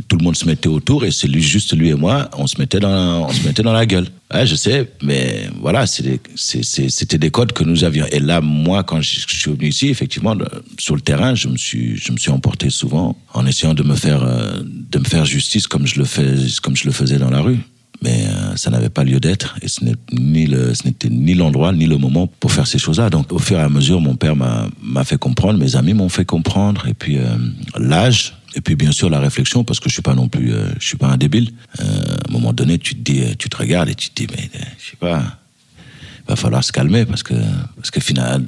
Tout 0.08 0.16
le 0.16 0.24
monde 0.24 0.36
se 0.36 0.46
mettait 0.46 0.68
autour 0.68 1.04
et 1.04 1.10
c'est 1.10 1.30
juste 1.40 1.76
lui 1.76 1.88
et 1.90 1.94
moi, 1.94 2.28
on 2.36 2.46
se 2.46 2.58
mettait 2.58 2.80
dans, 2.80 3.28
on 3.28 3.32
se 3.32 3.46
mettait 3.46 3.62
dans 3.62 3.72
la 3.72 3.86
gueule. 3.86 4.06
Je 4.44 4.54
sais, 4.56 4.90
mais 5.02 5.48
voilà, 5.60 5.86
c'était 5.86 7.18
des 7.18 7.30
codes 7.30 7.52
que 7.52 7.62
nous 7.62 7.84
avions. 7.84 8.06
Et 8.10 8.18
là, 8.18 8.40
moi, 8.40 8.82
quand 8.82 9.00
je, 9.00 9.20
suis 9.28 9.50
venu 9.52 9.68
ici, 9.68 9.88
effectivement, 9.88 10.34
le- 10.34 10.48
sur 10.78 10.96
le 10.96 11.00
terrain, 11.00 11.34
je 11.36 11.46
me 11.48 11.56
suis, 11.56 11.96
je 11.96 12.10
me 12.10 12.16
suis 12.16 12.30
emporté 12.30 12.70
souvent 12.70 13.16
en 13.32 13.46
essayant 13.46 13.74
de 13.74 13.82
me 13.84 13.94
faire, 13.94 14.22
euh, 14.24 14.60
de 14.64 14.98
me 14.98 15.04
faire 15.04 15.24
justice 15.24 15.66
comme 15.68 15.86
je 15.86 15.98
le 16.00 16.04
fais, 16.04 16.34
comme 16.62 16.74
je 16.76 16.84
le 16.86 16.92
faisais 16.92 17.18
dans 17.18 17.30
la 17.30 17.40
rue. 17.40 17.58
Mais 18.02 18.26
euh, 18.26 18.56
ça 18.56 18.70
n'avait 18.70 18.90
pas 18.90 19.04
lieu 19.04 19.20
d'être 19.20 19.56
et 19.62 19.68
ce 19.68 19.82
n'est 19.84 19.94
ni 20.12 20.46
le, 20.46 20.74
ce 20.74 20.84
n'était 20.84 21.08
ni 21.08 21.32
l'endroit 21.34 21.72
ni 21.72 21.86
le 21.86 21.96
moment 21.96 22.26
pour 22.26 22.50
faire 22.52 22.66
ces 22.66 22.78
choses-là. 22.78 23.08
Donc, 23.08 23.32
au 23.32 23.38
fur 23.38 23.56
et 23.58 23.62
à 23.62 23.68
mesure, 23.68 24.00
mon 24.00 24.16
père 24.16 24.34
m'a 24.36 24.66
m'a 24.82 25.04
fait 25.04 25.16
comprendre, 25.16 25.58
mes 25.60 25.76
amis 25.76 25.94
m'ont 25.94 26.08
fait 26.10 26.24
comprendre, 26.26 26.86
et 26.88 26.92
puis 26.94 27.18
euh, 27.18 27.36
l'âge, 27.78 28.34
et 28.54 28.60
puis 28.60 28.76
bien 28.76 28.92
sûr 28.92 29.10
la 29.10 29.20
réflexion, 29.20 29.64
parce 29.64 29.80
que 29.80 29.88
je 29.88 29.94
suis 29.94 30.02
pas 30.02 30.14
non 30.14 30.28
plus, 30.28 30.52
euh, 30.52 30.68
je 30.78 30.86
suis 30.86 30.96
pas 30.96 31.08
un 31.08 31.16
débile. 31.16 31.50
Euh, 31.80 31.84
à 31.84 32.28
un 32.28 32.32
moment 32.32 32.52
donné, 32.52 32.78
tu 32.78 32.94
te 32.94 33.00
dis, 33.00 33.22
euh, 33.22 33.34
tu 33.38 33.48
te 33.48 33.56
regardes 33.56 33.88
et 33.88 33.94
tu 33.94 34.10
te 34.10 34.22
dis, 34.22 34.28
mais 34.30 34.48
euh, 34.54 34.64
je 34.78 34.90
sais 34.90 34.96
pas, 34.96 35.38
il 35.78 36.28
va 36.28 36.36
falloir 36.36 36.62
se 36.62 36.72
calmer 36.72 37.04
parce 37.04 37.22
que 37.22 37.34
parce 37.76 37.90
que 37.90 38.00
final, 38.00 38.44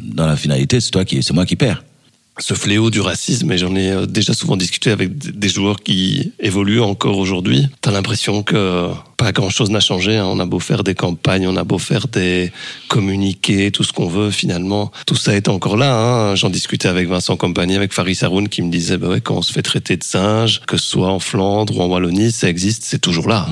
dans 0.00 0.26
la 0.26 0.36
finalité, 0.36 0.80
c'est 0.80 0.90
toi 0.90 1.04
qui, 1.04 1.22
c'est 1.22 1.34
moi 1.34 1.44
qui 1.44 1.56
perds. 1.56 1.82
Ce 2.38 2.54
fléau 2.54 2.90
du 2.90 3.00
racisme, 3.00 3.50
et 3.52 3.58
j'en 3.58 3.74
ai 3.74 3.90
euh, 3.90 4.06
déjà 4.06 4.34
souvent 4.34 4.56
discuté 4.56 4.90
avec 4.90 5.16
des 5.16 5.48
joueurs 5.48 5.80
qui 5.82 6.32
évoluent 6.38 6.82
encore 6.82 7.18
aujourd'hui. 7.18 7.66
T'as 7.80 7.90
l'impression 7.90 8.42
que 8.42 8.88
pas 9.16 9.32
grand-chose 9.32 9.70
n'a 9.70 9.80
changé. 9.80 10.16
hein. 10.18 10.26
On 10.26 10.38
a 10.40 10.44
beau 10.44 10.58
faire 10.60 10.84
des 10.84 10.94
campagnes, 10.94 11.48
on 11.48 11.56
a 11.56 11.64
beau 11.64 11.78
faire 11.78 12.08
des 12.08 12.52
communiqués, 12.88 13.70
tout 13.70 13.84
ce 13.84 13.92
qu'on 13.92 14.08
veut, 14.08 14.30
finalement, 14.30 14.92
tout 15.06 15.16
ça 15.16 15.34
est 15.34 15.48
encore 15.48 15.76
là. 15.76 15.96
hein. 15.96 16.34
J'en 16.34 16.50
discutais 16.50 16.88
avec 16.88 17.08
Vincent 17.08 17.36
Compagnie, 17.36 17.76
avec 17.76 17.92
Faris 17.92 18.18
Haroun, 18.22 18.48
qui 18.48 18.62
me 18.62 18.70
disait, 18.70 18.98
bah 18.98 19.08
ouais, 19.08 19.20
quand 19.20 19.36
on 19.36 19.42
se 19.42 19.52
fait 19.52 19.62
traiter 19.62 19.96
de 19.96 20.04
singe, 20.04 20.60
que 20.66 20.76
ce 20.76 20.86
soit 20.86 21.08
en 21.10 21.18
Flandre 21.20 21.78
ou 21.78 21.82
en 21.82 21.86
Wallonie, 21.86 22.32
ça 22.32 22.48
existe, 22.48 22.84
c'est 22.84 23.00
toujours 23.00 23.28
là. 23.28 23.48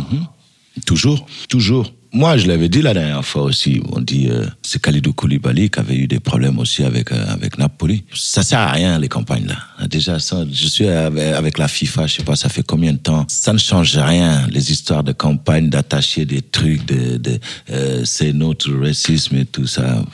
Toujours, 0.86 1.26
toujours. 1.48 1.92
Moi, 2.14 2.36
je 2.36 2.46
l'avais 2.46 2.68
dit 2.68 2.80
la 2.80 2.94
dernière 2.94 3.24
fois 3.24 3.42
aussi. 3.42 3.82
On 3.90 4.00
dit 4.00 4.28
euh, 4.30 4.46
c'est 4.62 4.80
Khalidou 4.80 5.12
Koulibaly 5.12 5.68
qui 5.68 5.80
avait 5.80 5.96
eu 5.96 6.06
des 6.06 6.20
problèmes 6.20 6.60
aussi 6.60 6.84
avec 6.84 7.10
euh, 7.10 7.26
avec 7.26 7.58
Napoli. 7.58 8.04
Ça 8.14 8.44
sert 8.44 8.60
à 8.60 8.70
rien 8.70 9.00
les 9.00 9.08
campagnes 9.08 9.46
là. 9.46 9.86
Déjà, 9.88 10.18
je 10.18 10.66
suis 10.68 10.86
avec, 10.86 11.58
la 11.58 11.66
FIFA. 11.66 12.06
Je 12.06 12.14
sais 12.14 12.22
pas, 12.22 12.36
ça 12.36 12.48
fait 12.48 12.62
combien 12.62 12.92
de 12.92 12.98
temps. 12.98 13.24
Ça 13.28 13.52
ne 13.52 13.58
change 13.58 13.96
rien. 13.96 14.46
Les 14.48 14.70
histoires 14.70 15.02
de 15.02 15.10
campagne, 15.10 15.68
d'attacher 15.68 16.24
des 16.24 16.40
trucs, 16.40 16.86
de, 16.86 17.16
de 17.16 17.40
euh, 17.70 18.02
c'est 18.04 18.32
notre 18.32 18.72
racisme 18.72 19.34
et 19.34 19.44
tout 19.44 19.66
ça. 19.66 20.04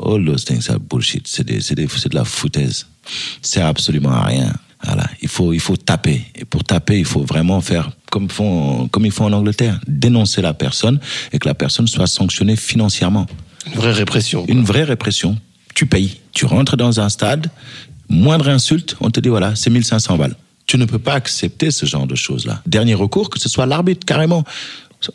All 0.00 0.24
those 0.24 0.44
things 0.44 0.70
are 0.70 0.78
bullshit. 0.78 1.26
C'est 1.26 1.60
c'est 1.60 1.90
c'est 1.90 2.08
de 2.10 2.14
la 2.14 2.24
foutaise. 2.24 2.86
Sert 3.42 3.66
absolument 3.66 4.12
à 4.12 4.24
rien. 4.26 4.52
Voilà, 4.84 5.04
il 5.20 5.28
faut 5.28 5.52
il 5.52 5.60
faut 5.60 5.76
taper 5.76 6.22
et 6.34 6.44
pour 6.44 6.64
taper 6.64 6.98
il 6.98 7.04
faut 7.04 7.22
vraiment 7.22 7.60
faire 7.60 7.90
comme 8.10 8.30
font 8.30 8.88
comme 8.88 9.04
ils 9.04 9.12
font 9.12 9.26
en 9.26 9.32
Angleterre, 9.32 9.78
dénoncer 9.86 10.40
la 10.40 10.54
personne 10.54 10.98
et 11.32 11.38
que 11.38 11.46
la 11.46 11.54
personne 11.54 11.86
soit 11.86 12.06
sanctionnée 12.06 12.56
financièrement. 12.56 13.26
Une 13.66 13.74
vraie 13.74 13.92
répression. 13.92 14.44
quoi. 14.44 14.54
Une 14.54 14.64
vraie 14.64 14.84
répression. 14.84 15.38
Tu 15.74 15.86
payes, 15.86 16.16
tu 16.32 16.46
rentres 16.46 16.76
dans 16.76 17.00
un 17.00 17.08
stade, 17.08 17.50
moindre 18.08 18.48
insulte, 18.48 18.96
on 19.00 19.10
te 19.10 19.20
dit 19.20 19.28
voilà, 19.28 19.54
c'est 19.54 19.70
1500 19.70 20.16
balles. 20.16 20.34
Tu 20.66 20.78
ne 20.78 20.84
peux 20.84 20.98
pas 20.98 21.14
accepter 21.14 21.70
ce 21.70 21.84
genre 21.84 22.06
de 22.06 22.14
choses-là. 22.14 22.62
Dernier 22.66 22.94
recours, 22.94 23.28
que 23.28 23.38
ce 23.40 23.48
soit 23.48 23.66
l'arbitre 23.66 24.06
carrément. 24.06 24.44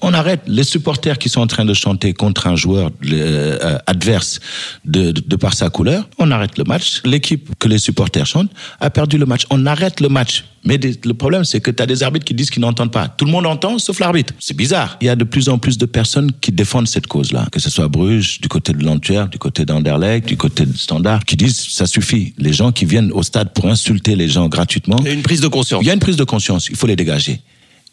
On 0.01 0.13
arrête 0.13 0.41
les 0.47 0.63
supporters 0.63 1.17
qui 1.19 1.29
sont 1.29 1.41
en 1.41 1.47
train 1.47 1.65
de 1.65 1.73
chanter 1.73 2.13
contre 2.13 2.47
un 2.47 2.55
joueur 2.55 2.89
euh, 3.11 3.77
adverse 3.85 4.39
de, 4.83 5.11
de, 5.11 5.21
de 5.21 5.35
par 5.35 5.53
sa 5.53 5.69
couleur. 5.69 6.07
On 6.17 6.31
arrête 6.31 6.57
le 6.57 6.63
match. 6.63 7.01
L'équipe 7.05 7.49
que 7.59 7.67
les 7.67 7.77
supporters 7.77 8.25
chantent 8.25 8.49
a 8.79 8.89
perdu 8.89 9.17
le 9.17 9.25
match. 9.25 9.43
On 9.51 9.65
arrête 9.67 9.99
le 10.01 10.09
match. 10.09 10.45
Mais 10.63 10.79
des- 10.79 10.99
le 11.05 11.13
problème, 11.13 11.45
c'est 11.45 11.61
que 11.61 11.69
tu 11.69 11.83
as 11.83 11.85
des 11.85 12.01
arbitres 12.01 12.25
qui 12.25 12.33
disent 12.33 12.49
qu'ils 12.49 12.61
n'entendent 12.63 12.91
pas. 12.91 13.07
Tout 13.07 13.25
le 13.25 13.31
monde 13.31 13.45
entend, 13.45 13.77
sauf 13.77 13.99
l'arbitre. 13.99 14.33
C'est 14.39 14.57
bizarre. 14.57 14.97
Il 15.01 15.05
y 15.05 15.09
a 15.09 15.15
de 15.15 15.23
plus 15.23 15.49
en 15.49 15.59
plus 15.59 15.77
de 15.77 15.85
personnes 15.85 16.31
qui 16.41 16.51
défendent 16.51 16.87
cette 16.87 17.05
cause-là. 17.05 17.47
Que 17.51 17.59
ce 17.59 17.69
soit 17.69 17.87
Bruges, 17.87 18.41
du 18.41 18.47
côté 18.47 18.73
de 18.73 18.83
l'Antwerp, 18.83 19.29
du 19.31 19.37
côté 19.37 19.65
d'Anderlecht, 19.65 20.27
du 20.27 20.35
côté 20.37 20.65
de 20.65 20.75
Standard, 20.75 21.23
qui 21.25 21.35
disent 21.35 21.63
ça 21.69 21.85
suffit. 21.85 22.33
Les 22.39 22.53
gens 22.53 22.71
qui 22.71 22.85
viennent 22.85 23.11
au 23.11 23.21
stade 23.21 23.53
pour 23.53 23.67
insulter 23.67 24.15
les 24.15 24.27
gens 24.27 24.47
gratuitement, 24.47 24.97
Il 25.01 25.05
y 25.05 25.09
a 25.09 25.13
une 25.13 25.21
prise 25.21 25.41
de 25.41 25.47
conscience. 25.47 25.83
il 25.83 25.87
y 25.87 25.91
a 25.91 25.93
une 25.93 25.99
prise 25.99 26.15
de 26.17 26.23
conscience, 26.23 26.69
il 26.71 26.75
faut 26.75 26.87
les 26.87 26.95
dégager. 26.95 27.41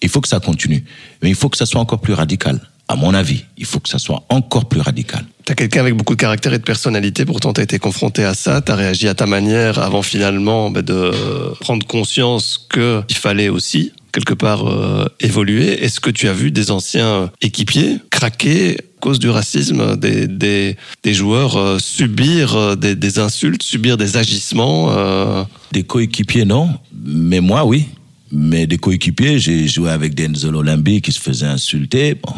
Il 0.02 0.08
faut 0.08 0.20
que 0.20 0.28
ça 0.28 0.40
continue. 0.40 0.84
Mais 1.22 1.28
il 1.28 1.34
faut 1.34 1.48
que 1.48 1.56
ça 1.56 1.66
soit 1.66 1.80
encore 1.80 2.00
plus 2.00 2.14
radical. 2.14 2.60
À 2.88 2.96
mon 2.96 3.14
avis, 3.14 3.44
il 3.56 3.64
faut 3.64 3.80
que 3.80 3.88
ça 3.88 3.98
soit 3.98 4.24
encore 4.28 4.66
plus 4.66 4.80
radical. 4.80 5.24
T'as 5.44 5.54
quelqu'un 5.54 5.80
avec 5.80 5.94
beaucoup 5.94 6.14
de 6.14 6.20
caractère 6.20 6.52
et 6.52 6.58
de 6.58 6.62
personnalité, 6.62 7.24
pourtant 7.24 7.52
t'as 7.52 7.62
été 7.62 7.78
confronté 7.78 8.24
à 8.24 8.34
ça, 8.34 8.60
t'as 8.60 8.74
réagi 8.74 9.08
à 9.08 9.14
ta 9.14 9.26
manière 9.26 9.78
avant 9.78 10.02
finalement 10.02 10.70
bah, 10.70 10.82
de 10.82 11.12
prendre 11.60 11.86
conscience 11.86 12.68
qu'il 12.72 13.16
fallait 13.16 13.48
aussi 13.48 13.92
quelque 14.12 14.34
part 14.34 14.68
euh, 14.68 15.06
évoluer. 15.20 15.82
Est-ce 15.82 16.00
que 16.00 16.10
tu 16.10 16.28
as 16.28 16.32
vu 16.32 16.50
des 16.50 16.70
anciens 16.70 17.30
équipiers 17.40 17.98
craquer 18.10 18.76
à 18.76 19.00
cause 19.00 19.18
du 19.18 19.30
racisme, 19.30 19.96
des, 19.96 20.28
des, 20.28 20.76
des 21.02 21.14
joueurs 21.14 21.56
euh, 21.56 21.78
subir 21.80 22.54
euh, 22.54 22.76
des, 22.76 22.94
des 22.94 23.18
insultes, 23.18 23.62
subir 23.62 23.96
des 23.96 24.16
agissements 24.16 24.90
euh, 24.90 25.42
Des 25.72 25.82
coéquipiers, 25.82 26.44
non. 26.44 26.68
Mais 27.04 27.40
moi, 27.40 27.64
oui. 27.64 27.86
Mais 28.35 28.66
des 28.66 28.79
coéquipiers, 28.79 29.38
j'ai 29.38 29.68
joué 29.68 29.90
avec 29.90 30.14
Denzel 30.14 30.57
Olambi 30.57 31.03
qui 31.03 31.12
se 31.12 31.21
faisait 31.21 31.47
insulter. 31.47 32.14
Bon, 32.14 32.33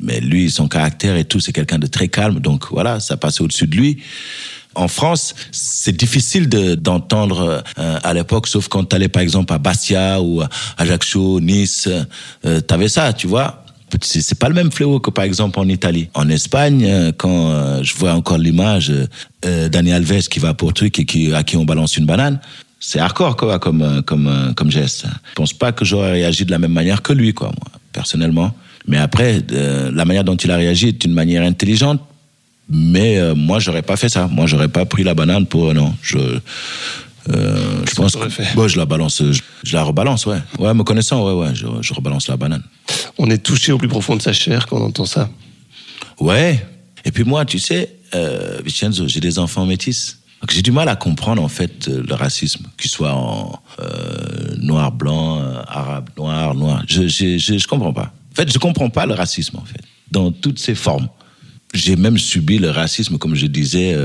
mais 0.00 0.18
lui, 0.20 0.50
son 0.50 0.66
caractère 0.66 1.16
et 1.16 1.24
tout, 1.24 1.38
c'est 1.38 1.52
quelqu'un 1.52 1.78
de 1.78 1.86
très 1.86 2.08
calme. 2.08 2.40
Donc 2.40 2.64
voilà, 2.72 2.98
ça 2.98 3.16
passait 3.16 3.42
au-dessus 3.42 3.68
de 3.68 3.76
lui. 3.76 3.98
En 4.74 4.88
France, 4.88 5.34
c'est 5.52 5.96
difficile 5.96 6.48
de- 6.48 6.74
d'entendre 6.74 7.62
euh, 7.78 7.98
à 8.02 8.12
l'époque, 8.12 8.48
sauf 8.48 8.66
quand 8.68 8.84
tu 8.86 8.96
allais 8.96 9.08
par 9.08 9.22
exemple 9.22 9.52
à 9.52 9.58
Bastia 9.58 10.20
ou 10.20 10.42
à 10.42 10.48
Ajaccio, 10.78 11.40
Nice, 11.40 11.88
euh, 12.44 12.60
t'avais 12.60 12.88
ça, 12.88 13.12
tu 13.12 13.28
vois. 13.28 13.62
C'est 14.02 14.38
pas 14.38 14.48
le 14.48 14.54
même 14.54 14.72
fléau 14.72 14.98
que 14.98 15.10
par 15.10 15.24
exemple 15.24 15.60
en 15.60 15.68
Italie. 15.68 16.08
En 16.14 16.28
Espagne, 16.28 16.84
euh, 16.84 17.12
quand 17.16 17.50
euh, 17.52 17.82
je 17.84 17.94
vois 17.94 18.14
encore 18.14 18.36
l'image 18.36 18.92
euh, 19.44 19.68
Dani 19.68 19.92
Alves 19.92 20.26
qui 20.28 20.40
va 20.40 20.54
pour 20.54 20.74
truc 20.74 20.98
et 20.98 21.06
qui, 21.06 21.32
à 21.32 21.44
qui 21.44 21.56
on 21.56 21.64
balance 21.64 21.96
une 21.96 22.04
banane, 22.04 22.40
c'est 22.88 23.00
hardcore 23.00 23.36
quoi, 23.36 23.58
comme, 23.58 23.82
euh, 23.82 24.00
comme, 24.00 24.28
euh, 24.28 24.52
comme 24.52 24.70
geste. 24.70 25.06
Je 25.30 25.34
pense 25.34 25.52
pas 25.52 25.72
que 25.72 25.84
j'aurais 25.84 26.12
réagi 26.12 26.44
de 26.44 26.52
la 26.52 26.60
même 26.60 26.72
manière 26.72 27.02
que 27.02 27.12
lui, 27.12 27.34
quoi, 27.34 27.48
moi, 27.48 27.80
personnellement. 27.92 28.54
Mais 28.86 28.96
après, 28.96 29.42
euh, 29.50 29.90
la 29.92 30.04
manière 30.04 30.22
dont 30.22 30.36
il 30.36 30.48
a 30.52 30.56
réagi 30.56 30.86
est 30.88 31.04
une 31.04 31.12
manière 31.12 31.42
intelligente. 31.42 32.00
Mais 32.70 33.18
euh, 33.18 33.34
moi, 33.34 33.58
j'aurais 33.58 33.82
pas 33.82 33.96
fait 33.96 34.08
ça. 34.08 34.28
Moi, 34.28 34.46
j'aurais 34.46 34.68
pas 34.68 34.84
pris 34.84 35.02
la 35.02 35.14
banane 35.14 35.46
pour. 35.46 35.74
non, 35.74 35.96
je. 36.00 36.16
euh, 36.16 37.84
je 37.88 37.94
pense 37.96 38.14
que 38.14 38.28
fait 38.28 38.46
je 38.68 38.76
la 38.78 38.86
balance, 38.86 39.20
je, 39.32 39.40
je 39.64 39.72
la 39.74 39.82
rebalance, 39.82 40.24
ouais. 40.26 40.38
Ouais, 40.60 40.72
me 40.72 40.84
connaissant, 40.84 41.26
ouais, 41.26 41.32
ouais, 41.48 41.54
je, 41.56 41.66
je 41.80 41.92
rebalance 41.92 42.28
la 42.28 42.36
banane. 42.36 42.62
On 43.18 43.28
est 43.30 43.38
touché 43.38 43.72
au 43.72 43.78
plus 43.78 43.88
profond 43.88 44.14
de 44.14 44.22
sa 44.22 44.32
chair 44.32 44.66
quand 44.68 44.76
on 44.78 44.84
entend 44.84 45.06
ça. 45.06 45.28
Ouais. 46.20 46.64
Et 47.04 47.10
puis 47.10 47.24
moi, 47.24 47.44
tu 47.44 47.58
sais, 47.58 47.96
Vincenzo, 48.64 49.08
j'ai 49.08 49.18
des 49.20 49.40
enfants 49.40 49.66
métis. 49.66 50.18
J'ai 50.50 50.62
du 50.62 50.70
mal 50.70 50.88
à 50.88 50.96
comprendre 50.96 51.42
en 51.42 51.48
fait 51.48 51.88
euh, 51.88 52.02
le 52.06 52.14
racisme, 52.14 52.66
qu'il 52.78 52.90
soit 52.90 53.12
en 53.12 53.60
euh, 53.80 54.54
noir, 54.58 54.92
blanc, 54.92 55.40
euh, 55.40 55.62
arabe, 55.66 56.10
noir, 56.16 56.54
noir. 56.54 56.84
Je, 56.86 57.08
je 57.08 57.66
comprends 57.66 57.92
pas. 57.92 58.12
En 58.32 58.34
fait, 58.34 58.52
je 58.52 58.58
comprends 58.58 58.90
pas 58.90 59.06
le 59.06 59.14
racisme 59.14 59.56
en 59.56 59.64
fait, 59.64 59.80
dans 60.10 60.30
toutes 60.30 60.58
ses 60.58 60.74
formes. 60.74 61.08
J'ai 61.74 61.96
même 61.96 62.18
subi 62.18 62.58
le 62.58 62.70
racisme, 62.70 63.18
comme 63.18 63.34
je 63.34 63.46
disais, 63.46 63.96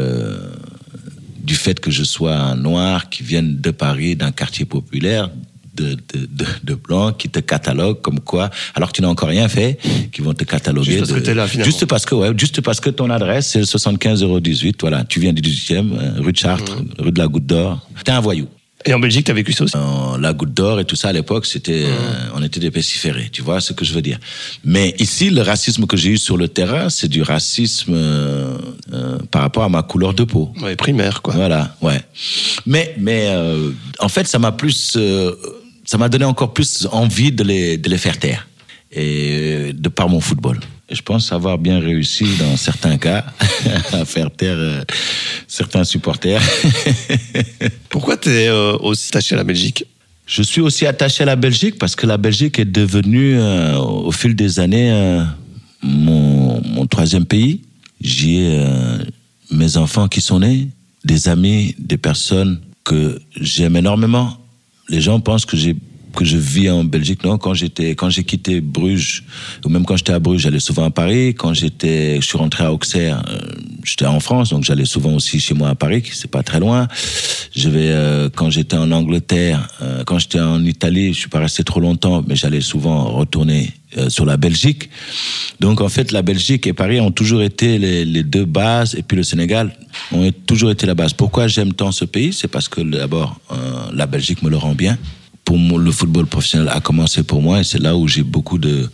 du 1.37 1.55
fait 1.55 1.79
que 1.79 1.91
je 1.91 2.03
sois 2.03 2.35
un 2.35 2.55
noir 2.55 3.09
qui 3.09 3.23
vienne 3.23 3.61
de 3.61 3.71
Paris, 3.71 4.15
d'un 4.15 4.31
quartier 4.31 4.65
populaire, 4.65 5.29
de, 5.75 5.93
de, 5.93 6.27
de, 6.29 6.45
de 6.63 6.73
blancs 6.75 7.17
qui 7.17 7.29
te 7.29 7.39
cataloguent 7.39 8.01
comme 8.01 8.19
quoi, 8.19 8.49
alors 8.75 8.89
que 8.91 8.95
tu 8.97 9.01
n'as 9.01 9.07
encore 9.07 9.29
rien 9.29 9.47
fait, 9.47 9.77
qui 10.11 10.21
vont 10.21 10.33
te 10.33 10.43
cataloguer. 10.43 10.91
Juste 10.91 10.99
parce 11.01 11.11
de- 11.13 11.19
que 11.19 11.25
t'es 11.25 11.33
là, 11.33 11.47
finalement. 11.47 11.71
Juste 11.71 11.85
parce 11.85 12.05
que, 12.05 12.15
ouais, 12.15 12.31
juste 12.37 12.61
parce 12.61 12.79
que 12.79 12.89
ton 12.89 13.09
adresse, 13.09 13.49
c'est 13.49 13.59
le 13.59 13.65
75 13.65 14.23
018, 14.41 14.77
voilà. 14.81 15.03
Tu 15.05 15.19
viens 15.19 15.33
du 15.33 15.41
18e, 15.41 15.93
euh, 15.93 16.21
rue 16.21 16.31
de 16.33 16.37
Chartres, 16.37 16.77
Mmh. 16.77 16.87
rue 17.03 17.11
de 17.11 17.19
la 17.19 17.27
Goutte 17.27 17.45
d'Or. 17.45 17.87
T'es 18.03 18.11
un 18.11 18.19
voyou. 18.21 18.47
Et 18.83 18.95
en 18.95 18.99
Belgique, 18.99 19.25
t'as 19.27 19.33
vécu 19.33 19.53
ça 19.53 19.63
aussi? 19.65 19.77
Euh, 19.77 20.17
la 20.19 20.33
Goutte 20.33 20.55
d'Or 20.55 20.79
et 20.79 20.85
tout 20.85 20.95
ça, 20.95 21.09
à 21.09 21.13
l'époque, 21.13 21.45
c'était, 21.45 21.83
euh, 21.85 22.29
on 22.35 22.41
était 22.41 22.59
des 22.59 22.71
pestiférés. 22.71 23.29
Tu 23.31 23.43
vois 23.43 23.61
ce 23.61 23.73
que 23.73 23.85
je 23.85 23.93
veux 23.93 24.01
dire? 24.01 24.17
Mais 24.65 24.95
ici, 24.97 25.29
le 25.29 25.41
racisme 25.43 25.85
que 25.85 25.95
j'ai 25.95 26.09
eu 26.09 26.17
sur 26.17 26.35
le 26.35 26.47
terrain, 26.47 26.89
c'est 26.89 27.07
du 27.07 27.21
racisme, 27.21 27.93
euh, 27.93 28.57
euh, 28.91 29.19
par 29.29 29.43
rapport 29.43 29.63
à 29.63 29.69
ma 29.69 29.83
couleur 29.83 30.15
de 30.15 30.23
peau. 30.23 30.51
Ouais, 30.63 30.75
primaire, 30.75 31.21
quoi. 31.21 31.35
Voilà, 31.35 31.75
ouais. 31.83 32.01
Mais, 32.65 32.95
mais 32.97 33.27
euh, 33.27 33.69
en 33.99 34.09
fait, 34.09 34.27
ça 34.27 34.39
m'a 34.39 34.51
plus, 34.51 34.93
euh, 34.95 35.31
ça 35.91 35.97
m'a 35.97 36.07
donné 36.07 36.23
encore 36.23 36.53
plus 36.53 36.87
envie 36.89 37.33
de 37.33 37.43
les, 37.43 37.77
de 37.77 37.89
les 37.89 37.97
faire 37.97 38.17
taire, 38.17 38.47
et 38.93 39.73
de 39.73 39.89
par 39.89 40.07
mon 40.07 40.21
football. 40.21 40.57
Et 40.87 40.95
je 40.95 41.01
pense 41.01 41.33
avoir 41.33 41.57
bien 41.57 41.81
réussi 41.81 42.23
dans 42.39 42.55
certains 42.55 42.97
cas 42.97 43.25
à 43.91 44.05
faire 44.05 44.31
taire 44.31 44.55
euh, 44.55 44.83
certains 45.49 45.83
supporters. 45.83 46.41
Pourquoi 47.89 48.15
t'es 48.15 48.47
euh, 48.47 48.77
aussi 48.77 49.09
attaché 49.09 49.35
à 49.35 49.39
la 49.39 49.43
Belgique? 49.43 49.83
Je 50.25 50.41
suis 50.41 50.61
aussi 50.61 50.85
attaché 50.85 51.23
à 51.23 51.25
la 51.25 51.35
Belgique 51.35 51.77
parce 51.77 51.97
que 51.97 52.07
la 52.07 52.15
Belgique 52.15 52.57
est 52.57 52.63
devenue, 52.63 53.37
euh, 53.37 53.77
au 53.77 54.13
fil 54.13 54.33
des 54.33 54.61
années, 54.61 55.21
mon, 55.83 56.61
mon 56.63 56.87
troisième 56.87 57.25
pays. 57.25 57.63
J'y 57.99 58.37
ai 58.37 58.65
mes 59.51 59.75
enfants 59.75 60.07
qui 60.07 60.21
sont 60.21 60.39
nés, 60.39 60.69
des 61.03 61.27
amis, 61.27 61.75
des 61.79 61.97
personnes 61.97 62.61
que 62.85 63.19
j'aime 63.35 63.75
énormément. 63.75 64.40
Les 64.91 64.99
gens 64.99 65.21
pensent 65.21 65.45
que 65.45 65.55
j'ai 65.55 65.77
que 66.15 66.25
je 66.25 66.37
vis 66.37 66.69
en 66.69 66.83
Belgique. 66.83 67.23
Non, 67.23 67.37
quand 67.37 67.53
j'étais, 67.53 67.91
quand 67.91 68.09
j'ai 68.09 68.23
quitté 68.23 68.61
Bruges, 68.61 69.23
ou 69.65 69.69
même 69.69 69.85
quand 69.85 69.97
j'étais 69.97 70.13
à 70.13 70.19
Bruges, 70.19 70.41
j'allais 70.41 70.59
souvent 70.59 70.85
à 70.85 70.91
Paris. 70.91 71.29
Quand 71.29 71.53
j'étais, 71.53 72.17
je 72.21 72.25
suis 72.25 72.37
rentré 72.37 72.63
à 72.63 72.71
Auxerre, 72.71 73.23
euh, 73.29 73.39
j'étais 73.83 74.05
en 74.05 74.19
France, 74.19 74.49
donc 74.49 74.63
j'allais 74.63 74.85
souvent 74.85 75.13
aussi 75.13 75.39
chez 75.39 75.53
moi 75.53 75.69
à 75.69 75.75
Paris, 75.75 76.01
qui 76.01 76.15
c'est 76.15 76.29
pas 76.29 76.43
très 76.43 76.59
loin. 76.59 76.87
Je 77.55 77.69
vais, 77.69 77.89
euh, 77.89 78.29
quand 78.33 78.49
j'étais 78.49 78.77
en 78.77 78.91
Angleterre, 78.91 79.67
euh, 79.81 80.03
quand 80.03 80.19
j'étais 80.19 80.39
en 80.39 80.63
Italie, 80.63 81.13
je 81.13 81.19
suis 81.19 81.29
pas 81.29 81.39
resté 81.39 81.63
trop 81.63 81.79
longtemps, 81.79 82.23
mais 82.27 82.35
j'allais 82.35 82.61
souvent 82.61 83.05
retourner 83.05 83.73
sur 84.07 84.25
la 84.25 84.37
Belgique. 84.37 84.89
Donc 85.59 85.81
en 85.81 85.89
fait, 85.89 86.13
la 86.13 86.21
Belgique 86.21 86.65
et 86.65 86.71
Paris 86.71 87.01
ont 87.01 87.11
toujours 87.11 87.41
été 87.41 87.77
les, 87.77 88.23
deux 88.23 88.45
bases, 88.45 88.95
et 88.95 89.03
puis 89.03 89.17
le 89.17 89.23
Sénégal 89.23 89.75
ont 90.13 90.31
toujours 90.45 90.71
été 90.71 90.85
la 90.85 90.95
base. 90.95 91.11
Pourquoi 91.11 91.47
j'aime 91.47 91.73
tant 91.73 91.91
ce 91.91 92.05
pays? 92.05 92.31
C'est 92.31 92.47
parce 92.47 92.69
que 92.69 92.79
d'abord, 92.79 93.37
la 93.93 94.05
Belgique 94.05 94.43
me 94.43 94.49
le 94.49 94.55
rend 94.55 94.75
bien 94.75 94.97
le 95.55 95.91
football 95.91 96.25
professionnel 96.25 96.69
a 96.71 96.79
commencé 96.79 97.23
pour 97.23 97.41
moi 97.41 97.59
et 97.59 97.63
c'est 97.63 97.79
là 97.79 97.95
où 97.95 98.07
j'ai 98.07 98.23
beaucoup 98.23 98.57
de 98.57 98.89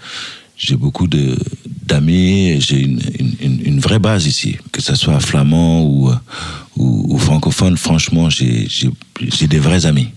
j'ai 0.57 0.75
beaucoup 0.75 1.07
de 1.07 1.37
d'amis 1.85 2.59
j'ai 2.59 2.79
une, 2.79 2.99
une, 3.41 3.61
une, 3.65 3.79
vraie 3.79 3.99
base 3.99 4.25
ici 4.25 4.57
que 4.71 4.81
ce 4.81 4.95
soit 4.95 5.19
flamand 5.19 5.83
ou 5.83 6.11
ou, 6.75 7.13
ou 7.13 7.17
francophone. 7.17 7.77
Franchement 7.77 8.29
j'ai 8.29 8.67
des 9.47 9.59
vrais 9.59 9.85
amis 9.85 10.09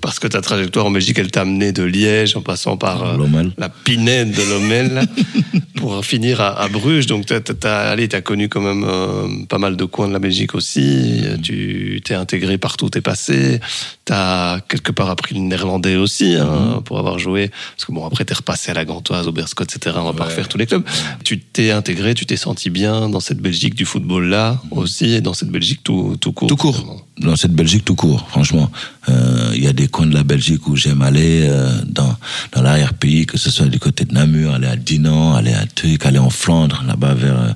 parce 0.00 0.18
que 0.18 0.26
ta 0.26 0.40
trajectoire 0.40 0.86
en 0.86 0.90
Belgique, 0.90 1.18
elle 1.18 1.30
t'a 1.30 1.42
amené 1.42 1.72
de 1.72 1.82
Liège 1.82 2.36
en 2.36 2.42
passant 2.42 2.76
par 2.76 3.02
euh, 3.04 3.44
la 3.58 3.68
Pinède 3.68 4.32
de 4.32 4.42
Lommel 4.42 5.02
pour 5.76 6.04
finir 6.04 6.40
à, 6.40 6.60
à 6.60 6.68
Bruges, 6.68 7.06
donc 7.06 7.26
tu 7.26 7.34
as, 7.34 8.22
connu 8.22 8.48
quand 8.48 8.60
même 8.60 8.84
euh, 8.86 9.44
pas 9.48 9.58
mal 9.58 9.76
de 9.76 9.84
coins 9.84 10.08
de 10.08 10.12
la 10.12 10.18
Belgique 10.18 10.54
aussi. 10.54 11.22
Tu 11.42 12.00
t'es 12.04 12.14
intégré 12.14 12.58
partout, 12.58 12.90
t'es 12.90 13.00
passé. 13.00 13.60
Tu 14.04 14.12
as 14.12 14.60
quelque 14.68 14.92
part 14.92 15.10
appris 15.10 15.34
le 15.34 15.40
néerlandais 15.40 15.96
aussi 15.96 16.34
hein, 16.34 16.46
mm-hmm. 16.46 16.82
pour 16.82 16.98
avoir 16.98 17.18
joué. 17.18 17.50
Parce 17.76 17.86
que 17.86 17.92
bon, 17.92 18.06
après, 18.06 18.24
t'es 18.24 18.34
repassé 18.34 18.70
à 18.70 18.74
la 18.74 18.84
Gantoise, 18.84 19.26
au 19.26 19.32
Berscott, 19.32 19.74
etc. 19.74 19.96
On 19.98 20.04
va 20.04 20.12
pas 20.12 20.24
refaire 20.24 20.48
tous 20.48 20.58
les 20.58 20.66
clubs. 20.66 20.84
Tu 21.24 21.40
t'es 21.40 21.70
intégré, 21.70 22.14
tu 22.14 22.26
t'es 22.26 22.36
senti 22.36 22.70
bien 22.70 23.08
dans 23.08 23.20
cette 23.20 23.38
Belgique 23.38 23.74
du 23.74 23.84
football-là 23.84 24.60
mm-hmm. 24.70 24.78
aussi 24.78 25.12
et 25.14 25.20
dans 25.20 25.34
cette 25.34 25.50
Belgique 25.50 25.80
tout, 25.82 26.16
tout 26.20 26.32
court. 26.32 26.48
Tout 26.48 26.56
court. 26.56 27.06
Dans 27.20 27.36
cette 27.36 27.52
Belgique 27.52 27.84
tout 27.84 27.94
court, 27.94 28.26
franchement. 28.28 28.70
Euh, 29.08 29.52
il 29.54 29.62
y 29.62 29.66
a 29.66 29.74
des 29.74 29.88
coins 29.88 30.06
de 30.06 30.14
la 30.14 30.24
Belgique 30.24 30.66
où 30.68 30.76
j'aime 30.76 31.02
aller 31.02 31.46
euh, 31.48 31.70
dans, 31.86 32.16
dans 32.52 32.62
l'arrière-pays, 32.62 33.26
que 33.26 33.36
ce 33.36 33.50
soit 33.50 33.66
du 33.66 33.78
côté 33.78 34.04
de 34.04 34.14
Namur, 34.14 34.54
aller 34.54 34.66
à 34.66 34.76
Dinan, 34.76 35.34
aller 35.34 35.52
à 35.52 35.66
Tuc, 35.66 36.06
aller 36.06 36.18
en 36.18 36.30
Flandre, 36.30 36.82
là-bas 36.86 37.14
vers 37.14 37.38
euh, 37.38 37.52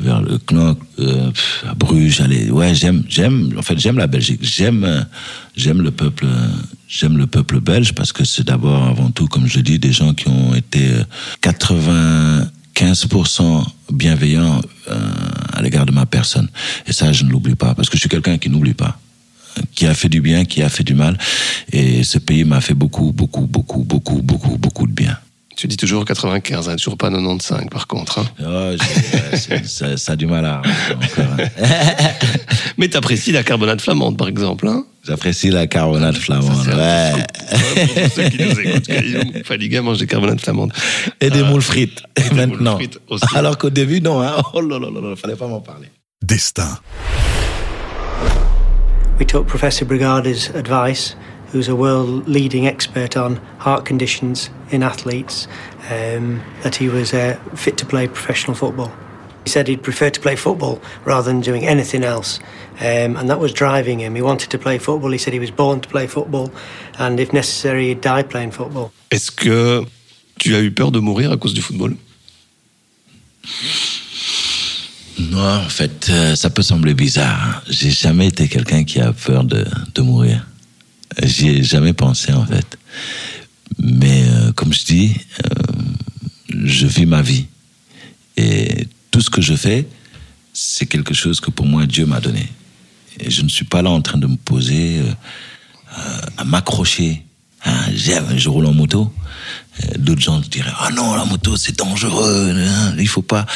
vers 0.00 0.22
le 0.22 0.38
Knock, 0.38 0.78
à 1.68 1.74
Bruges, 1.74 2.20
aller. 2.20 2.50
Ouais, 2.50 2.72
j'aime, 2.72 3.02
j'aime. 3.08 3.52
En 3.58 3.62
fait, 3.62 3.76
j'aime 3.78 3.98
la 3.98 4.06
Belgique. 4.06 4.38
J'aime, 4.42 5.06
j'aime 5.56 5.82
le 5.82 5.90
peuple, 5.90 6.24
j'aime 6.86 7.18
le 7.18 7.26
peuple 7.26 7.58
belge 7.58 7.92
parce 7.94 8.12
que 8.12 8.24
c'est 8.24 8.46
d'abord, 8.46 8.84
avant 8.84 9.10
tout, 9.10 9.26
comme 9.26 9.48
je 9.48 9.58
dis, 9.58 9.80
des 9.80 9.90
gens 9.90 10.14
qui 10.14 10.28
ont 10.28 10.54
été 10.54 10.88
95% 12.78 13.64
bienveillants 13.92 14.60
à 15.52 15.62
l'égard 15.62 15.84
de 15.84 15.92
ma 15.92 16.06
personne. 16.06 16.48
Et 16.86 16.92
ça, 16.92 17.12
je 17.12 17.24
ne 17.24 17.30
l'oublie 17.30 17.56
pas 17.56 17.74
parce 17.74 17.88
que 17.88 17.96
je 17.96 18.00
suis 18.00 18.08
quelqu'un 18.08 18.38
qui 18.38 18.50
n'oublie 18.50 18.74
pas 18.74 18.98
qui 19.74 19.86
a 19.86 19.94
fait 19.94 20.08
du 20.08 20.20
bien, 20.20 20.44
qui 20.44 20.62
a 20.62 20.68
fait 20.68 20.84
du 20.84 20.94
mal. 20.94 21.18
Et 21.72 22.04
ce 22.04 22.18
pays 22.18 22.44
m'a 22.44 22.60
fait 22.60 22.74
beaucoup, 22.74 23.12
beaucoup, 23.12 23.46
beaucoup, 23.46 23.82
beaucoup, 23.82 24.22
beaucoup, 24.22 24.56
beaucoup 24.56 24.86
de 24.86 24.92
bien. 24.92 25.18
Tu 25.58 25.66
dis 25.66 25.76
toujours 25.76 26.04
95, 26.04 26.68
hein, 26.68 26.76
toujours 26.76 26.96
pas 26.96 27.10
95 27.10 27.66
par 27.68 27.88
contre. 27.88 28.20
Hein. 28.20 28.26
Oh, 28.46 28.76
ça, 29.64 29.96
ça, 29.96 30.12
a 30.12 30.14
du 30.14 30.26
mal 30.26 30.44
à 30.44 30.58
encore. 30.60 31.24
Hein. 31.36 31.48
Mais 32.78 32.86
t'apprécies 32.86 33.32
la 33.32 33.42
carbonade 33.42 33.80
flamande 33.80 34.16
par 34.16 34.28
exemple. 34.28 34.68
Hein 34.68 34.84
J'apprécie 35.02 35.50
la 35.50 35.66
carbonade 35.66 36.14
flamande, 36.14 36.64
ouais. 36.68 37.10
Pour 37.86 38.12
ceux 38.12 38.28
qui 38.28 38.40
nous 38.40 38.60
écoutent, 38.60 39.42
Fadiga 39.44 39.82
mange 39.82 39.98
des 39.98 40.06
carbonades 40.06 40.40
flamandes. 40.40 40.72
Et 41.20 41.28
des 41.28 41.42
moules 41.42 41.60
frites, 41.60 42.04
maintenant. 42.36 42.76
frites 42.76 43.00
aussi. 43.08 43.24
Alors 43.34 43.58
qu'au 43.58 43.70
début, 43.70 44.00
non, 44.00 44.22
hein. 44.22 44.36
Oh 44.52 44.60
là 44.60 44.78
là 44.78 44.88
là, 44.88 45.16
fallait 45.16 45.34
pas 45.34 45.48
m'en 45.48 45.60
parler. 45.60 45.88
Destin. 46.22 46.78
We 49.18 49.26
took 49.26 49.48
Professor 49.48 49.88
Brigada's 49.88 50.52
advice, 50.54 51.16
who's 51.52 51.68
a 51.68 51.76
world 51.76 52.28
leading 52.28 52.66
expert 52.66 53.16
on 53.16 53.36
heart 53.58 53.84
conditions 53.84 54.50
in 54.70 54.82
athletes, 54.82 55.48
um, 55.90 56.42
that 56.62 56.76
he 56.76 56.88
was 56.88 57.14
uh, 57.14 57.38
fit 57.54 57.76
to 57.78 57.86
play 57.86 58.06
professional 58.06 58.54
football. 58.54 58.92
He 59.44 59.50
said 59.50 59.66
he'd 59.68 59.82
prefer 59.82 60.10
to 60.10 60.20
play 60.20 60.36
football 60.36 60.78
rather 61.06 61.30
than 61.30 61.40
doing 61.40 61.66
anything 61.66 62.04
else. 62.04 62.38
Um, 62.80 63.16
and 63.16 63.30
that 63.30 63.40
was 63.40 63.52
driving 63.52 63.98
him. 63.98 64.14
He 64.14 64.20
wanted 64.20 64.50
to 64.50 64.58
play 64.58 64.78
football. 64.78 65.10
He 65.10 65.18
said 65.18 65.32
he 65.32 65.40
was 65.40 65.50
born 65.50 65.80
to 65.80 65.88
play 65.88 66.06
football. 66.06 66.50
And 66.98 67.18
if 67.18 67.32
necessary, 67.32 67.88
he'd 67.88 68.02
die 68.02 68.24
playing 68.24 68.52
football. 68.52 68.92
Est-ce 69.10 69.30
que 69.30 69.86
tu 70.38 70.54
as 70.54 70.60
eu 70.60 70.70
peur 70.70 70.90
de 70.90 71.00
mourir 71.00 71.32
à 71.32 71.38
cause 71.38 71.54
du 71.54 71.62
football 71.62 71.96
Non, 75.18 75.64
en 75.64 75.68
fait, 75.68 76.08
euh, 76.10 76.36
ça 76.36 76.50
peut 76.50 76.62
sembler 76.62 76.94
bizarre. 76.94 77.62
J'ai 77.68 77.90
jamais 77.90 78.28
été 78.28 78.48
quelqu'un 78.48 78.84
qui 78.84 79.00
a 79.00 79.12
peur 79.12 79.44
de, 79.44 79.64
de 79.94 80.02
mourir. 80.02 80.46
J'y 81.22 81.48
ai 81.48 81.62
jamais 81.62 81.92
pensé, 81.92 82.32
en 82.32 82.46
fait. 82.46 82.78
Mais 83.78 84.24
euh, 84.28 84.52
comme 84.52 84.72
je 84.72 84.84
dis, 84.84 85.16
euh, 85.44 85.72
je 86.52 86.86
vis 86.86 87.06
ma 87.06 87.22
vie. 87.22 87.46
Et 88.36 88.86
tout 89.10 89.20
ce 89.20 89.30
que 89.30 89.40
je 89.40 89.54
fais, 89.54 89.86
c'est 90.52 90.86
quelque 90.86 91.14
chose 91.14 91.40
que 91.40 91.50
pour 91.50 91.66
moi 91.66 91.86
Dieu 91.86 92.06
m'a 92.06 92.20
donné. 92.20 92.46
Et 93.20 93.30
je 93.30 93.42
ne 93.42 93.48
suis 93.48 93.64
pas 93.64 93.82
là 93.82 93.90
en 93.90 94.00
train 94.00 94.18
de 94.18 94.26
me 94.26 94.36
poser, 94.36 95.00
à 96.36 96.44
m'accrocher. 96.44 97.24
Hein, 97.64 97.74
je 98.36 98.48
roule 98.48 98.66
en 98.66 98.74
moto. 98.74 99.12
Euh, 99.84 99.98
d'autres 99.98 100.20
gens 100.20 100.40
diraient 100.40 100.72
ah 100.78 100.90
non 100.90 101.14
la 101.14 101.24
moto 101.24 101.56
c'est 101.56 101.76
dangereux, 101.76 102.54
hein, 102.56 102.94
il 102.98 103.08
faut 103.08 103.22
pas. 103.22 103.46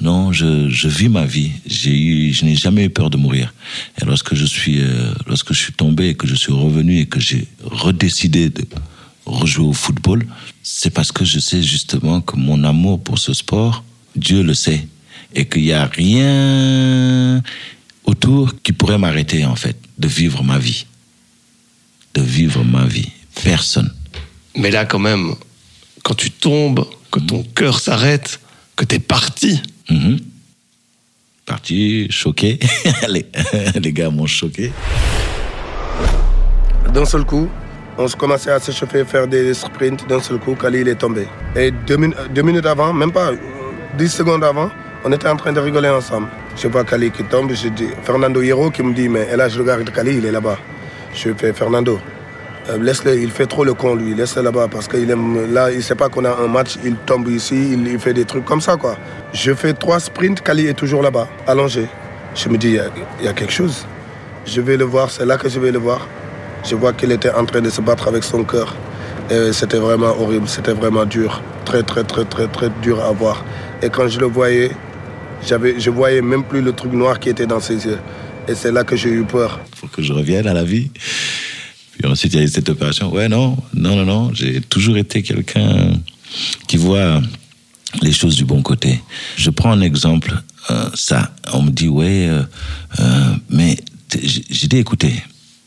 Non, 0.00 0.32
je, 0.32 0.68
je 0.68 0.88
vis 0.88 1.08
ma 1.08 1.24
vie. 1.24 1.52
J'ai 1.66 1.96
eu, 1.96 2.32
je 2.32 2.44
n'ai 2.44 2.56
jamais 2.56 2.84
eu 2.84 2.90
peur 2.90 3.10
de 3.10 3.16
mourir. 3.16 3.52
Et 4.00 4.04
lorsque 4.04 4.34
je 4.34 4.44
suis 4.44 4.80
euh, 4.80 5.12
lorsque 5.26 5.52
je 5.52 5.58
suis 5.58 5.72
tombé 5.72 6.08
et 6.08 6.14
que 6.14 6.26
je 6.26 6.34
suis 6.34 6.52
revenu 6.52 7.00
et 7.00 7.06
que 7.06 7.20
j'ai 7.20 7.46
redécidé 7.64 8.50
de 8.50 8.64
rejouer 9.24 9.66
au 9.66 9.72
football, 9.72 10.26
c'est 10.62 10.90
parce 10.90 11.12
que 11.12 11.24
je 11.24 11.38
sais 11.38 11.62
justement 11.62 12.20
que 12.20 12.36
mon 12.36 12.64
amour 12.64 13.02
pour 13.02 13.18
ce 13.18 13.32
sport, 13.32 13.84
Dieu 14.16 14.42
le 14.42 14.54
sait, 14.54 14.86
et 15.34 15.46
qu'il 15.46 15.62
n'y 15.62 15.72
a 15.72 15.86
rien 15.86 17.42
autour 18.04 18.54
qui 18.62 18.72
pourrait 18.72 18.98
m'arrêter 18.98 19.44
en 19.44 19.56
fait 19.56 19.76
de 19.98 20.08
vivre 20.08 20.42
ma 20.42 20.58
vie, 20.58 20.86
de 22.14 22.22
vivre 22.22 22.64
ma 22.64 22.84
vie. 22.84 23.08
Personne. 23.44 23.90
Mais 24.56 24.70
là, 24.70 24.84
quand 24.84 24.98
même, 24.98 25.34
quand 26.02 26.14
tu 26.14 26.30
tombes, 26.30 26.84
que 27.10 27.20
ton 27.20 27.38
mhm. 27.38 27.52
cœur 27.54 27.78
s'arrête, 27.78 28.40
que 28.76 28.84
tu 28.84 28.96
es 28.96 28.98
parti. 28.98 29.62
Mhm. 29.90 30.18
Parti, 31.46 32.06
choqué. 32.10 32.58
les, 33.08 33.26
les 33.80 33.92
gars 33.92 34.10
m'ont 34.10 34.26
choqué. 34.26 34.72
D'un 36.92 37.04
seul 37.04 37.24
coup, 37.24 37.48
on 37.98 38.08
se 38.08 38.16
commençait 38.16 38.50
à 38.50 38.58
s'échauffer, 38.58 39.04
faire 39.04 39.26
des 39.26 39.54
sprints. 39.54 40.06
D'un 40.08 40.20
seul 40.20 40.38
coup, 40.38 40.54
Khalil 40.54 40.88
est 40.88 40.96
tombé. 40.96 41.26
Et 41.56 41.70
deux, 41.70 41.96
minutes 41.96 42.66
avant, 42.66 42.92
même 42.92 43.12
pas 43.12 43.32
dix 43.98 44.08
secondes 44.08 44.44
avant, 44.44 44.70
on 45.04 45.12
était 45.12 45.28
en 45.28 45.36
train 45.36 45.52
de 45.52 45.60
rigoler 45.60 45.88
ensemble. 45.88 46.28
Je 46.56 46.68
vois 46.68 46.84
Khalil 46.84 47.10
qui 47.10 47.24
tombe, 47.24 47.52
je 47.52 47.68
dis 47.68 47.88
Fernando 48.02 48.40
Hierro 48.40 48.70
qui 48.70 48.82
me 48.82 48.94
dit 48.94 49.08
Mais 49.08 49.36
là, 49.36 49.48
je 49.48 49.58
regarde 49.58 49.90
Khalil, 49.90 50.18
il 50.18 50.24
est 50.24 50.32
là-bas. 50.32 50.58
Je 51.14 51.30
fais 51.34 51.52
Fernando, 51.52 52.00
euh, 52.70 52.78
laisse-le, 52.78 53.18
il 53.18 53.30
fait 53.30 53.46
trop 53.46 53.64
le 53.64 53.74
con 53.74 53.96
lui, 53.96 54.14
laisse-le 54.14 54.42
là-bas 54.42 54.68
parce 54.70 54.86
qu'il 54.86 55.10
aime 55.10 55.52
là, 55.52 55.72
il 55.72 55.82
sait 55.82 55.96
pas 55.96 56.08
qu'on 56.08 56.24
a 56.24 56.30
un 56.30 56.46
match, 56.46 56.76
il 56.84 56.94
tombe 56.94 57.28
ici, 57.28 57.72
il, 57.72 57.98
fait 57.98 58.14
des 58.14 58.24
trucs 58.24 58.44
comme 58.44 58.60
ça 58.60 58.76
quoi. 58.76 58.96
Je 59.32 59.52
fais 59.52 59.72
trois 59.72 59.98
sprints, 59.98 60.40
Kali 60.42 60.68
est 60.68 60.74
toujours 60.74 61.02
là-bas, 61.02 61.26
allongé. 61.46 61.88
Je 62.34 62.48
me 62.48 62.56
dis, 62.56 62.78
il 63.20 63.24
y, 63.24 63.28
a 63.28 63.32
quelque 63.32 63.52
chose. 63.52 63.84
Je 64.46 64.60
vais 64.60 64.76
le 64.76 64.84
voir, 64.84 65.10
c'est 65.10 65.26
là 65.26 65.36
que 65.36 65.48
je 65.48 65.60
vais 65.60 65.70
le 65.70 65.78
voir. 65.78 66.06
Je 66.64 66.74
vois 66.76 66.92
qu'il 66.92 67.12
était 67.12 67.30
en 67.30 67.44
train 67.44 67.60
de 67.60 67.68
se 67.68 67.80
battre 67.82 68.08
avec 68.08 68.24
son 68.24 68.44
cœur. 68.44 68.74
C'était 69.52 69.76
vraiment 69.76 70.14
horrible, 70.18 70.48
c'était 70.48 70.72
vraiment 70.72 71.04
dur. 71.04 71.42
Très, 71.66 71.82
très, 71.82 72.04
très, 72.04 72.24
très, 72.24 72.46
très 72.46 72.70
dur 72.80 73.04
à 73.04 73.12
voir. 73.12 73.44
Et 73.82 73.90
quand 73.90 74.08
je 74.08 74.18
le 74.18 74.26
voyais, 74.26 74.70
j'avais, 75.46 75.78
je 75.78 75.90
voyais 75.90 76.22
même 76.22 76.44
plus 76.44 76.62
le 76.62 76.72
truc 76.72 76.92
noir 76.92 77.18
qui 77.18 77.28
était 77.28 77.46
dans 77.46 77.60
ses 77.60 77.84
yeux. 77.84 77.98
Et 78.48 78.54
c'est 78.54 78.72
là 78.72 78.82
que 78.82 78.96
j'ai 78.96 79.10
eu 79.10 79.24
peur. 79.24 79.60
Faut 79.76 79.88
que 79.88 80.02
je 80.02 80.12
revienne 80.12 80.46
à 80.46 80.54
la 80.54 80.64
vie. 80.64 80.90
Puis 82.02 82.10
ensuite, 82.10 82.32
il 82.32 82.40
y 82.40 82.42
a 82.42 82.44
eu 82.44 82.48
cette 82.48 82.68
opération. 82.68 83.12
Ouais, 83.12 83.28
non, 83.28 83.56
non, 83.74 83.94
non, 83.94 84.04
non. 84.04 84.34
J'ai 84.34 84.60
toujours 84.60 84.96
été 84.96 85.22
quelqu'un 85.22 85.92
qui 86.66 86.76
voit 86.76 87.22
les 88.02 88.10
choses 88.10 88.34
du 88.34 88.44
bon 88.44 88.60
côté. 88.60 89.00
Je 89.36 89.50
prends 89.50 89.70
un 89.70 89.80
exemple, 89.80 90.42
euh, 90.70 90.90
ça. 90.94 91.32
On 91.52 91.62
me 91.62 91.70
dit, 91.70 91.86
ouais, 91.86 92.26
euh, 92.28 92.42
euh, 92.98 93.34
mais 93.48 93.78
j'ai 94.20 94.66
dit, 94.66 94.78
écoutez, 94.78 95.22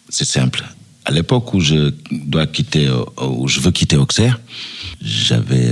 c'est 0.10 0.26
simple. 0.26 0.66
À 1.06 1.12
l'époque 1.12 1.54
où 1.54 1.62
je 1.62 1.94
dois 2.12 2.48
quitter, 2.48 2.90
où 3.22 3.48
je 3.48 3.62
veux 3.62 3.72
quitter 3.72 3.96
Auxerre, 3.96 4.42
j'avais 5.02 5.72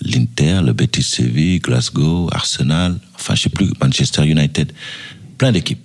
l'Inter, 0.00 0.60
le 0.64 0.72
Betis 0.72 1.04
Séville, 1.04 1.60
Glasgow, 1.60 2.28
Arsenal, 2.32 2.98
enfin, 3.14 3.36
je 3.36 3.42
sais 3.42 3.48
plus, 3.48 3.70
Manchester 3.80 4.26
United, 4.26 4.72
plein 5.38 5.52
d'équipes 5.52 5.83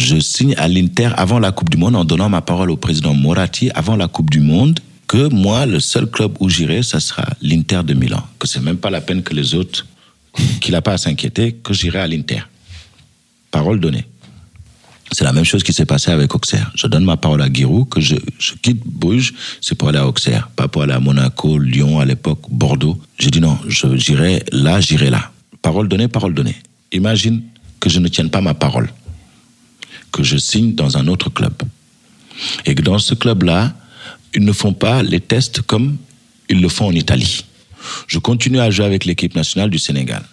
je 0.00 0.18
signe 0.18 0.54
à 0.56 0.66
l'Inter 0.66 1.10
avant 1.16 1.38
la 1.38 1.52
Coupe 1.52 1.68
du 1.68 1.76
Monde 1.76 1.94
en 1.94 2.04
donnant 2.04 2.28
ma 2.28 2.40
parole 2.40 2.70
au 2.70 2.76
président 2.76 3.14
Moratti 3.14 3.70
avant 3.74 3.96
la 3.96 4.08
Coupe 4.08 4.30
du 4.30 4.40
Monde 4.40 4.80
que 5.06 5.28
moi, 5.28 5.66
le 5.66 5.78
seul 5.80 6.06
club 6.06 6.36
où 6.40 6.48
j'irai, 6.48 6.82
ça 6.82 7.00
sera 7.00 7.24
l'Inter 7.42 7.82
de 7.84 7.94
Milan. 7.94 8.22
Que 8.38 8.46
c'est 8.46 8.60
même 8.60 8.76
pas 8.76 8.90
la 8.90 9.00
peine 9.00 9.22
que 9.22 9.34
les 9.34 9.54
autres, 9.54 9.86
qu'il 10.60 10.72
n'a 10.72 10.80
pas 10.80 10.92
à 10.92 10.98
s'inquiéter, 10.98 11.52
que 11.52 11.74
j'irai 11.74 11.98
à 11.98 12.06
l'Inter. 12.06 12.42
Parole 13.50 13.80
donnée. 13.80 14.06
C'est 15.12 15.24
la 15.24 15.32
même 15.32 15.44
chose 15.44 15.64
qui 15.64 15.72
s'est 15.72 15.86
passé 15.86 16.12
avec 16.12 16.34
Auxerre. 16.34 16.70
Je 16.76 16.86
donne 16.86 17.04
ma 17.04 17.16
parole 17.16 17.42
à 17.42 17.52
Giroud 17.52 17.88
que 17.88 18.00
je, 18.00 18.14
je 18.38 18.52
quitte 18.54 18.82
Bruges, 18.86 19.34
c'est 19.60 19.74
pour 19.74 19.88
aller 19.88 19.98
à 19.98 20.06
Auxerre, 20.06 20.48
pas 20.54 20.68
pour 20.68 20.82
aller 20.82 20.92
à 20.92 21.00
Monaco, 21.00 21.58
Lyon 21.58 21.98
à 21.98 22.04
l'époque, 22.04 22.42
Bordeaux. 22.48 22.98
J'ai 23.18 23.30
dit 23.30 23.40
non, 23.40 23.58
j'irai 23.66 24.44
là, 24.52 24.80
j'irai 24.80 25.10
là. 25.10 25.32
Parole 25.60 25.88
donnée, 25.88 26.08
parole 26.08 26.32
donnée. 26.32 26.56
Imagine 26.92 27.42
que 27.80 27.90
je 27.90 27.98
ne 27.98 28.08
tienne 28.08 28.30
pas 28.30 28.40
ma 28.40 28.54
parole 28.54 28.88
que 30.10 30.22
je 30.22 30.36
signe 30.36 30.74
dans 30.74 30.96
un 30.96 31.06
autre 31.06 31.30
club. 31.30 31.54
Et 32.66 32.74
que 32.74 32.82
dans 32.82 32.98
ce 32.98 33.14
club-là, 33.14 33.74
ils 34.34 34.44
ne 34.44 34.52
font 34.52 34.72
pas 34.72 35.02
les 35.02 35.20
tests 35.20 35.62
comme 35.62 35.96
ils 36.48 36.60
le 36.60 36.68
font 36.68 36.86
en 36.86 36.92
Italie. 36.92 37.44
Je 38.06 38.18
continue 38.18 38.60
à 38.60 38.70
jouer 38.70 38.86
avec 38.86 39.04
l'équipe 39.04 39.34
nationale 39.34 39.70
du 39.70 39.78
Sénégal. 39.78 40.24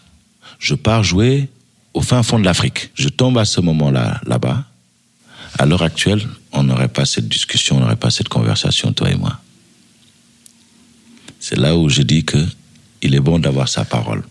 Je 0.60 0.76
pars 0.76 1.04
jouer 1.04 1.50
au 1.94 2.02
fin 2.02 2.24
fond 2.24 2.40
de 2.40 2.46
l'Afrique. 2.46 2.92
Je 2.96 3.10
tombe 3.10 3.38
à 3.38 3.46
ce 3.46 3.62
moment-là, 3.62 4.22
là-bas. 4.26 4.66
À 5.58 5.66
l'heure 5.66 5.82
actuelle, 5.82 6.28
on 6.52 6.64
n'aurait 6.64 6.88
pas 6.88 7.06
cette 7.06 7.28
discussion, 7.28 7.78
on 7.78 7.80
n'aurait 7.80 7.96
pas 7.96 8.12
cette 8.12 8.30
conversation, 8.30 8.94
toi 8.94 9.10
et 9.10 9.16
moi. 9.16 9.40
C'est 11.40 11.58
là 11.58 11.76
où 11.76 11.90
je 11.90 12.02
dis 12.02 12.24
que 12.24 12.38
il 13.02 13.16
est 13.16 13.20
bon 13.20 13.40
d'avoir 13.40 13.70
sa 13.70 13.86
parole. 13.86 14.24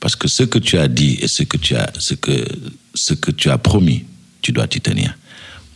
Parce 0.00 0.16
que 0.16 0.28
ce 0.28 0.42
que 0.42 0.58
tu 0.58 0.78
as 0.78 0.88
dit 0.88 1.18
et 1.20 1.28
ce 1.28 1.42
que 1.42 1.56
tu 1.56 1.76
as, 1.76 1.90
ce 1.98 2.14
que, 2.14 2.44
ce 2.94 3.14
que 3.14 3.30
tu 3.30 3.50
as 3.50 3.58
promis, 3.58 4.04
tu 4.42 4.52
dois 4.52 4.66
t'y 4.66 4.80
tenir. 4.80 5.16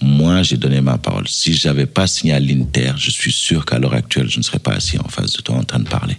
Moi, 0.02 0.42
j'ai 0.42 0.58
donné 0.58 0.80
ma 0.82 0.98
parole. 0.98 1.26
Si 1.26 1.54
j'avais 1.54 1.86
pas 1.86 2.06
signé 2.06 2.34
à 2.34 2.40
l'Inter, 2.40 2.92
je 2.98 3.10
suis 3.10 3.32
sûr 3.32 3.64
qu'à 3.64 3.78
l'heure 3.78 3.94
actuelle, 3.94 4.28
je 4.28 4.38
ne 4.38 4.42
serais 4.42 4.58
pas 4.58 4.72
assis 4.72 4.98
en 4.98 5.08
face 5.08 5.32
de 5.32 5.40
toi 5.40 5.56
en 5.56 5.64
train 5.64 5.78
de 5.78 5.88
parler. 5.88 6.18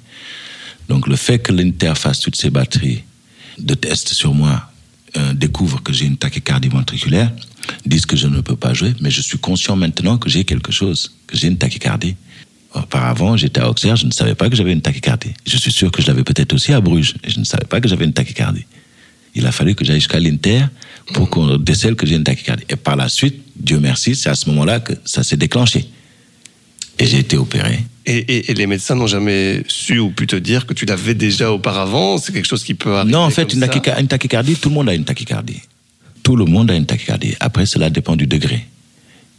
Donc, 0.89 1.07
le 1.07 1.15
fait 1.15 1.37
que 1.37 1.51
l'Inter 1.51 1.93
fasse 1.95 2.19
toutes 2.19 2.37
ces 2.37 2.49
batteries 2.49 3.03
de 3.59 3.73
tests 3.75 4.13
sur 4.13 4.33
moi, 4.33 4.71
euh, 5.17 5.33
découvre 5.33 5.83
que 5.83 5.93
j'ai 5.93 6.05
une 6.05 6.17
tachycardie 6.17 6.69
ventriculaire, 6.69 7.31
disent 7.85 8.05
que 8.05 8.15
je 8.15 8.27
ne 8.27 8.41
peux 8.41 8.55
pas 8.55 8.73
jouer, 8.73 8.93
mais 9.01 9.11
je 9.11 9.21
suis 9.21 9.37
conscient 9.37 9.75
maintenant 9.75 10.17
que 10.17 10.29
j'ai 10.29 10.43
quelque 10.43 10.71
chose, 10.71 11.15
que 11.27 11.37
j'ai 11.37 11.47
une 11.47 11.57
tachycardie. 11.57 12.15
Auparavant, 12.73 13.37
j'étais 13.37 13.61
à 13.61 13.69
Auxerre, 13.69 13.95
je 13.95 14.05
ne 14.05 14.11
savais 14.11 14.35
pas 14.35 14.49
que 14.49 14.55
j'avais 14.55 14.73
une 14.73 14.81
tachycardie. 14.81 15.33
Je 15.45 15.57
suis 15.57 15.71
sûr 15.71 15.91
que 15.91 16.01
je 16.01 16.07
l'avais 16.07 16.23
peut-être 16.23 16.53
aussi 16.53 16.73
à 16.73 16.81
Bruges, 16.81 17.15
et 17.23 17.29
je 17.29 17.39
ne 17.39 17.45
savais 17.45 17.65
pas 17.65 17.79
que 17.79 17.87
j'avais 17.87 18.05
une 18.05 18.13
tachycardie. 18.13 18.65
Il 19.35 19.45
a 19.45 19.51
fallu 19.51 19.75
que 19.75 19.85
j'aille 19.85 19.99
jusqu'à 19.99 20.19
l'Inter 20.19 20.65
pour 21.13 21.29
qu'on 21.29 21.57
décèle 21.57 21.95
que 21.95 22.05
j'ai 22.05 22.15
une 22.15 22.23
tachycardie. 22.23 22.63
Et 22.69 22.75
par 22.75 22.95
la 22.95 23.09
suite, 23.09 23.41
Dieu 23.55 23.79
merci, 23.79 24.15
c'est 24.15 24.29
à 24.29 24.35
ce 24.35 24.49
moment-là 24.49 24.79
que 24.79 24.93
ça 25.05 25.23
s'est 25.23 25.37
déclenché. 25.37 25.87
Et 26.99 27.05
j'ai 27.05 27.19
été 27.19 27.37
opéré. 27.37 27.79
Et, 28.05 28.17
et- 28.17 28.51
et 28.51 28.53
les 28.53 28.67
médecins 28.67 28.95
n'ont 28.95 29.07
jamais 29.07 29.63
su 29.67 29.99
ou 29.99 30.09
pu 30.09 30.25
te 30.27 30.35
dire 30.35 30.65
que 30.65 30.73
tu 30.73 30.85
l'avais 30.85 31.13
déjà 31.13 31.51
auparavant? 31.51 32.17
C'est 32.17 32.31
quelque 32.33 32.47
chose 32.47 32.63
qui 32.63 32.73
peut 32.73 32.95
arriver 32.95 33.11
Non, 33.11 33.19
en 33.19 33.29
fait, 33.29 33.53
une, 33.53 33.59
tachycardie, 34.07 34.55
tout 34.55 34.69
le 34.69 34.75
monde 34.75 34.89
a 34.89 34.93
une 34.95 35.05
tachycardie. 35.05 35.61
Tout 36.23 36.35
le 36.35 36.45
monde 36.45 36.71
a 36.71 36.75
une 36.75 36.85
tachycardie. 36.85 37.35
Après, 37.39 37.65
cela 37.65 37.89
dépend 37.89 38.15
du 38.15 38.25
degré. 38.27 38.65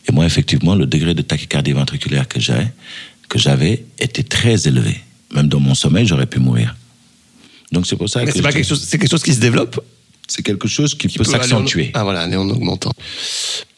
Et 0.09 0.13
moi, 0.13 0.25
effectivement, 0.25 0.75
le 0.75 0.87
degré 0.87 1.15
de 1.15 1.23
tachycardie 1.23 1.73
ventriculaire 1.73 2.29
que 2.29 2.41
j'avais, 2.41 2.69
que 3.29 3.39
j'avais 3.39 3.85
était 3.99 4.23
très 4.23 4.67
élevé. 4.69 4.97
Même 5.35 5.49
dans 5.49 5.61
mon 5.61 5.75
sommeil, 5.75 6.07
j'aurais 6.07 6.27
pu 6.27 6.39
mourir. 6.39 6.77
Donc 7.73 7.87
c'est 7.87 7.97
pour 7.97 8.09
ça 8.09 8.21
Mais 8.21 8.27
que 8.27 8.33
c'est 8.33 8.41
pas 8.43 8.51
je- 8.51 8.55
quelque 8.57 8.69
chose, 8.69 8.83
c'est 8.87 8.99
quelque 8.99 9.11
chose 9.11 9.23
qui 9.23 9.35
se 9.35 9.41
développe? 9.41 9.85
C'est 10.29 10.43
quelque 10.43 10.69
chose 10.69 10.95
qui, 10.95 11.09
qui 11.09 11.19
peut 11.19 11.25
en- 11.27 11.33
s'accentuer. 11.33 11.91
Ah 11.95 12.05
voilà, 12.05 12.23
aller 12.23 12.37
en 12.37 12.49
augmentant. 12.49 12.93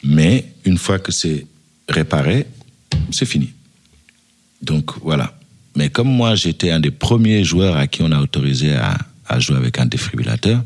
Mais 0.03 0.45
une 0.65 0.77
fois 0.77 0.99
que 0.99 1.11
c'est 1.11 1.47
réparé, 1.89 2.45
c'est 3.11 3.25
fini. 3.25 3.49
Donc 4.61 4.91
voilà. 5.01 5.37
Mais 5.75 5.89
comme 5.89 6.09
moi, 6.09 6.35
j'étais 6.35 6.69
un 6.71 6.79
des 6.79 6.91
premiers 6.91 7.43
joueurs 7.43 7.77
à 7.77 7.87
qui 7.87 8.01
on 8.03 8.11
a 8.11 8.19
autorisé 8.21 8.73
à, 8.73 8.97
à 9.27 9.39
jouer 9.39 9.55
avec 9.57 9.79
un 9.79 9.85
défibrillateur, 9.85 10.63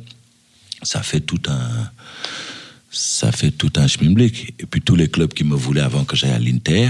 ça 0.82 1.02
fait 1.04 1.20
tout 1.22 1.40
un, 1.48 1.90
ça 2.92 3.32
fait 3.32 3.52
tout 3.52 3.72
un 3.76 3.88
schmilblick. 3.88 4.54
Et 4.60 4.66
puis 4.66 4.82
tous 4.82 4.96
les 4.96 5.08
clubs 5.08 5.32
qui 5.34 5.44
me 5.44 5.56
voulaient 5.56 5.82
avant 5.82 6.04
que 6.04 6.16
j'aille 6.16 6.32
à 6.32 6.40
l'Inter, 6.40 6.90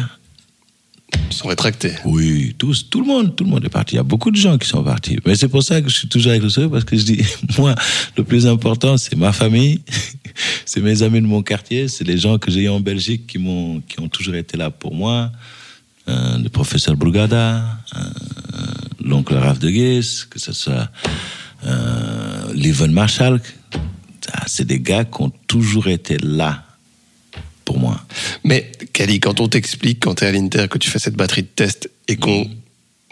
sont 1.30 1.48
rétractés. 1.48 1.94
oui, 2.06 2.56
tous, 2.58 2.90
tout 2.90 3.02
le 3.02 3.08
monde, 3.08 3.36
tout 3.36 3.44
le 3.44 3.50
monde 3.50 3.66
est 3.66 3.70
parti. 3.70 3.96
Il 3.96 3.98
y 3.98 4.00
a 4.00 4.04
beaucoup 4.04 4.32
de 4.32 4.36
gens 4.36 4.58
qui 4.58 4.68
sont 4.68 4.84
partis. 4.84 5.18
Mais 5.26 5.36
c'est 5.36 5.48
pour 5.48 5.64
ça 5.64 5.82
que 5.82 5.90
je 5.90 5.96
suis 5.96 6.08
toujours 6.08 6.32
avec 6.32 6.44
le 6.44 6.50
sourire 6.50 6.70
parce 6.70 6.84
que 6.84 6.98
je 6.98 7.04
dis, 7.04 7.24
moi, 7.58 7.76
le 8.18 8.24
plus 8.24 8.48
important, 8.48 8.98
c'est 8.98 9.16
ma 9.16 9.32
famille, 9.32 9.82
c'est 10.66 10.82
mes 10.82 11.04
amis 11.04 11.22
de 11.22 11.28
mon 11.28 11.42
quartier, 11.42 11.88
c'est 11.88 12.04
les 12.04 12.18
gens 12.18 12.38
que 12.38 12.52
j'ai 12.52 12.64
eu 12.64 12.70
en 12.70 12.80
Belgique 12.80 13.28
qui 13.28 13.38
m'ont, 13.38 13.82
qui 13.82 14.00
ont 14.00 14.08
toujours 14.08 14.36
été 14.36 14.58
là 14.58 14.70
pour 14.70 14.94
moi. 14.94 15.32
Euh, 16.08 16.38
le 16.38 16.50
professeur 16.50 16.96
Brugada, 16.96 17.64
euh, 17.96 18.00
l'oncle 19.04 19.36
Raph 19.36 19.60
de 19.60 19.70
Gues, 19.70 20.28
que 20.30 20.40
ce 20.40 20.54
soit 20.54 20.90
euh, 21.66 22.54
Leven 22.54 22.92
Marshall. 22.92 23.42
Ah, 24.32 24.44
C'est 24.46 24.66
des 24.66 24.80
gars 24.80 25.04
qui 25.04 25.22
ont 25.22 25.32
toujours 25.48 25.88
été 25.88 26.18
là 26.22 26.65
pour 27.76 27.90
moi. 27.90 28.00
Mais 28.44 28.72
Kali, 28.94 29.20
quand 29.20 29.42
on 29.42 29.50
t'explique, 29.50 30.00
quand 30.04 30.16
tu 30.16 30.24
es 30.24 30.28
à 30.28 30.32
l'Inter, 30.32 30.68
que 30.70 30.78
tu 30.78 30.90
fais 30.90 31.00
cette 31.00 31.16
batterie 31.16 31.44
de 31.44 31.48
tests 31.48 31.90
et 32.08 32.16
qu'on 32.16 32.50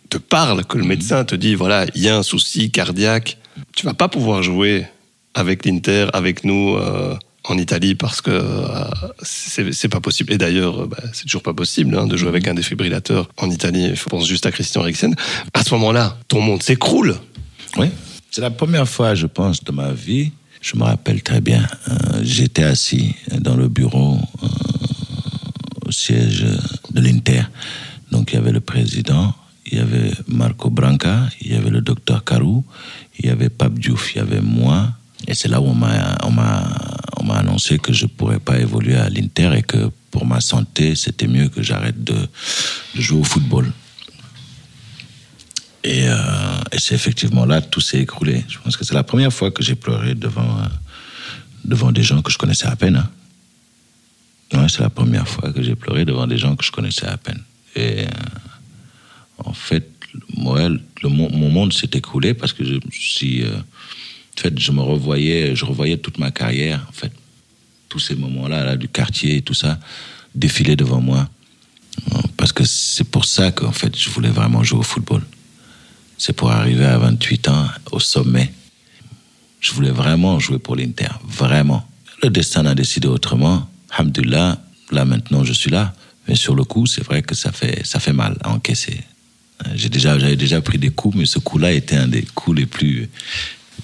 te 0.10 0.18
parle, 0.18 0.64
que 0.64 0.78
le 0.78 0.86
médecin 0.86 1.26
te 1.26 1.36
dit, 1.36 1.56
voilà, 1.56 1.86
il 1.96 2.02
y 2.02 2.08
a 2.08 2.16
un 2.16 2.24
souci 2.24 2.72
cardiaque, 2.72 3.38
tu 3.76 3.86
vas 3.86 3.94
pas 3.94 4.08
pouvoir 4.08 4.42
jouer 4.42 4.86
avec 5.34 5.66
l'Inter, 5.66 6.08
avec 6.14 6.46
nous 6.46 6.76
euh, 6.76 7.16
en 7.44 7.58
Italie 7.58 7.96
parce 7.96 8.22
que 8.22 8.32
euh, 8.32 8.86
c'est 9.22 9.90
pas 9.90 10.00
possible. 10.00 10.32
Et 10.32 10.38
d'ailleurs, 10.38 10.84
euh, 10.84 10.88
bah, 10.88 11.04
c'est 11.12 11.24
toujours 11.24 11.44
pas 11.44 11.54
possible 11.54 11.98
hein, 11.98 12.08
de 12.08 12.16
jouer 12.16 12.30
avec 12.30 12.48
un 12.48 12.54
défibrillateur 12.54 13.30
en 13.38 13.50
Italie. 13.50 13.88
Il 13.90 13.98
faut 13.98 14.10
penser 14.10 14.28
juste 14.28 14.46
à 14.46 14.52
Christian 14.52 14.84
Eriksen. 14.84 15.14
À 15.54 15.64
ce 15.64 15.74
moment-là, 15.74 16.18
ton 16.30 16.40
monde 16.40 16.64
s'écroule. 16.64 17.18
Oui. 17.78 17.88
C'est 18.32 18.42
la 18.42 18.52
première 18.52 18.88
fois, 18.88 19.14
je 19.14 19.28
pense, 19.28 19.62
de 19.64 19.72
ma 19.74 19.92
vie. 19.92 20.32
Je 20.64 20.78
me 20.78 20.84
rappelle 20.84 21.22
très 21.22 21.42
bien. 21.42 21.68
euh, 21.90 22.22
J'étais 22.24 22.64
assis 22.64 23.16
dans 23.40 23.56
le 23.58 23.68
bureau 23.68 24.18
euh, 24.44 24.48
au 25.86 25.92
siège 25.92 26.46
de 26.92 27.02
l'Inter. 27.02 27.44
Donc 28.12 28.32
il 28.32 28.36
y 28.36 28.38
avait 28.38 28.54
le 28.54 28.62
président, 28.62 29.36
il 29.70 29.78
y 29.78 29.82
avait 29.82 30.12
Marco 30.28 30.70
Branca, 30.70 31.28
il 31.42 31.52
y 31.52 31.56
avait 31.56 31.70
le 31.70 31.82
docteur 31.82 32.24
Carou, 32.24 32.64
il 33.20 33.26
y 33.26 33.30
avait 33.30 33.50
Pape 33.50 33.78
Diouf, 33.78 34.16
il 34.16 34.20
y 34.20 34.22
avait 34.22 34.40
moi. 34.42 34.90
Et 35.28 35.34
c'est 35.34 35.50
là 35.50 35.60
où 35.60 35.66
on 35.66 35.76
m'a 35.76 36.18
on 36.24 36.32
m'a 36.32 36.64
on 37.20 37.24
m'a 37.26 37.36
annoncé 37.36 37.78
que 37.80 37.92
je 37.92 38.06
pourrais 38.06 38.40
pas 38.40 38.58
évoluer 38.60 38.96
à 38.96 39.10
l'Inter 39.10 39.52
et 39.58 39.64
que 39.64 39.92
pour 40.12 40.26
ma 40.26 40.40
santé, 40.42 40.96
c'était 40.96 41.28
mieux 41.28 41.50
que 41.50 41.62
j'arrête 41.62 42.02
de 42.04 42.16
jouer 42.96 43.20
au 43.20 43.24
football. 43.24 43.72
Et, 45.84 46.08
euh, 46.08 46.16
et 46.72 46.80
c'est 46.80 46.96
effectivement 46.96 47.46
là, 47.46 47.62
tout 47.62 47.82
s'est 47.82 48.00
écroulé. 48.00 48.44
Je 48.48 48.58
pense 48.60 48.78
que 48.78 48.86
c'est 48.86 48.94
la 48.94 49.04
première 49.04 49.34
fois 49.34 49.52
que 49.52 49.64
j'ai 49.64 49.76
pleuré 49.76 50.16
devant, 50.16 50.60
euh, 50.60 50.68
devant 51.66 51.92
des 51.92 52.04
gens 52.04 52.22
que 52.22 52.32
je 52.32 52.38
connaissais 52.38 52.68
à 52.68 52.76
peine. 52.76 52.96
hein. 52.96 53.10
Ouais, 54.58 54.70
c'est 54.70 54.82
la 54.82 54.90
première 54.90 55.28
fois 55.28 55.52
que 55.52 55.62
j'ai 55.64 55.76
pleuré 55.76 56.06
devant 56.06 56.28
des 56.28 56.38
gens 56.38 56.56
que 56.56 56.64
je 56.64 56.72
connaissais 56.72 57.08
à 57.08 57.18
peine. 57.18 57.42
Et 57.76 58.02
euh, 58.02 58.08
en 59.44 59.54
fait, 59.54 59.90
moi, 60.38 60.70
le, 60.70 61.10
mon, 61.10 61.30
mon 61.32 61.50
monde 61.50 61.74
s'est 61.74 61.90
écroulé 61.94 62.34
parce 62.34 62.54
que 62.54 62.64
je 62.64 62.76
euh, 62.76 63.58
en 64.38 64.42
fait, 64.42 64.60
je 64.60 64.72
me 64.72 64.82
revoyais, 64.82 65.56
je 65.56 65.66
revoyais 65.66 65.98
toute 65.98 66.18
ma 66.18 66.32
carrière, 66.32 66.86
en 66.88 66.92
fait. 66.92 67.12
Tous 67.90 68.00
ces 68.00 68.16
moments-là, 68.16 68.64
là, 68.64 68.78
du 68.78 68.88
quartier 68.88 69.38
et 69.38 69.42
tout 69.42 69.54
ça, 69.54 69.80
défiler 70.34 70.76
devant 70.76 71.02
moi. 71.02 71.30
Parce 72.38 72.52
que 72.52 72.64
c'est 72.64 73.04
pour 73.04 73.26
ça 73.26 73.52
qu'en 73.52 73.72
fait, 73.72 73.98
je 73.98 74.10
voulais 74.10 74.30
vraiment 74.30 74.64
jouer 74.64 74.80
au 74.80 74.84
football. 74.84 75.24
C'est 76.26 76.32
pour 76.32 76.52
arriver 76.52 76.86
à 76.86 76.98
28 77.00 77.50
ans 77.50 77.68
au 77.92 78.00
sommet. 78.00 78.54
Je 79.60 79.74
voulais 79.74 79.92
vraiment 79.92 80.40
jouer 80.40 80.58
pour 80.58 80.78
l'Inter, 80.78 81.10
vraiment. 81.28 81.86
Le 82.22 82.30
destin 82.30 82.66
a 82.66 82.74
décidé 82.76 83.10
autrement. 83.10 83.70
Alhamdulillah, 83.90 84.58
là 84.92 85.04
maintenant 85.04 85.44
je 85.44 85.52
suis 85.52 85.70
là. 85.70 85.94
Mais 86.30 86.36
sur 86.36 86.56
le 86.56 86.64
coup, 86.64 86.86
c'est 86.86 87.04
vrai 87.04 87.24
que 87.24 87.36
ça 87.36 87.52
fait, 87.52 87.86
ça 87.86 88.00
fait 88.00 88.14
mal 88.14 88.38
à 88.42 88.52
encaisser. 88.52 89.02
J'ai 89.76 89.90
déjà, 89.90 90.18
j'avais 90.18 90.38
déjà 90.38 90.62
pris 90.62 90.78
des 90.78 90.92
coups, 90.92 91.18
mais 91.18 91.26
ce 91.26 91.40
coup-là 91.40 91.74
était 91.74 91.98
un 91.98 92.08
des 92.08 92.22
coups 92.22 92.58
les 92.58 92.68
plus, 92.68 93.10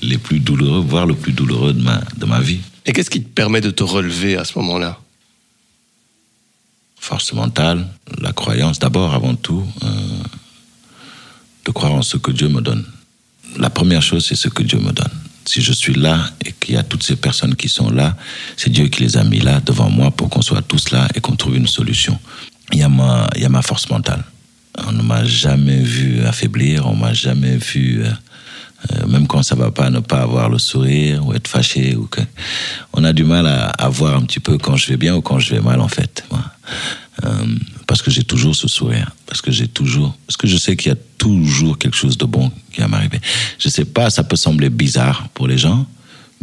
les 0.01 0.17
plus 0.17 0.39
douloureux, 0.39 0.79
voire 0.79 1.07
le 1.07 1.15
plus 1.15 1.33
douloureux 1.33 1.73
de 1.73 1.81
ma, 1.81 2.01
de 2.15 2.25
ma 2.25 2.39
vie. 2.39 2.61
Et 2.85 2.93
qu'est-ce 2.93 3.09
qui 3.09 3.21
te 3.21 3.27
permet 3.27 3.59
de 3.59 3.69
te 3.69 3.83
relever 3.83 4.37
à 4.37 4.45
ce 4.45 4.57
moment-là? 4.59 4.97
Force 7.01 7.33
mentale, 7.33 7.85
la 8.17 8.31
croyance 8.31 8.79
d'abord, 8.79 9.13
avant 9.13 9.35
tout, 9.35 9.65
euh, 9.83 9.87
de 11.65 11.71
croire 11.71 11.93
en 11.93 12.01
ce 12.01 12.17
que 12.17 12.31
Dieu 12.31 12.49
me 12.49 12.61
donne. 12.61 12.85
La 13.57 13.69
première 13.69 14.01
chose, 14.01 14.25
c'est 14.25 14.35
ce 14.35 14.49
que 14.49 14.63
Dieu 14.63 14.79
me 14.79 14.91
donne. 14.91 15.11
Si 15.45 15.61
je 15.61 15.73
suis 15.73 15.93
là 15.93 16.29
et 16.45 16.51
qu'il 16.51 16.75
y 16.75 16.77
a 16.77 16.83
toutes 16.83 17.03
ces 17.03 17.15
personnes 17.15 17.55
qui 17.55 17.69
sont 17.69 17.89
là, 17.89 18.15
c'est 18.55 18.69
Dieu 18.69 18.87
qui 18.87 19.03
les 19.03 19.17
a 19.17 19.23
mis 19.23 19.39
là 19.39 19.59
devant 19.61 19.89
moi 19.89 20.11
pour 20.11 20.29
qu'on 20.29 20.41
soit 20.41 20.61
tous 20.61 20.91
là 20.91 21.07
et 21.15 21.21
qu'on 21.21 21.35
trouve 21.35 21.55
une 21.55 21.67
solution. 21.67 22.19
Il 22.71 22.79
y 22.79 22.83
a 22.83 22.89
ma, 22.89 23.61
force 23.63 23.89
mentale. 23.89 24.23
On 24.87 24.91
ne 24.91 25.01
m'a 25.01 25.25
jamais 25.25 25.79
vu 25.79 26.23
affaiblir, 26.25 26.85
on 26.85 26.95
m'a 26.95 27.13
jamais 27.13 27.57
vu, 27.57 28.03
euh, 28.03 28.11
euh, 28.93 29.07
même 29.07 29.25
quand 29.25 29.41
ça 29.41 29.55
va 29.55 29.71
pas, 29.71 29.89
ne 29.89 29.99
pas 29.99 30.21
avoir 30.21 30.49
le 30.49 30.59
sourire 30.59 31.25
ou 31.25 31.33
être 31.33 31.47
fâché. 31.47 31.95
Ou 31.95 32.05
que... 32.05 32.21
On 32.93 33.03
a 33.03 33.11
du 33.11 33.23
mal 33.23 33.47
à, 33.47 33.89
voir 33.89 34.15
un 34.15 34.21
petit 34.21 34.39
peu 34.39 34.57
quand 34.59 34.75
je 34.75 34.87
vais 34.87 34.97
bien 34.97 35.15
ou 35.15 35.21
quand 35.21 35.39
je 35.39 35.55
vais 35.55 35.61
mal, 35.61 35.81
en 35.81 35.87
fait. 35.87 36.23
Euh, 37.25 37.45
parce 37.89 38.03
que 38.03 38.11
j'ai 38.11 38.23
toujours 38.23 38.55
ce 38.55 38.67
sourire, 38.67 39.09
parce 39.25 39.41
que 39.41 39.49
j'ai 39.49 39.67
toujours, 39.67 40.15
parce 40.27 40.37
que 40.37 40.45
je 40.45 40.57
sais 40.57 40.75
qu'il 40.75 40.89
y 40.89 40.93
a 40.93 40.97
toujours 41.17 41.79
quelque 41.79 41.97
chose 41.97 42.19
de 42.19 42.25
bon 42.25 42.51
qui 42.71 42.81
va 42.81 42.87
m'arriver. 42.87 43.19
Je 43.57 43.67
sais 43.67 43.83
pas, 43.83 44.11
ça 44.11 44.23
peut 44.23 44.35
sembler 44.35 44.69
bizarre 44.69 45.27
pour 45.33 45.47
les 45.47 45.57
gens, 45.57 45.87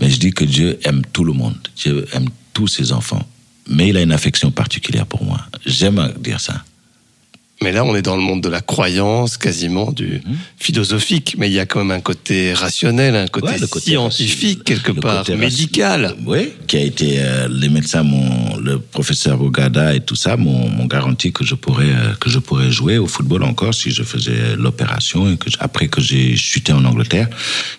mais 0.01 0.11
je 0.11 0.19
dis 0.19 0.33
que 0.33 0.43
Dieu 0.43 0.77
aime 0.83 1.03
tout 1.13 1.23
le 1.23 1.33
monde, 1.33 1.57
Dieu 1.77 2.05
aime 2.15 2.31
tous 2.53 2.67
ses 2.67 2.91
enfants, 2.91 3.25
mais 3.69 3.91
il 3.91 3.97
a 3.97 4.03
une 4.03 4.11
affection 4.11 4.51
particulière 4.51 5.07
pour 5.07 5.23
moi. 5.23 5.41
J'aime 5.65 6.13
dire 6.19 6.41
ça. 6.41 6.65
Mais 7.63 7.73
là, 7.73 7.85
on 7.87 7.97
est 7.97 8.03
dans 8.03 8.17
le 8.17 8.23
monde 8.23 8.43
de 8.43 8.51
la 8.51 8.61
croyance, 8.61 9.39
quasiment 9.39 9.91
du 9.91 10.21
Mhm. 10.27 10.37
philosophique. 10.59 11.37
Mais 11.39 11.49
il 11.49 11.55
y 11.55 11.59
a 11.59 11.65
quand 11.65 11.79
même 11.85 11.91
un 11.97 12.01
côté 12.03 12.53
rationnel, 12.53 13.17
un 13.17 13.29
côté, 13.29 13.47
Ouais, 13.49 13.59
le 13.59 13.67
côté 13.67 13.93
scientifique, 13.93 14.63
quelque 14.65 14.93
Le 14.93 15.01
part, 15.01 15.19
côté 15.25 15.37
médical. 15.37 16.15
Oui, 16.27 16.51
qui 16.67 16.77
a 16.77 16.81
été 16.83 17.17
euh, 17.21 17.49
les 17.51 17.71
médecins, 17.71 18.05
le 18.63 18.79
professeur 18.79 19.39
Bogada 19.39 19.95
et 19.95 20.01
tout 20.01 20.17
ça 20.17 20.37
m'ont 20.37 20.85
garanti 20.87 21.33
que 21.33 21.45
je 21.45 21.55
pourrais 21.55 21.85
euh, 21.89 22.13
que 22.21 22.29
je 22.29 22.39
pourrais 22.39 22.71
jouer 22.71 22.99
au 22.99 23.07
football 23.07 23.43
encore 23.43 23.73
si 23.75 23.91
je 23.91 24.03
faisais 24.03 24.55
l'opération 24.57 25.31
et 25.31 25.37
que 25.39 25.49
après 25.59 25.89
que 25.89 26.01
j'ai 26.03 26.37
chuté 26.37 26.73
en 26.73 26.85
Angleterre, 26.85 27.29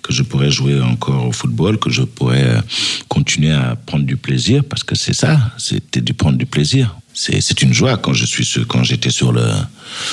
que 0.02 0.12
je 0.12 0.24
pourrais 0.24 0.50
jouer 0.52 0.82
encore 0.82 1.28
au 1.28 1.32
football, 1.32 1.78
que 1.78 1.92
je 1.92 2.02
pourrais 2.02 2.44
euh, 2.44 2.62
continuer 3.10 3.52
à 3.54 3.76
prendre 3.76 4.06
du 4.06 4.18
plaisir 4.18 4.64
parce 4.68 4.84
que 4.84 4.96
c'est 4.96 5.14
ça, 5.14 5.52
c'était 5.60 6.02
du 6.02 6.14
prendre 6.16 6.38
du 6.38 6.46
plaisir. 6.48 6.98
C'est 7.20 7.62
une 7.64 7.74
joie 7.74 7.98
quand 7.98 8.14
je 8.14 8.26
suis 8.26 8.48
quand 8.68 8.84
j'étais 8.84 9.10
sur 9.10 9.32
le 9.32 9.44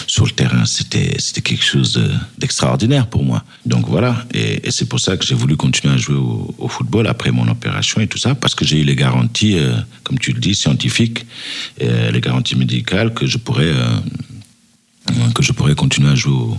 sur 0.07 0.25
le 0.25 0.31
terrain. 0.31 0.65
C'était 0.65 1.17
c'était 1.19 1.43
quelque 1.43 1.65
chose 1.65 1.93
de- 1.93 2.11
d'extraordinaire 2.39 3.07
pour 3.09 3.23
moi. 3.23 3.45
Donc 3.67 3.87
voilà. 3.89 4.25
Et, 4.33 4.71
c'est 4.71 4.89
pour 4.89 5.01
ça 5.01 5.17
que 5.19 5.25
j'ai 5.27 5.35
voulu 5.35 5.57
continuer 5.57 5.93
à 5.95 5.99
jouer 5.99 6.17
au, 6.17 6.55
au 6.57 6.69
football 6.69 7.07
après 7.07 7.31
mon 7.31 7.47
opération 7.49 8.01
et 8.01 8.07
tout 8.07 8.19
ça 8.19 8.35
parce 8.35 8.55
que 8.55 8.65
j'ai 8.65 8.81
eu 8.81 8.85
les 8.85 8.97
garanties 8.97 9.59
euh, 9.59 9.75
comme 10.03 10.19
tu 10.19 10.33
le 10.33 10.41
dis 10.41 10.55
scientifiques 10.55 11.27
euh, 11.83 12.11
les 12.11 12.21
garanties 12.23 12.57
médicales 12.57 13.13
que 13.13 13.27
je 13.27 13.37
pourrais 13.39 13.67
euh, 13.67 13.99
que 15.35 15.43
je 15.43 15.53
pourrais 15.53 15.75
continuer 15.75 16.11
à 16.11 16.15
jouer 16.15 16.57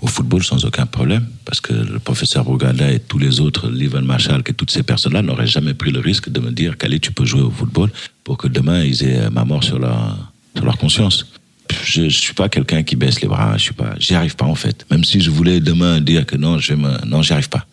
au, 0.00 0.06
football 0.06 0.44
sans 0.44 0.64
aucun 0.64 0.86
problème, 0.86 1.26
parce 1.44 1.60
que 1.60 1.72
le 1.72 1.98
professeur 1.98 2.44
Bougada 2.44 2.90
et 2.90 3.00
tous 3.00 3.18
les 3.18 3.40
autres, 3.40 3.68
Livan 3.68 4.02
Marshall, 4.02 4.42
que 4.42 4.52
toutes 4.52 4.70
ces 4.70 4.82
personnes-là 4.82 5.22
n'auraient 5.22 5.46
jamais 5.46 5.74
pris 5.74 5.90
le 5.90 6.00
risque 6.00 6.28
de 6.28 6.40
me 6.40 6.50
dire 6.50 6.76
qu'allez, 6.76 7.00
tu 7.00 7.12
peux 7.12 7.24
jouer 7.24 7.42
au 7.42 7.50
football, 7.50 7.90
pour 8.24 8.36
que 8.38 8.48
demain 8.48 8.84
ils 8.84 9.02
aient 9.04 9.30
ma 9.30 9.44
mort 9.44 9.64
sur 9.64 9.78
leur, 9.78 10.16
conscience. 10.78 11.26
Je, 11.84 12.08
je 12.08 12.18
suis 12.18 12.34
pas 12.34 12.48
quelqu'un 12.48 12.82
qui 12.82 12.96
baisse 12.96 13.20
les 13.20 13.28
bras, 13.28 13.56
je 13.56 13.62
suis 13.62 13.74
j'y 13.98 14.14
arrive 14.14 14.36
pas 14.36 14.46
en 14.46 14.54
fait. 14.54 14.86
Même 14.90 15.04
si 15.04 15.20
je 15.20 15.30
voulais 15.30 15.60
demain 15.60 16.00
dire 16.00 16.24
que 16.24 16.36
non, 16.36 16.58
je 16.58 16.74
non, 16.74 17.22
j'y 17.22 17.32
arrive 17.32 17.48
pas. 17.48 17.66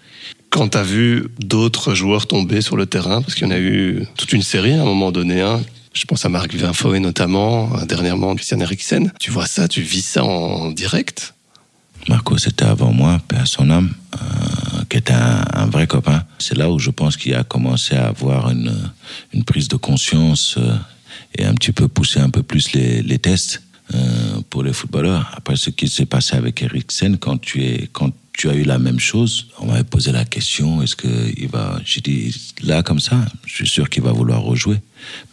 Quand 0.49 0.69
tu 0.69 0.77
as 0.77 0.83
vu 0.83 1.27
d'autres 1.39 1.93
joueurs 1.93 2.27
tomber 2.27 2.61
sur 2.61 2.77
le 2.77 2.85
terrain, 2.85 3.21
parce 3.21 3.35
qu'il 3.35 3.47
y 3.47 3.47
en 3.47 3.53
a 3.53 3.59
eu 3.59 4.05
toute 4.17 4.33
une 4.33 4.41
série 4.41 4.73
à 4.73 4.81
un 4.81 4.85
moment 4.85 5.11
donné, 5.11 5.41
hein, 5.41 5.61
je 5.95 6.05
pense 6.05 6.25
à 6.25 6.29
Marc 6.29 6.53
Vinfoe 6.53 6.99
notamment, 6.99 7.75
euh, 7.75 7.85
dernièrement 7.85 8.35
Christian 8.35 8.59
Eriksen, 8.59 9.11
tu 9.19 9.31
vois 9.31 9.47
ça, 9.47 9.67
tu 9.67 9.81
vis 9.81 10.05
ça 10.05 10.23
en 10.23 10.71
direct? 10.71 11.33
Marco, 12.07 12.37
c'était 12.37 12.65
avant 12.65 12.93
moi, 12.93 13.19
son 13.45 13.71
âme, 13.71 13.91
euh, 14.13 14.83
qui 14.89 14.97
était 14.97 15.13
un, 15.13 15.43
un 15.53 15.65
vrai 15.65 15.87
copain. 15.87 16.23
C'est 16.37 16.55
là 16.55 16.69
où 16.69 16.77
je 16.77 16.91
pense 16.91 17.17
qu'il 17.17 17.33
a 17.33 17.43
commencé 17.43 17.95
à 17.95 18.07
avoir 18.07 18.51
une, 18.51 18.91
une 19.33 19.43
prise 19.43 19.67
de 19.69 19.77
conscience 19.77 20.55
euh, 20.59 20.75
et 21.35 21.45
un 21.45 21.55
petit 21.55 21.71
peu 21.71 21.87
pousser 21.87 22.19
un 22.19 22.29
peu 22.29 22.43
plus 22.43 22.73
les, 22.73 23.01
les 23.01 23.17
tests 23.17 23.63
euh, 23.93 24.41
pour 24.49 24.63
les 24.63 24.73
footballeurs. 24.73 25.31
Après 25.35 25.55
ce 25.55 25.69
qui 25.69 25.87
s'est 25.87 26.05
passé 26.05 26.35
avec 26.35 26.61
Eriksen, 26.61 27.17
quand 27.17 27.37
tu 27.39 27.63
es, 27.63 27.89
quand 27.91 28.11
tu 28.33 28.49
as 28.49 28.55
eu 28.55 28.63
la 28.63 28.79
même 28.79 28.99
chose, 28.99 29.47
on 29.59 29.67
m'avait 29.67 29.83
posé 29.83 30.11
la 30.11 30.25
question, 30.25 30.81
est-ce 30.81 30.95
que 30.95 31.07
il 31.37 31.47
va, 31.47 31.79
j'ai 31.85 32.01
dit, 32.01 32.35
là, 32.63 32.83
comme 32.83 32.99
ça, 32.99 33.23
je 33.45 33.53
suis 33.55 33.67
sûr 33.67 33.89
qu'il 33.89 34.03
va 34.03 34.11
vouloir 34.11 34.41
rejouer. 34.41 34.77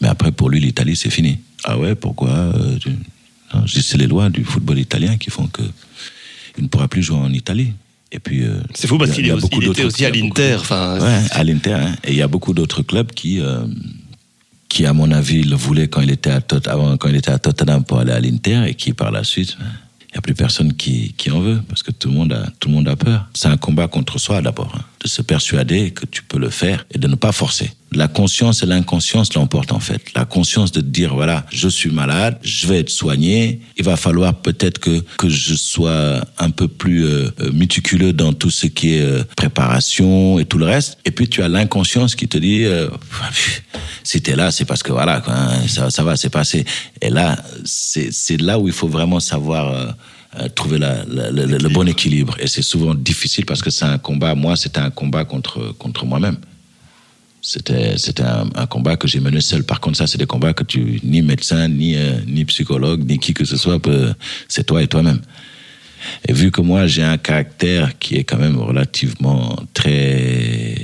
Mais 0.00 0.08
après, 0.08 0.30
pour 0.32 0.50
lui, 0.50 0.60
l'Italie, 0.60 0.94
c'est 0.96 1.10
fini. 1.10 1.38
Ah 1.64 1.78
ouais, 1.78 1.94
pourquoi? 1.94 2.30
euh, 2.30 2.78
tu- 2.78 2.96
c'est 3.66 3.98
les 3.98 4.06
lois 4.06 4.30
du 4.30 4.44
football 4.44 4.78
italien 4.78 5.16
qui 5.18 5.30
font 5.30 5.46
que 5.46 5.62
il 6.58 6.64
ne 6.64 6.68
pourra 6.68 6.88
plus 6.88 7.02
jouer 7.02 7.16
en 7.18 7.32
Italie. 7.32 7.72
Et 8.14 8.18
puis, 8.18 8.42
euh, 8.44 8.60
C'est 8.74 8.86
fou 8.86 8.98
parce 8.98 9.16
il 9.16 9.26
y 9.26 9.30
a- 9.30 9.36
qu'il 9.36 9.54
était 9.56 9.66
d'autres- 9.66 9.84
aussi 9.86 10.04
à 10.04 10.10
l'Inter. 10.10 10.56
Enfin, 10.60 10.98
Ouais, 11.00 11.22
à 11.30 11.42
l'Inter. 11.44 11.72
hein. 11.72 11.96
Et 12.04 12.10
il 12.12 12.16
y 12.16 12.22
a 12.22 12.28
beaucoup 12.28 12.52
d'autres 12.52 12.82
clubs 12.82 13.10
qui, 13.12 13.40
euh, 13.40 13.64
qui, 14.72 14.86
à 14.86 14.94
mon 14.94 15.10
avis, 15.10 15.42
le 15.42 15.54
voulaient 15.54 15.88
quand 15.88 16.00
il 16.00 16.10
était 16.10 16.30
à, 16.30 16.40
quand 16.40 17.06
il 17.06 17.16
était 17.16 17.30
à 17.30 17.38
Tottenham 17.38 17.84
pour 17.84 17.98
aller 17.98 18.12
à 18.12 18.18
l'Inter 18.18 18.64
et 18.66 18.74
qui, 18.74 18.94
par 18.94 19.10
la 19.10 19.22
suite, 19.22 19.58
il 19.60 20.14
n'y 20.14 20.16
a 20.16 20.22
plus 20.22 20.32
personne 20.32 20.72
qui, 20.72 21.12
qui 21.18 21.30
en 21.30 21.40
veut 21.40 21.60
parce 21.68 21.82
que 21.82 21.90
tout 21.90 22.08
le 22.08 22.14
monde 22.14 22.32
a, 22.32 22.48
tout 22.58 22.70
le 22.70 22.74
monde 22.76 22.88
a 22.88 22.96
peur. 22.96 23.28
C'est 23.34 23.48
un 23.48 23.58
combat 23.58 23.86
contre 23.86 24.18
soi 24.18 24.40
d'abord, 24.40 24.72
hein, 24.74 24.80
de 25.04 25.08
se 25.08 25.20
persuader 25.20 25.90
que 25.90 26.06
tu 26.06 26.22
peux 26.22 26.38
le 26.38 26.48
faire 26.48 26.86
et 26.90 26.96
de 26.96 27.06
ne 27.06 27.16
pas 27.16 27.32
forcer. 27.32 27.70
La 27.94 28.08
conscience 28.08 28.62
et 28.62 28.66
l'inconscience 28.66 29.34
l'emportent 29.34 29.72
en 29.72 29.80
fait. 29.80 30.00
La 30.14 30.24
conscience 30.24 30.72
de 30.72 30.80
te 30.80 30.86
dire 30.86 31.14
voilà, 31.14 31.44
je 31.52 31.68
suis 31.68 31.90
malade, 31.90 32.38
je 32.42 32.66
vais 32.66 32.78
être 32.80 32.90
soigné. 32.90 33.60
Il 33.78 33.84
va 33.84 33.96
falloir 33.96 34.34
peut-être 34.34 34.78
que 34.78 35.00
que 35.18 35.28
je 35.28 35.54
sois 35.54 36.24
un 36.38 36.50
peu 36.50 36.68
plus 36.68 37.04
euh, 37.04 37.28
euh, 37.40 37.52
méticuleux 37.52 38.12
dans 38.12 38.32
tout 38.32 38.50
ce 38.50 38.66
qui 38.66 38.94
est 38.94 39.00
euh, 39.02 39.24
préparation 39.36 40.38
et 40.38 40.44
tout 40.44 40.58
le 40.58 40.66
reste. 40.66 40.98
Et 41.04 41.10
puis 41.10 41.28
tu 41.28 41.42
as 41.42 41.48
l'inconscience 41.48 42.14
qui 42.14 42.28
te 42.28 42.38
dit 42.38 42.64
euh, 42.64 42.88
si 44.04 44.20
t'es 44.20 44.36
là, 44.36 44.50
c'est 44.50 44.64
parce 44.64 44.82
que 44.82 44.92
voilà, 44.92 45.20
quoi, 45.20 45.34
hein, 45.34 45.66
ça, 45.68 45.90
ça 45.90 46.02
va, 46.02 46.16
c'est 46.16 46.30
passé. 46.30 46.64
Et 47.00 47.10
là, 47.10 47.36
c'est 47.64 48.12
c'est 48.12 48.40
là 48.40 48.58
où 48.58 48.68
il 48.68 48.74
faut 48.74 48.88
vraiment 48.88 49.20
savoir. 49.20 49.72
euh, 49.72 49.86
trouver 50.54 50.78
la, 50.78 51.04
la- 51.04 51.30
la- 51.30 51.44
le 51.58 51.68
bon 51.68 51.86
équilibre 51.86 52.34
et 52.40 52.46
c'est 52.48 52.62
souvent 52.62 52.94
difficile 52.94 53.44
parce 53.44 53.60
que 53.60 53.68
c'est 53.68 53.84
un 53.84 53.98
combat 53.98 54.34
moi 54.34 54.56
c'était 54.56 54.80
un 54.80 54.88
combat 54.88 55.26
contre 55.26 55.74
contre 55.76 56.06
moi-même 56.06 56.38
c'était 57.42 57.98
c'était 57.98 58.22
un, 58.22 58.48
un 58.54 58.66
combat 58.66 58.96
que 58.96 59.06
j'ai 59.08 59.20
mené 59.20 59.40
seul. 59.40 59.64
Par 59.64 59.80
contre, 59.80 59.98
ça, 59.98 60.06
c'est 60.06 60.16
des 60.18 60.26
combats 60.26 60.54
que 60.54 60.62
tu 60.64 61.00
ni 61.02 61.20
médecin, 61.22 61.68
ni 61.68 61.96
euh, 61.96 62.20
ni 62.26 62.44
psychologue, 62.44 63.04
ni 63.04 63.18
qui 63.18 63.34
que 63.34 63.44
ce 63.44 63.56
soit 63.56 63.80
peut. 63.80 64.14
C'est 64.48 64.64
toi 64.64 64.82
et 64.82 64.86
toi-même. 64.86 65.20
Et 66.28 66.32
vu 66.32 66.50
que 66.50 66.60
moi, 66.60 66.86
j'ai 66.86 67.02
un 67.02 67.18
caractère 67.18 67.98
qui 67.98 68.14
est 68.16 68.24
quand 68.24 68.38
même 68.38 68.58
relativement 68.58 69.56
très 69.74 70.76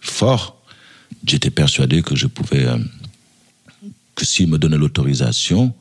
fort, 0.00 0.56
j'étais 1.26 1.50
persuadé 1.50 2.02
que 2.02 2.16
je 2.16 2.26
pouvais 2.26 2.64
euh, 2.66 2.76
que 4.14 4.24
s'il 4.24 4.48
me 4.48 4.58
donnait 4.58 4.78
l'autorisation, 4.78 5.72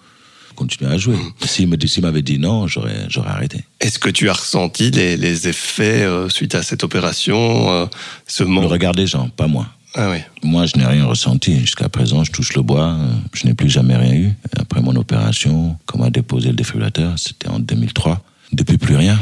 continuer 0.55 0.91
à 0.91 0.97
jouer. 0.97 1.17
S'il 1.45 1.69
dit- 1.77 1.87
s'il 1.87 2.03
m'avait 2.03 2.21
dit 2.23 2.39
non, 2.39 2.67
j'aurais 2.67 3.05
j'aurais 3.09 3.29
arrêté. 3.29 3.63
Est-ce 3.79 3.99
que 3.99 4.09
tu 4.09 4.29
as 4.29 4.33
ressenti 4.33 4.89
les, 4.91 5.15
les 5.17 5.47
effets 5.47 6.01
euh, 6.03 6.29
suite 6.29 6.55
à 6.55 6.63
cette 6.63 6.83
opération 6.83 7.71
euh, 7.71 7.85
Ce 8.27 8.43
Le 8.43 8.65
regard 8.65 8.93
des 8.95 9.05
gens, 9.07 9.29
pas 9.29 9.47
moi. 9.47 9.67
Ah 9.99 10.11
oui. 10.11 10.19
Moi, 10.43 10.65
je 10.67 10.77
n'ai 10.77 10.85
rien 10.85 11.05
ressenti. 11.05 11.59
Jusqu'à 11.59 11.89
présent, 11.89 12.23
je 12.23 12.31
touche 12.31 12.53
le 12.55 12.61
bois. 12.61 12.93
euh, 12.93 13.13
Je 13.33 13.47
n'ai 13.47 13.53
plus 13.55 13.69
jamais 13.69 13.95
rien 13.95 14.13
eu. 14.13 14.33
Après 14.59 14.79
mon 14.81 14.95
opération, 14.95 15.75
qu'on 15.87 15.97
m'a 15.97 16.09
déposé 16.11 16.49
le 16.49 16.53
défibrillateur, 16.55 17.17
c'était 17.17 17.47
en 17.49 17.59
2003. 17.59 18.23
Depuis 18.53 18.77
plus 18.77 18.95
rien. 18.95 19.19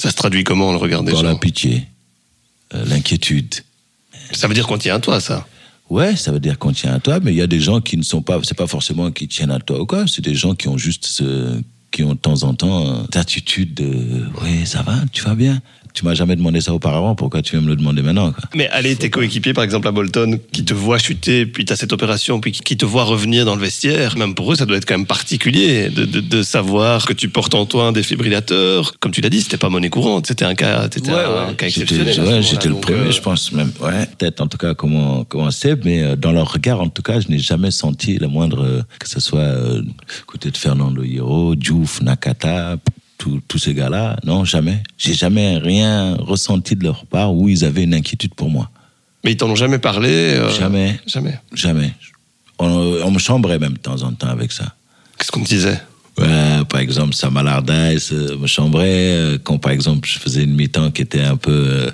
Ça 0.00 0.10
se 0.10 0.14
traduit 0.16 0.44
comment 0.44 0.70
le 0.70 0.78
regard 0.78 1.02
des 1.02 1.10
Encore 1.12 1.24
la 1.24 1.34
pitié, 1.34 1.88
euh, 2.74 2.84
l'inquiétude. 2.86 3.52
Ça 4.32 4.46
veut 4.46 4.54
dire 4.54 4.66
qu'on 4.66 4.78
tient 4.78 4.94
à 4.94 5.00
toi, 5.00 5.20
ça. 5.20 5.46
Ouais, 5.90 6.14
ça 6.16 6.30
veut 6.32 6.40
dire 6.40 6.58
qu'on 6.58 6.72
tient 6.72 6.94
à 6.94 7.00
toi, 7.00 7.18
mais 7.20 7.32
il 7.32 7.36
y 7.36 7.42
a 7.42 7.46
des 7.46 7.60
gens 7.60 7.80
qui 7.80 7.96
ne 7.96 8.02
sont 8.02 8.22
pas, 8.22 8.38
c'est 8.44 8.56
pas 8.56 8.66
forcément 8.66 9.10
qui 9.10 9.26
tiennent 9.26 9.50
à 9.50 9.58
toi 9.58 9.80
ou 9.80 9.86
quoi, 9.86 10.06
c'est 10.06 10.22
des 10.22 10.34
gens 10.34 10.54
qui 10.54 10.68
ont 10.68 10.76
juste 10.78 11.06
ce, 11.06 11.60
qui 11.90 12.02
ont 12.04 12.12
de 12.12 12.18
temps 12.18 12.42
en 12.42 12.52
temps 12.54 12.86
euh, 12.86 13.00
cette 13.04 13.16
attitude 13.16 13.74
de, 13.74 14.26
ouais, 14.42 14.64
ça 14.66 14.82
va, 14.82 14.96
tu 15.12 15.22
vas 15.24 15.34
bien. 15.34 15.60
Tu 15.94 16.04
m'as 16.04 16.14
jamais 16.14 16.36
demandé 16.36 16.60
ça 16.60 16.72
auparavant, 16.72 17.14
pourquoi 17.14 17.42
tu 17.42 17.52
viens 17.52 17.60
me 17.60 17.68
le 17.68 17.76
demander 17.76 18.02
maintenant, 18.02 18.32
quoi? 18.32 18.44
Mais 18.54 18.68
aller 18.68 18.94
tes 18.96 19.10
coéquipiers, 19.10 19.52
par 19.52 19.64
exemple 19.64 19.88
à 19.88 19.92
Bolton, 19.92 20.38
qui 20.52 20.64
te 20.64 20.74
voient 20.74 20.98
chuter, 20.98 21.46
puis 21.46 21.64
tu 21.64 21.72
as 21.72 21.76
cette 21.76 21.92
opération, 21.92 22.40
puis 22.40 22.52
qui 22.52 22.76
te 22.76 22.84
voient 22.84 23.04
revenir 23.04 23.44
dans 23.44 23.54
le 23.54 23.60
vestiaire, 23.60 24.16
même 24.16 24.34
pour 24.34 24.52
eux, 24.52 24.56
ça 24.56 24.66
doit 24.66 24.76
être 24.76 24.86
quand 24.86 24.96
même 24.96 25.06
particulier 25.06 25.88
de, 25.90 26.04
de, 26.04 26.20
de 26.20 26.42
savoir 26.42 27.06
que 27.06 27.12
tu 27.12 27.28
portes 27.28 27.54
en 27.54 27.66
toi 27.66 27.86
un 27.88 27.92
défibrillateur. 27.92 28.92
Comme 29.00 29.12
tu 29.12 29.20
l'as 29.20 29.30
dit, 29.30 29.40
c'était 29.42 29.56
pas 29.56 29.68
monnaie 29.68 29.90
courante, 29.90 30.26
c'était 30.26 30.44
un 30.44 30.54
cas, 30.54 30.82
un 30.82 30.88
exceptionnel. 31.58 32.08
ouais, 32.08 32.18
moment-là. 32.18 32.40
j'étais 32.40 32.68
le 32.68 32.74
premier, 32.76 32.98
euh, 32.98 33.10
je 33.10 33.20
pense 33.20 33.52
même. 33.52 33.72
Ouais, 33.80 34.06
peut-être 34.18 34.40
en 34.40 34.46
tout 34.46 34.58
cas 34.58 34.74
comment 34.74 35.24
comment 35.24 35.50
c'est, 35.50 35.84
mais 35.84 36.02
euh, 36.02 36.16
dans 36.16 36.32
leur 36.32 36.52
regard, 36.52 36.80
en 36.80 36.88
tout 36.88 37.02
cas, 37.02 37.20
je 37.20 37.28
n'ai 37.28 37.38
jamais 37.38 37.70
senti 37.70 38.18
le 38.18 38.28
moindre 38.28 38.62
euh, 38.64 38.82
que 38.98 39.08
ce 39.08 39.20
soit 39.20 39.40
euh, 39.40 39.82
côté 40.26 40.50
de 40.50 40.56
Fernando 40.56 41.02
Hierro, 41.02 41.54
Diouf, 41.54 42.00
Nakata, 42.02 42.76
tous 43.18 43.58
ces 43.58 43.74
gars-là. 43.74 44.16
Non, 44.24 44.44
jamais. 44.44 44.82
J'ai 44.96 45.14
jamais 45.14 45.58
rien 45.58 46.14
ressenti 46.16 46.76
de 46.76 46.84
leur 46.84 47.04
part 47.06 47.34
où 47.34 47.48
ils 47.48 47.64
avaient 47.64 47.82
une 47.84 47.94
inquiétude 47.94 48.34
pour 48.34 48.48
moi. 48.48 48.70
Mais 49.24 49.32
ils 49.32 49.36
t'en 49.36 49.50
ont 49.50 49.56
jamais 49.56 49.78
parlé 49.78 50.08
euh, 50.10 50.48
Jamais, 50.50 50.98
Jamais. 51.06 51.38
jamais. 51.52 51.92
On, 52.58 52.66
on 52.68 53.10
me 53.10 53.18
chambrait 53.18 53.58
même 53.58 53.74
de 53.74 53.78
temps 53.78 54.02
en 54.02 54.12
temps 54.12 54.28
avec 54.28 54.52
ça. 54.52 54.74
Qu'est-ce 55.18 55.30
qu'on 55.32 55.42
te 55.42 55.48
disait? 55.48 55.80
Ouais, 56.16 56.64
par 56.68 56.80
exemple, 56.80 57.14
Sam 57.14 57.36
Allardyce 57.36 58.12
me 58.12 58.46
chambrait 58.46 58.86
euh, 58.88 59.38
quand, 59.42 59.58
par 59.58 59.72
exemple, 59.72 60.08
je 60.08 60.18
faisais 60.18 60.42
une 60.44 60.54
mi-temps 60.54 60.90
qui 60.90 61.02
était 61.02 61.20
un 61.22 61.36
peu, 61.36 61.50
euh, 61.52 61.90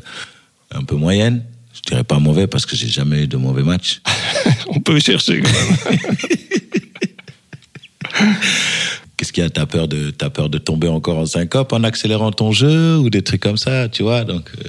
un 0.73 0.85
peu 0.85 0.97
moyenne. 0.97 1.43
Je 1.75 1.81
dirais 1.91 2.05
pas 2.05 2.19
mauvais 2.19 2.47
parce 2.47 2.65
que 2.67 2.77
j'ai 2.77 2.89
jamais 2.89 3.25
eu 3.25 3.27
de 3.27 3.37
mauvais 3.37 3.63
match. 3.63 4.01
On 4.69 4.81
peut 4.81 4.99
chercher 5.01 5.43
quand 5.43 5.51
même. 5.91 5.99
Qu'il 9.35 9.43
y 9.43 9.47
a 9.47 9.51
T'as 9.51 9.67
peur 9.67 9.89
de, 9.89 10.11
t'as 10.11 10.31
peur 10.31 10.49
de 10.49 10.59
tomber 10.59 10.89
encore 10.89 11.19
en 11.19 11.27
syncope 11.27 11.73
en 11.75 11.83
accélérant 11.85 12.33
ton 12.33 12.53
jeu 12.53 12.97
ou 12.99 13.11
des 13.11 13.21
trucs 13.23 13.43
comme 13.43 13.57
ça, 13.59 13.89
tu 13.89 14.03
vois 14.03 14.25
Donc, 14.25 14.51
euh, 14.59 14.69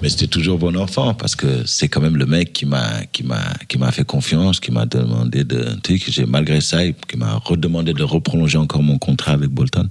mais 0.00 0.08
c'était 0.08 0.28
toujours 0.28 0.58
bon 0.58 0.76
enfant 0.76 1.12
parce 1.14 1.36
que 1.36 1.66
c'est 1.66 1.88
quand 1.88 2.00
même 2.00 2.16
le 2.16 2.24
mec 2.24 2.52
qui 2.52 2.66
m'a, 2.66 3.04
qui 3.12 3.22
m'a, 3.22 3.42
qui 3.68 3.78
m'a 3.78 3.92
fait 3.92 4.04
confiance, 4.04 4.60
qui 4.60 4.70
m'a 4.72 4.86
demandé 4.86 5.44
de, 5.44 5.76
que 5.82 5.94
j'ai 6.10 6.24
malgré 6.24 6.60
ça, 6.60 6.78
qui 6.86 7.16
m'a 7.16 7.34
redemandé 7.44 7.92
de 7.92 8.02
reprolonger 8.02 8.58
encore 8.58 8.82
mon 8.82 8.96
contrat 8.98 9.32
avec 9.32 9.50
Bolton. 9.50 9.88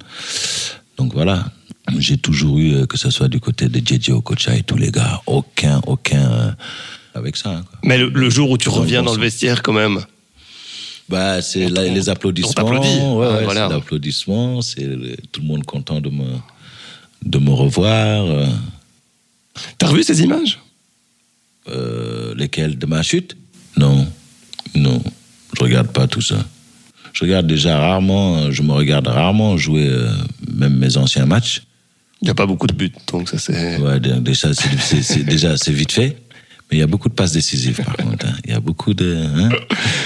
Donc 0.98 1.14
voilà, 1.14 1.46
j'ai 2.00 2.18
toujours 2.18 2.58
eu, 2.58 2.74
euh, 2.74 2.86
que 2.86 2.98
ce 2.98 3.10
soit 3.12 3.28
du 3.28 3.40
côté 3.40 3.70
de 3.70 3.80
JJ 3.80 4.10
Okocha 4.12 4.56
et 4.56 4.64
tous 4.64 4.78
les 4.78 4.92
gars, 4.92 5.22
aucun, 5.28 5.80
aucun 5.86 6.32
euh, 6.32 6.52
avec 7.14 7.38
ça. 7.38 7.52
hein, 7.52 7.64
quoi. 7.70 7.80
Mais 7.84 7.98
le, 7.98 8.10
le 8.10 8.30
jour 8.30 8.50
où 8.50 8.58
tu 8.58 8.70
reviens 8.70 9.04
dans 9.04 9.14
le 9.14 9.22
vestiaire, 9.22 9.62
quand 9.62 9.74
même, 9.74 10.00
Bah, 11.10 11.42
c'est 11.42 11.68
les 11.70 12.10
applaudissements. 12.10 12.70
Ouais, 13.18 13.26
Ah, 13.30 13.38
ouais, 13.38 13.44
voilà. 13.46 13.68
c'est 13.70 13.74
l'applaudissement. 13.76 14.62
C'est 14.62 14.88
tout 15.32 15.42
le 15.42 15.48
monde 15.48 15.64
content 15.66 16.02
de 16.02 16.10
me, 16.10 16.26
de 17.24 17.38
me 17.38 17.52
revoir. 17.52 18.26
euh, 18.26 18.46
t'as 19.78 19.88
revu 19.88 20.04
ces 20.04 20.22
images? 20.22 20.60
Euh, 21.70 22.34
lesquels 22.36 22.78
de 22.78 22.86
ma 22.86 23.04
chute? 23.04 23.36
Non, 23.78 24.08
non, 24.76 25.02
je 25.58 25.64
regarde 25.64 25.88
pas 25.90 26.08
tout 26.08 26.22
ça. 26.22 26.38
Je 27.14 27.24
regarde 27.26 27.48
déjà 27.48 27.78
rarement, 27.78 28.38
euh, 28.38 28.52
je 28.52 28.62
me 28.62 28.72
regarde 28.74 29.08
rarement 29.08 29.58
jouer 29.58 29.88
euh, 29.90 30.10
même 30.56 30.78
mes 30.78 30.98
anciens 30.98 31.26
matchs. 31.26 31.64
Il 32.22 32.26
n'y 32.26 32.30
a 32.32 32.36
pas 32.36 32.46
beaucoup 32.46 32.68
de 32.68 32.74
buts, 32.74 32.92
donc 33.12 33.30
ça 33.30 33.38
c'est... 33.38 33.78
Ouais, 33.78 34.00
déjà, 34.00 34.54
c'est 35.58 35.72
vite 35.74 35.92
fait. 35.92 36.18
Mais 36.70 36.78
il 36.78 36.80
y 36.80 36.84
a 36.84 36.88
beaucoup 36.88 37.08
de 37.10 37.14
passes 37.14 37.32
décisives, 37.32 37.82
par 37.84 37.96
contre. 37.96 38.26
hein. 38.26 38.34
Il 38.46 38.52
y 38.52 38.54
a 38.54 38.60
beaucoup 38.60 38.94
de, 38.94 39.16
hein. 39.24 39.50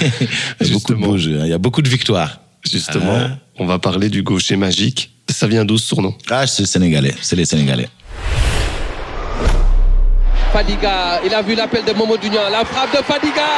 il 0.60 0.66
y 0.66 0.70
a 0.70 0.72
beaucoup 0.72 0.94
de 0.94 0.98
beaux 1.00 1.18
jeux. 1.18 1.40
hein. 1.40 1.44
Il 1.44 1.50
y 1.50 1.54
a 1.54 1.58
beaucoup 1.58 1.82
de 1.82 1.88
victoires. 1.88 2.38
Justement, 2.64 3.18
Ah. 3.20 3.36
on 3.58 3.66
va 3.66 3.78
parler 3.80 4.08
du 4.08 4.22
gaucher 4.22 4.56
magique. 4.56 5.10
Ça 5.28 5.46
vient 5.48 5.64
d'où 5.64 5.78
ce 5.78 5.86
surnom 5.88 6.14
Ah, 6.30 6.46
c'est 6.46 6.64
Sénégalais. 6.66 7.14
C'est 7.20 7.34
les 7.36 7.44
Sénégalais. 7.46 7.88
Fadiga, 10.52 11.20
il 11.24 11.34
a 11.34 11.42
vu 11.42 11.54
l'appel 11.54 11.84
de 11.84 11.92
Momo 11.94 12.16
Dunian, 12.18 12.48
la 12.50 12.64
frappe 12.64 12.92
de 12.96 13.02
Fadiga. 13.02 13.48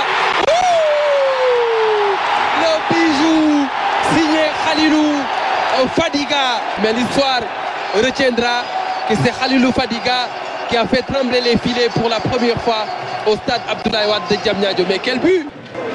Ouh 0.48 2.14
Le 2.62 2.72
bijou 2.94 3.66
signé 4.14 4.44
Khalilou 4.64 5.88
Fadiga. 5.96 6.62
Mais 6.82 6.92
l'histoire 6.92 7.40
retiendra 7.96 8.62
que 9.08 9.14
c'est 9.22 9.32
Khalilou 9.38 9.72
Fadiga 9.72 10.28
qui 10.68 10.76
a 10.76 10.86
fait 10.86 11.02
trembler 11.02 11.40
les 11.40 11.56
filets 11.58 11.88
pour 11.94 12.08
la 12.08 12.20
première 12.20 12.60
fois 12.62 12.86
au 13.26 13.36
stade 13.36 13.60
Abdoulaye 13.68 14.08
Wade 14.08 14.22
de 14.30 14.36
Diamniadio. 14.42 14.84
Mais 14.88 15.00
quel 15.02 15.18
but 15.20 15.46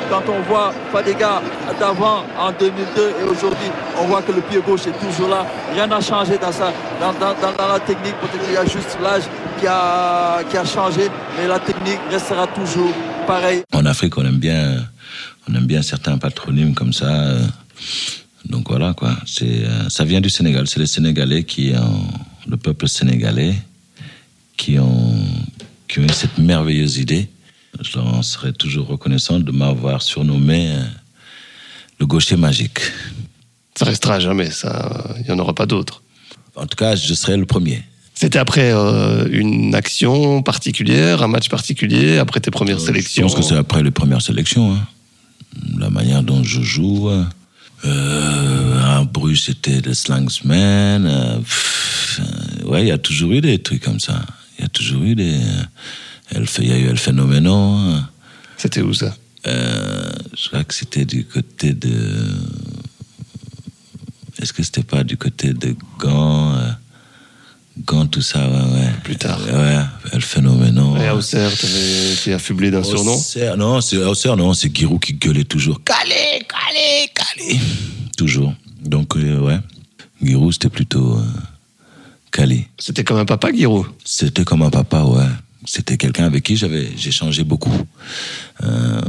Quand 0.10 0.24
on 0.28 0.42
voit 0.50 0.74
Fadiga 0.92 1.42
d'avant 1.80 2.24
en 2.40 2.52
2002 2.52 3.14
et 3.22 3.24
aujourd'hui, 3.30 3.70
on 4.02 4.06
voit 4.06 4.22
que 4.22 4.32
le 4.32 4.42
pied 4.42 4.60
gauche 4.66 4.88
est 4.88 5.00
toujours 5.06 5.30
là. 5.30 5.46
Rien 5.74 5.88
n'a 5.88 6.02
changé 6.02 6.38
dans, 6.38 6.52
ça, 6.52 6.72
dans, 7.00 7.14
dans- 7.14 7.36
dans- 7.42 7.56
dans 7.58 7.68
la 7.74 7.80
technique. 7.80 8.16
Peut-être 8.22 8.44
qu'il 8.46 8.54
y 8.54 8.58
a 8.58 8.66
juste 8.66 8.98
l'âge 9.02 9.24
qui 9.60 9.68
a, 9.68 10.40
qui 10.50 10.58
a 10.58 10.66
changé, 10.66 11.10
mais 11.38 11.48
la 11.48 11.60
technique 11.60 12.00
restera 12.12 12.48
toujours 12.48 12.92
pareille. 13.28 13.62
En 13.74 13.86
Afrique, 13.86 14.18
on 14.18 14.26
aime 14.26 14.38
bien, 14.40 14.84
on 15.50 15.54
aime 15.56 15.66
bien 15.66 15.82
certains 15.84 16.18
patronymes 16.18 16.74
comme 16.74 16.94
ça. 16.94 17.12
Donc 18.46 18.70
voilà 18.70 18.94
quoi. 18.94 19.12
C'est, 19.26 19.46
euh, 19.66 19.90
ça 19.90 20.04
vient 20.06 20.22
du 20.22 20.30
Sénégal. 20.30 20.68
C'est 20.68 20.80
les 20.80 20.88
Sénégalais 20.88 21.44
qui 21.44 21.74
ont, 21.76 22.08
le 22.50 22.58
peuple 22.58 22.88
sénégalais, 22.88 23.54
qui 24.60 24.78
ont, 24.78 25.16
qui 25.88 26.00
ont 26.00 26.04
eu 26.04 26.14
cette 26.14 26.38
merveilleuse 26.38 26.98
idée. 26.98 27.30
Je 27.82 27.96
leur 27.96 28.08
en 28.14 28.22
serai 28.22 28.52
toujours 28.52 28.88
reconnaissant 28.88 29.40
de 29.40 29.52
m'avoir 29.52 30.02
surnommé 30.02 30.70
euh, 30.70 30.84
le 32.00 32.06
gaucher 32.06 32.36
magique. 32.36 32.80
Ça 33.78 33.86
restera 33.86 34.20
jamais, 34.20 34.52
ça. 34.52 35.16
Il 35.18 35.24
n'y 35.24 35.32
en 35.32 35.40
aura 35.40 35.54
pas 35.56 35.66
d'autres. 35.66 36.04
En 36.56 36.68
tout 36.68 36.76
cas, 36.76 36.96
je 36.96 37.14
serai 37.14 37.38
le 37.38 37.46
premier. 37.46 37.84
C'était 38.14 38.38
après 38.38 38.72
euh, 38.74 39.30
une 39.32 39.74
action 39.74 40.44
particulière, 40.44 41.24
un 41.24 41.30
match 41.30 41.48
particulier, 41.48 42.18
après 42.18 42.42
tes 42.42 42.52
premières 42.52 42.82
sélections? 42.82 43.30
Je 43.30 43.34
pense 43.34 43.46
que 43.46 43.50
c'est 43.50 43.58
après 43.58 43.82
les 43.82 43.92
premières 43.92 44.22
sélections. 44.22 44.74
hein. 44.74 44.86
La 45.78 45.90
manière 45.90 46.22
dont 46.22 46.44
je 46.44 46.62
joue. 46.62 47.10
Euh, 47.86 48.82
à 48.84 49.06
Bruges, 49.06 49.44
c'était 49.46 49.80
le 49.80 49.94
Slangsman. 49.94 51.06
Euh, 51.06 51.40
euh, 52.20 52.66
ouais, 52.66 52.82
il 52.84 52.88
y 52.90 52.92
a 52.92 52.98
toujours 52.98 53.32
eu 53.32 53.42
des 53.42 53.60
trucs 53.60 53.82
comme 53.82 54.02
ça. 54.02 54.22
Il 54.60 54.64
y 54.64 54.66
a 54.66 54.70
toujours 54.70 55.04
eu 55.04 55.16
des. 55.16 55.40
Fait, 56.46 56.62
il 56.64 56.68
y 56.70 56.74
a 56.74 56.78
eu 56.78 56.88
El 56.90 56.98
Phénoméno. 56.98 57.54
hein. 57.56 58.10
C'était 58.58 58.82
où 58.82 58.94
ça? 58.94 59.16
Euh, 59.48 60.12
je 60.38 60.50
crois 60.50 60.64
que 60.66 60.74
c'était 60.74 61.06
du 61.06 61.24
côté 61.26 61.74
de. 61.74 61.90
Est-ce 64.42 64.52
que 64.54 64.62
c'était 64.64 64.84
pas 64.84 65.04
du 65.04 65.16
côté 65.18 65.54
de 65.54 65.76
Gand 65.98 66.56
euh, 66.56 66.72
Gand, 67.86 68.08
tout 68.08 68.22
ça, 68.22 68.46
ouais, 68.50 68.74
ouais. 68.74 68.90
Plus 69.04 69.16
tard. 69.16 69.40
Ouais, 69.46 69.80
El 70.12 70.22
Phénoméno. 70.22 70.98
Et 70.98 71.10
Auxerre, 71.10 71.50
t'avais 71.58 72.14
été 72.14 72.34
affublé 72.34 72.70
d'un 72.70 72.84
surnom? 72.84 73.16
Auxerre, 73.16 73.56
non, 73.56 73.80
c'est 73.80 73.98
Auxerre, 73.98 74.36
non, 74.36 74.54
c'est 74.54 74.76
Giroud 74.76 75.00
qui 75.02 75.14
gueulait 75.14 75.46
toujours. 75.46 75.82
Calé, 75.86 76.42
calé, 76.50 77.10
calé. 77.16 77.60
Toujours. 78.18 78.54
Donc, 78.84 79.16
euh, 79.16 79.40
ouais. 79.40 79.60
Giroud, 80.22 80.52
c'était 80.52 80.70
plutôt 80.70 81.18
C'était 82.78 83.04
comme 83.04 83.18
un 83.18 83.26
papa, 83.26 83.52
Giroud. 83.52 83.88
C'était 84.06 84.44
comme 84.44 84.62
un 84.62 84.70
papa, 84.70 85.04
ouais. 85.04 85.28
C'était 85.66 85.98
quelqu'un 85.98 86.26
avec 86.26 86.44
qui 86.44 86.56
j'avais, 86.56 86.90
j'ai 86.96 87.12
changé 87.12 87.44
beaucoup. 87.44 87.86
Euh, 88.64 89.02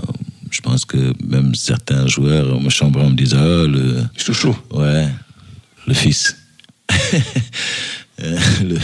je 0.51 0.61
pense 0.61 0.85
que 0.85 1.13
même 1.25 1.55
certains 1.55 2.07
joueurs 2.07 2.61
me 2.61 2.71
chambraient 2.71 3.05
en 3.05 3.11
me 3.11 3.17
disant, 3.17 3.39
oh, 3.41 3.67
le, 3.67 4.03
Chouchou. 4.17 4.57
Ouais, 4.73 5.09
le 5.87 5.95
fils. 5.95 6.37
Le, 8.23 8.77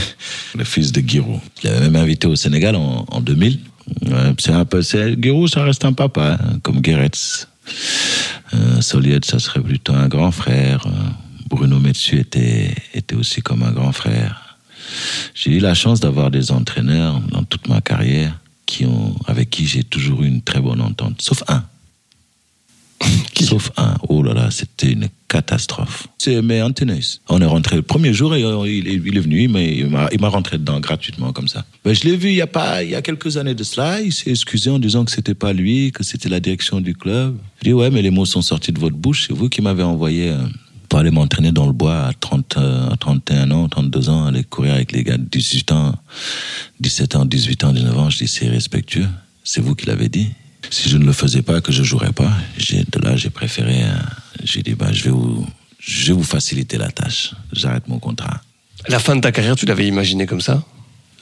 le 0.55 0.65
fils 0.65 0.93
de 0.93 1.07
Giroud. 1.07 1.41
Je 1.63 1.69
l'avais 1.69 1.91
même 1.91 1.97
invité 1.97 2.27
au 2.27 2.37
Sénégal 2.37 2.75
en, 2.75 3.05
en 3.07 3.21
2000. 3.21 3.61
Ouais, 4.07 4.35
c'est 4.39 4.53
un 4.53 4.65
peu, 4.65 4.81
c'est, 4.81 5.15
Giroud, 5.23 5.51
ça 5.51 5.63
reste 5.63 5.85
un 5.85 5.93
papa, 5.93 6.39
hein, 6.41 6.59
comme 6.63 6.81
Guéretz. 6.81 7.47
Euh, 8.55 8.81
Solied, 8.81 9.25
ça 9.25 9.39
serait 9.39 9.61
plutôt 9.61 9.93
un 9.93 10.09
grand 10.09 10.31
frère. 10.31 10.87
Euh, 10.87 10.91
Bruno 11.49 11.79
Metsu 11.79 12.19
était, 12.19 12.75
était 12.95 13.15
aussi 13.15 13.41
comme 13.43 13.63
un 13.63 13.73
grand 13.73 13.93
frère. 13.93 14.59
J'ai 15.35 15.53
eu 15.53 15.59
la 15.59 15.75
chance 15.75 16.01
d'avoir 16.01 16.31
des 16.31 16.51
entraîneurs 16.51 17.21
dans 17.31 17.43
toute 17.45 17.69
ma 17.69 17.81
carrière 17.81 18.39
qui 18.67 18.85
ont, 18.85 19.15
avec 19.27 19.51
qui 19.51 19.67
j'ai 19.67 19.85
toujours 19.85 20.23
eu 20.23 20.27
une 20.29 20.43
très 20.43 20.61
bonne 20.61 20.81
entente, 20.81 21.23
sauf 21.23 21.43
un. 21.49 21.65
Sauf 23.39 23.71
un. 23.77 23.95
Oh 24.09 24.23
là 24.23 24.33
là, 24.33 24.51
c'était 24.51 24.91
une 24.93 25.09
catastrophe. 25.29 26.09
C'est 26.19 26.41
mais 26.41 26.63
Antenes. 26.63 26.99
On 27.29 27.41
est 27.41 27.45
rentré 27.47 27.77
le 27.77 27.83
premier 27.83 28.13
jour 28.15 28.35
et 28.35 28.43
euh, 28.43 28.67
il, 28.67 28.89
est- 28.89 29.21
venu, 29.21 29.43
il 29.43 29.49
m'a- 29.51 30.09
il 30.11 30.21
m'a 30.21 30.29
rentré 30.29 30.57
dedans 30.59 30.81
gratuitement 30.81 31.33
comme 31.33 31.47
ça. 31.47 31.65
Ben, 31.85 31.95
je 31.95 32.05
l'ai 32.05 32.17
vu 32.17 32.31
il 32.31 32.35
y 32.37 32.41
a 32.41 32.47
pas, 32.47 32.83
il 32.83 32.91
y 32.91 32.95
a 32.95 33.03
quelques 33.03 33.37
années 33.37 33.55
de 33.55 33.63
cela. 33.63 34.01
Il 34.01 34.13
s'est 34.13 34.31
excusé 34.31 34.71
en 34.71 34.79
disant 34.79 35.05
que 35.05 35.11
c'était 35.13 35.35
pas 35.35 35.53
lui, 35.53 35.93
que 35.93 36.03
c'était 36.03 36.31
la 36.31 36.41
direction 36.41 36.81
du 36.81 36.95
club. 36.95 37.37
Je 37.59 37.65
dis 37.69 37.73
ouais, 37.75 37.91
mais 37.91 38.01
les 38.03 38.11
mots 38.11 38.25
sont 38.25 38.43
sortis 38.43 38.73
de 38.73 38.81
votre 38.81 38.97
bouche. 38.97 39.27
C'est 39.29 39.35
vous 39.35 39.51
qui 39.51 39.61
m'avez 39.61 39.83
envoyé 39.83 40.31
euh, 40.31 40.39
pour 40.97 41.03
aller 41.03 41.11
m'entraîner 41.11 41.53
dans 41.53 41.67
le 41.67 41.75
bois 41.75 42.07
à 42.07 42.13
30, 42.15 42.57
euh, 42.57 42.89
à 42.89 42.97
31 42.97 43.51
ans, 43.51 43.69
32 43.69 44.09
ans, 44.09 44.25
aller 44.25 44.43
courir 44.43 44.73
avec 44.73 44.93
les 44.93 45.05
gars 45.05 45.19
de 45.19 45.25
18 45.25 45.73
ans, 45.73 45.95
17 46.81 47.17
ans, 47.17 47.27
18 47.27 47.65
ans, 47.65 47.73
19 47.75 47.99
ans. 47.99 48.09
Je 48.09 48.17
dis 48.17 48.27
c'est 48.27 48.49
respectueux. 48.49 49.07
C'est 49.45 49.61
vous 49.61 49.75
qui 49.75 49.85
l'avez 49.85 50.09
dit. 50.09 50.31
Si 50.71 50.89
je 50.89 50.97
ne 50.97 51.05
le 51.05 51.13
faisais 51.13 51.43
pas, 51.43 51.61
que 51.61 51.71
je 51.71 51.83
jouerais 51.83 52.13
pas, 52.13 52.33
j'ai, 52.57 52.79
de 52.79 52.99
là, 53.03 53.15
j'ai 53.15 53.29
préféré, 53.29 53.83
euh, 53.83 53.95
j'ai 54.43 54.63
dit, 54.63 54.75
bah, 54.75 54.91
je 54.91 55.05
vais 55.05 55.11
vous, 55.11 55.47
je 55.81 56.07
vais 56.07 56.13
vous 56.15 56.25
faciliter 56.25 56.79
la 56.79 56.91
tâche. 56.91 57.35
J'arrête 57.53 57.89
mon 57.89 57.99
contrat. 57.99 58.41
La 58.89 58.99
fin 58.99 59.17
de 59.17 59.21
ta 59.21 59.33
carrière, 59.33 59.55
tu 59.55 59.67
l'avais 59.67 59.87
imaginé 59.87 60.25
comme 60.25 60.41
ça? 60.41 60.65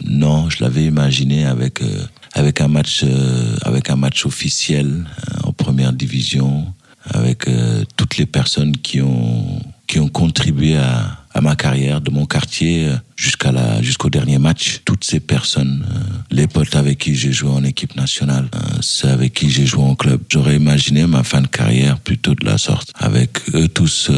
Non, 0.05 0.51
je 0.51 0.63
l'avais 0.63 0.85
imaginé 0.85 1.47
avec, 1.47 1.83
euh, 1.83 2.07
avec 2.35 2.61
un 2.61 2.69
match, 2.69 3.01
euh, 3.03 3.57
avec 3.63 3.91
un 3.91 3.97
match 3.97 4.25
officiel 4.25 4.87
euh, 4.87 5.49
en 5.49 5.53
première 5.53 5.93
division, 5.93 6.65
avec 7.11 7.49
euh, 7.49 7.85
toutes 7.97 8.17
les 8.17 8.27
personnes 8.27 8.77
qui 8.77 9.01
ont, 9.01 9.61
qui 9.87 9.99
ont 9.99 10.09
contribué 10.09 10.77
à, 10.77 11.21
ma 11.41 11.57
carrière, 11.57 12.01
de 12.01 12.11
mon 12.11 12.27
quartier 12.27 12.89
euh, 12.89 12.97
jusqu'à 13.17 13.51
la, 13.51 13.83
jusqu'au 13.83 14.09
dernier 14.09 14.39
match. 14.39 14.81
Toutes 14.85 15.05
ces 15.05 15.21
personnes, 15.21 15.85
euh, 15.91 15.99
les 16.31 16.47
potes 16.47 16.77
avec 16.77 16.99
qui 16.99 17.15
j'ai 17.15 17.33
joué 17.33 17.51
en 17.51 17.65
équipe 17.65 17.97
nationale, 17.97 18.49
euh, 18.55 18.59
ceux 18.81 19.09
avec 19.09 19.35
qui 19.35 19.51
j'ai 19.51 19.67
joué 19.67 19.83
en 19.83 19.95
club. 19.95 20.21
J'aurais 20.29 20.57
imaginé 20.57 21.07
ma 21.07 21.25
fin 21.25 21.43
de 21.43 21.49
carrière 21.49 21.99
plutôt 21.99 22.35
de 22.35 22.45
la 22.45 22.57
sorte, 22.57 22.93
avec 22.95 23.39
eux 23.55 23.69
tous 23.69 24.11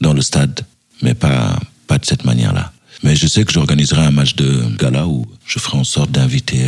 dans 0.00 0.14
le 0.14 0.22
stade, 0.22 0.60
mais 1.02 1.14
pas, 1.14 1.58
pas 1.86 1.98
de 1.98 2.06
cette 2.06 2.24
manière-là. 2.24 2.72
Mais 3.02 3.14
je 3.14 3.26
sais 3.26 3.44
que 3.44 3.52
j'organiserai 3.52 4.02
un 4.02 4.10
match 4.10 4.34
de 4.34 4.64
gala 4.78 5.06
où 5.06 5.26
je 5.46 5.58
ferai 5.58 5.76
en 5.76 5.84
sorte 5.84 6.10
d'inviter 6.10 6.64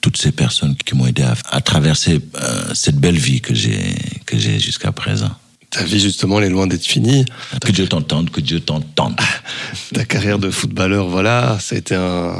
toutes 0.00 0.16
ces 0.16 0.32
personnes 0.32 0.76
qui 0.76 0.94
m'ont 0.94 1.06
aidé 1.06 1.22
à, 1.22 1.34
à 1.50 1.60
traverser 1.60 2.20
euh, 2.42 2.74
cette 2.74 2.96
belle 2.96 3.18
vie 3.18 3.40
que 3.40 3.54
j'ai 3.54 3.94
que 4.26 4.38
j'ai 4.38 4.58
jusqu'à 4.58 4.92
présent. 4.92 5.30
Ta 5.70 5.84
vie, 5.84 6.00
justement, 6.00 6.38
elle 6.38 6.46
est 6.46 6.50
loin 6.50 6.66
d'être 6.66 6.86
finie. 6.86 7.26
Que 7.60 7.72
Dieu 7.72 7.86
t'entende, 7.86 8.30
que 8.30 8.40
Dieu 8.40 8.58
t'entende. 8.58 9.20
Ta 9.92 10.06
carrière 10.06 10.38
de 10.38 10.50
footballeur, 10.50 11.08
voilà, 11.08 11.58
ça 11.60 11.74
a 11.74 11.78
été 11.78 11.94
un, 11.94 12.32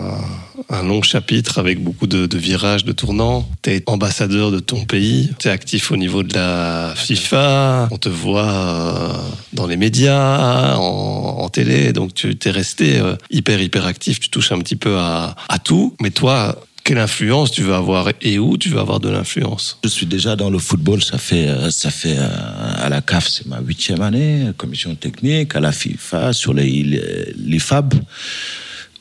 un 0.70 0.82
long 0.82 1.02
chapitre 1.02 1.58
avec 1.58 1.84
beaucoup 1.84 2.06
de, 2.06 2.24
de 2.24 2.38
virages, 2.38 2.86
de 2.86 2.92
tournants. 2.92 3.46
Tu 3.60 3.72
es 3.72 3.82
ambassadeur 3.84 4.50
de 4.50 4.60
ton 4.60 4.86
pays, 4.86 5.30
tu 5.38 5.48
es 5.48 5.50
actif 5.50 5.92
au 5.92 5.98
niveau 5.98 6.22
de 6.22 6.32
la 6.32 6.94
FIFA, 6.96 7.88
on 7.90 7.98
te 7.98 8.08
voit 8.08 8.50
euh, 8.50 9.12
dans 9.52 9.66
les 9.66 9.76
médias, 9.76 10.76
en, 10.76 11.40
en 11.40 11.48
télé, 11.50 11.92
donc 11.92 12.14
tu 12.14 12.34
t'es 12.34 12.50
resté 12.50 12.98
euh, 12.98 13.14
hyper, 13.30 13.60
hyper 13.60 13.84
actif, 13.84 14.20
tu 14.20 14.30
touches 14.30 14.52
un 14.52 14.58
petit 14.60 14.76
peu 14.76 14.96
à, 14.96 15.36
à 15.50 15.58
tout. 15.58 15.94
Mais 16.00 16.10
toi, 16.10 16.56
quelle 16.88 16.96
influence 16.96 17.50
tu 17.50 17.60
veux 17.60 17.74
avoir 17.74 18.12
et 18.22 18.38
où 18.38 18.56
tu 18.56 18.70
veux 18.70 18.78
avoir 18.78 18.98
de 18.98 19.10
l'influence? 19.10 19.78
Je 19.84 19.90
suis 19.90 20.06
déjà 20.06 20.36
dans 20.36 20.48
le 20.48 20.58
football, 20.58 21.02
ça 21.02 21.18
fait, 21.18 21.46
euh, 21.46 21.70
ça 21.70 21.90
fait 21.90 22.16
euh, 22.16 22.26
à 22.78 22.88
la 22.88 23.02
CAF, 23.02 23.28
c'est 23.28 23.44
ma 23.44 23.60
huitième 23.60 24.00
année, 24.00 24.52
commission 24.56 24.94
technique, 24.94 25.54
à 25.54 25.60
la 25.60 25.70
FIFA, 25.70 26.32
sur 26.32 26.54
les, 26.54 27.34
les, 27.36 27.58
FAB, 27.58 27.92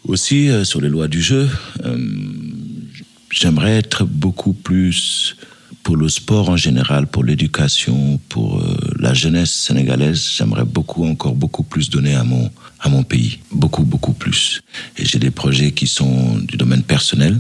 aussi 0.04 0.50
euh, 0.50 0.66
sur 0.66 0.82
les 0.82 0.90
lois 0.90 1.08
du 1.08 1.22
jeu. 1.22 1.48
J'aimerais 3.32 3.78
être 3.78 4.04
beaucoup 4.04 4.52
plus 4.52 5.38
pour 5.84 5.96
le 5.96 6.10
sport 6.10 6.50
en 6.50 6.58
général, 6.58 7.08
pour 7.08 7.24
l'éducation, 7.24 8.20
pour 8.28 8.62
la 9.00 9.14
jeunesse 9.14 9.52
sénégalaise. 9.52 10.30
J'aimerais 10.36 10.66
beaucoup, 10.66 11.06
encore 11.06 11.36
beaucoup 11.36 11.64
plus 11.64 11.90
donner 11.90 12.16
à 12.16 12.26
mon, 12.26 12.52
à 12.82 12.90
mon 12.90 13.04
pays. 13.04 13.40
Beaucoup, 13.50 13.84
beaucoup 13.84 14.12
plus. 14.12 14.62
Et 14.98 15.06
j'ai 15.06 15.20
des 15.20 15.32
projets 15.32 15.72
qui 15.72 15.88
sont 15.88 16.36
du 16.40 16.58
domaine 16.58 16.84
personnel 16.84 17.40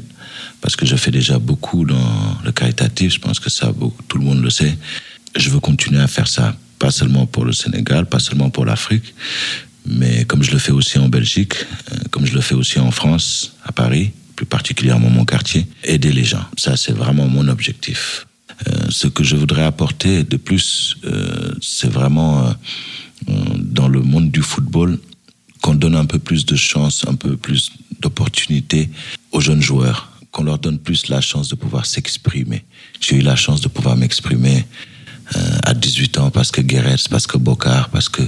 parce 0.61 0.75
que 0.75 0.85
je 0.85 0.95
fais 0.95 1.11
déjà 1.11 1.39
beaucoup 1.39 1.85
dans 1.85 2.37
le 2.43 2.51
caritatif, 2.51 3.13
je 3.13 3.19
pense 3.19 3.39
que 3.39 3.49
ça, 3.49 3.71
tout 4.07 4.17
le 4.17 4.23
monde 4.23 4.41
le 4.41 4.49
sait. 4.49 4.77
Je 5.35 5.49
veux 5.49 5.59
continuer 5.59 6.01
à 6.01 6.07
faire 6.07 6.27
ça, 6.27 6.55
pas 6.79 6.91
seulement 6.91 7.25
pour 7.25 7.45
le 7.45 7.53
Sénégal, 7.53 8.05
pas 8.05 8.19
seulement 8.19 8.49
pour 8.49 8.65
l'Afrique, 8.65 9.13
mais 9.85 10.25
comme 10.25 10.43
je 10.43 10.51
le 10.51 10.57
fais 10.57 10.71
aussi 10.71 10.97
en 10.97 11.07
Belgique, 11.07 11.53
euh, 11.91 11.97
comme 12.11 12.25
je 12.25 12.33
le 12.33 12.41
fais 12.41 12.55
aussi 12.55 12.79
en 12.79 12.91
France, 12.91 13.53
à 13.63 13.71
Paris, 13.71 14.11
plus 14.35 14.45
particulièrement 14.45 15.09
mon 15.09 15.25
quartier, 15.25 15.67
aider 15.83 16.11
les 16.11 16.23
gens. 16.23 16.45
Ça, 16.57 16.77
c'est 16.77 16.91
vraiment 16.91 17.27
mon 17.27 17.47
objectif. 17.47 18.27
Euh, 18.67 18.87
ce 18.89 19.07
que 19.07 19.23
je 19.23 19.35
voudrais 19.35 19.63
apporter 19.63 20.23
de 20.23 20.37
plus, 20.37 20.97
euh, 21.05 21.53
c'est 21.61 21.89
vraiment 21.89 22.53
dans 23.27 23.87
le 23.87 24.01
monde 24.01 24.31
du 24.31 24.41
football 24.41 24.99
qu'on 25.61 25.75
donne 25.75 25.95
un 25.95 26.05
peu 26.05 26.19
plus 26.19 26.45
de 26.45 26.55
chance, 26.55 27.05
un 27.07 27.15
peu 27.15 27.35
plus 27.35 27.71
d'opportunités 27.99 28.89
aux 29.31 29.41
jeunes 29.41 29.61
joueurs, 29.61 30.16
qu'on 30.37 30.43
leur 30.43 30.59
donne 30.59 30.77
plus 30.77 31.09
la 31.09 31.19
chance 31.19 31.49
de 31.49 31.55
pouvoir 31.55 31.87
s'exprimer. 31.87 32.63
J'ai 33.01 33.15
eu 33.15 33.21
la 33.21 33.35
chance 33.35 33.59
de 33.59 33.67
pouvoir 33.69 33.97
m'exprimer 33.97 34.67
euh, 35.35 35.39
à 35.63 35.73
18 35.73 36.19
ans 36.19 36.29
parce 36.29 36.51
que 36.51 36.61
Guéret, 36.61 36.95
parce 37.09 37.25
que 37.25 37.39
Bocard, 37.39 37.89
parce 37.89 38.07
que 38.07 38.21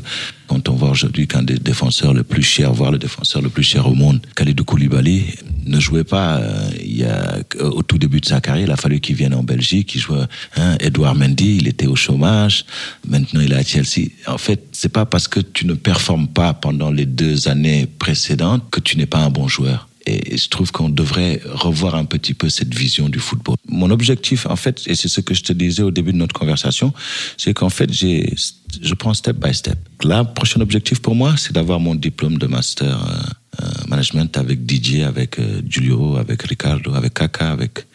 quand 0.48 0.68
on 0.70 0.74
voit 0.74 0.90
aujourd'hui 0.90 1.28
qu'un 1.28 1.44
des 1.44 1.60
défenseurs 1.60 2.16
le 2.16 2.24
plus 2.24 2.42
cher, 2.42 2.74
voire 2.74 2.92
le 2.92 2.98
défenseur 2.98 3.44
le 3.44 3.50
plus 3.50 3.62
cher 3.62 3.86
au 3.88 3.94
monde, 3.94 4.26
Khalidou 4.36 4.66
Koulibaly, 4.66 5.36
ne 5.68 5.80
jouait 5.80 6.04
pas 6.04 6.38
euh, 6.38 6.72
il 6.84 7.06
a, 7.06 7.38
au 7.60 7.84
tout 7.84 8.00
début 8.00 8.22
de 8.22 8.26
sa 8.26 8.42
carrière. 8.42 8.66
Il 8.66 8.72
a 8.72 8.76
fallu 8.76 9.00
qu'il 9.02 9.16
vienne 9.16 9.36
en 9.36 9.44
Belgique. 9.44 9.94
Il 9.94 10.02
jouait, 10.02 10.26
hein, 10.58 10.78
Edouard 10.80 11.14
Mendy, 11.14 11.58
il 11.58 11.68
était 11.68 11.86
au 11.86 11.96
chômage. 11.96 12.66
Maintenant, 13.08 13.42
il 13.42 13.54
est 13.54 13.56
à 13.56 13.64
Chelsea. 13.64 14.10
En 14.26 14.40
fait, 14.40 14.64
c'est 14.72 14.90
pas 14.90 15.06
parce 15.06 15.28
que 15.28 15.42
tu 15.42 15.68
ne 15.68 15.76
performes 15.76 16.28
pas 16.28 16.56
pendant 16.56 16.90
les 16.90 17.06
deux 17.06 17.48
années 17.48 17.86
précédentes 17.86 18.64
que 18.72 18.80
tu 18.80 18.98
n'es 18.98 19.06
pas 19.06 19.20
un 19.20 19.30
bon 19.30 19.48
joueur. 19.48 19.89
Et 20.10 20.38
je 20.38 20.50
trouve 20.50 20.72
qu'on 20.72 20.90
devrait 20.90 21.42
revoir 21.46 21.96
un 21.96 22.06
petit 22.06 22.34
peu 22.34 22.50
cette 22.50 22.74
vision 22.74 23.10
du 23.10 23.20
football. 23.20 23.56
Mon 23.68 23.90
objectif, 23.92 24.46
en 24.46 24.56
fait, 24.56 24.82
et 24.88 24.96
c'est 24.96 25.08
ce 25.08 25.22
que 25.22 25.34
je 25.34 25.44
te 25.44 25.54
disais 25.54 25.84
au 25.84 25.92
début 25.92 26.12
de 26.12 26.18
notre 26.18 26.34
conversation, 26.34 26.94
c'est 27.38 27.54
qu'en 27.54 27.70
fait, 27.70 27.92
j'ai, 27.94 28.34
je 28.82 28.94
prends 28.94 29.14
step 29.14 29.38
by 29.38 29.54
step. 29.54 29.78
Là, 30.04 30.24
prochain 30.24 30.62
objectif 30.62 31.00
pour 31.02 31.16
moi, 31.16 31.36
c'est 31.38 31.54
d'avoir 31.54 31.80
mon 31.80 31.96
diplôme 31.96 32.38
de 32.38 32.48
master 32.48 32.98
euh, 32.98 33.64
euh, 33.64 33.68
management 33.88 34.36
avec 34.38 34.66
Didier, 34.66 35.04
avec 35.04 35.40
euh, 35.40 35.62
Giulio, 35.68 36.18
avec 36.18 36.44
Ricardo, 36.44 36.94
avec 36.94 37.14
Kaka, 37.14 37.52
avec 37.52 37.86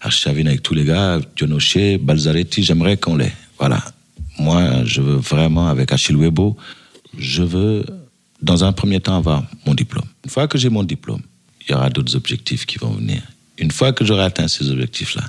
Archavine, 0.00 0.48
avec 0.48 0.62
tous 0.62 0.74
les 0.74 0.84
gars, 0.84 1.20
Dionoche, 1.36 1.98
Balzaretti. 2.00 2.62
J'aimerais 2.62 2.96
qu'on 2.96 3.16
l'ait. 3.16 3.32
Voilà. 3.58 3.82
Moi, 4.38 4.84
je 4.84 5.00
veux 5.00 5.16
vraiment, 5.16 5.68
avec 5.68 5.92
Achille 5.92 6.16
Webo, 6.16 6.56
je 7.18 7.42
veux, 7.42 7.84
dans 8.40 8.64
un 8.64 8.72
premier 8.72 9.00
temps, 9.00 9.16
avoir 9.16 9.44
mon 9.66 9.74
diplôme. 9.74 10.06
Une 10.24 10.30
fois 10.30 10.48
que 10.48 10.56
j'ai 10.56 10.70
mon 10.70 10.84
diplôme, 10.84 11.22
il 11.60 11.72
y 11.72 11.74
aura 11.74 11.90
d'autres 11.90 12.16
objectifs 12.16 12.66
qui 12.66 12.78
vont 12.78 12.90
venir. 12.92 13.22
Une 13.58 13.70
fois 13.70 13.92
que 13.92 14.04
j'aurai 14.04 14.24
atteint 14.24 14.48
ces 14.48 14.70
objectifs-là, 14.70 15.24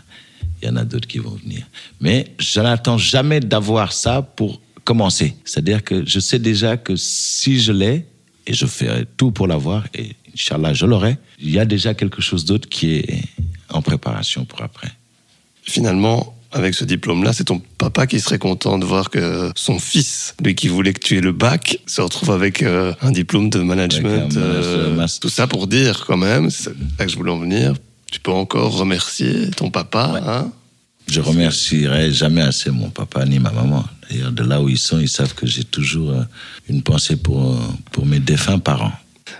il 0.61 0.67
y 0.67 0.71
en 0.71 0.75
a 0.75 0.83
d'autres 0.83 1.07
qui 1.07 1.19
vont 1.19 1.37
venir. 1.43 1.65
Mais 1.99 2.33
je 2.39 2.59
n'attends 2.59 2.97
jamais 2.97 3.39
d'avoir 3.39 3.93
ça 3.93 4.21
pour 4.21 4.61
commencer. 4.83 5.35
C'est-à-dire 5.43 5.83
que 5.83 6.05
je 6.05 6.19
sais 6.19 6.39
déjà 6.39 6.77
que 6.77 6.95
si 6.95 7.59
je 7.59 7.71
l'ai, 7.71 8.05
et 8.47 8.53
je 8.53 8.65
ferai 8.65 9.05
tout 9.17 9.31
pour 9.31 9.47
l'avoir, 9.47 9.87
et 9.93 10.15
Inch'Allah, 10.33 10.73
je 10.73 10.85
l'aurai, 10.85 11.17
il 11.39 11.51
y 11.51 11.59
a 11.59 11.65
déjà 11.65 11.93
quelque 11.93 12.21
chose 12.21 12.45
d'autre 12.45 12.69
qui 12.69 12.95
est 12.95 13.23
en 13.69 13.81
préparation 13.81 14.45
pour 14.45 14.61
après. 14.61 14.91
Finalement, 15.63 16.35
avec 16.51 16.73
ce 16.75 16.85
diplôme-là, 16.85 17.33
c'est 17.33 17.45
ton 17.45 17.61
papa 17.77 18.07
qui 18.07 18.19
serait 18.19 18.39
content 18.39 18.77
de 18.77 18.85
voir 18.85 19.09
que 19.09 19.51
son 19.55 19.79
fils, 19.79 20.35
lui 20.43 20.55
qui 20.55 20.67
voulait 20.67 20.93
que 20.93 20.99
tu 20.99 21.17
aies 21.17 21.21
le 21.21 21.31
bac, 21.31 21.79
se 21.87 22.01
retrouve 22.01 22.31
avec 22.31 22.61
euh, 22.61 22.93
un 23.01 23.11
diplôme 23.11 23.49
de 23.49 23.59
management. 23.59 24.35
Euh, 24.37 25.07
tout 25.19 25.29
ça 25.29 25.47
pour 25.47 25.67
dire 25.67 26.05
quand 26.05 26.17
même, 26.17 26.49
c'est 26.49 26.71
là 26.99 27.05
que 27.05 27.11
je 27.11 27.17
voulais 27.17 27.31
en 27.31 27.39
venir, 27.39 27.73
tu 28.11 28.19
peux 28.19 28.31
encore 28.31 28.77
remercier 28.77 29.51
ton 29.51 29.69
papa. 29.69 30.21
Hein? 30.25 30.51
Je 31.07 31.21
remercierai 31.21 32.11
jamais 32.11 32.41
assez 32.41 32.69
mon 32.69 32.89
papa 32.89 33.25
ni 33.25 33.39
ma 33.39 33.51
maman. 33.51 33.85
D'ailleurs, 34.09 34.31
de 34.31 34.43
là 34.43 34.61
où 34.61 34.69
ils 34.69 34.77
sont, 34.77 34.99
ils 34.99 35.09
savent 35.09 35.33
que 35.33 35.47
j'ai 35.47 35.63
toujours 35.63 36.11
euh, 36.11 36.23
une 36.69 36.81
pensée 36.81 37.15
pour, 37.15 37.57
pour 37.91 38.05
mes 38.05 38.19
défunts 38.19 38.59
parents. 38.59 38.93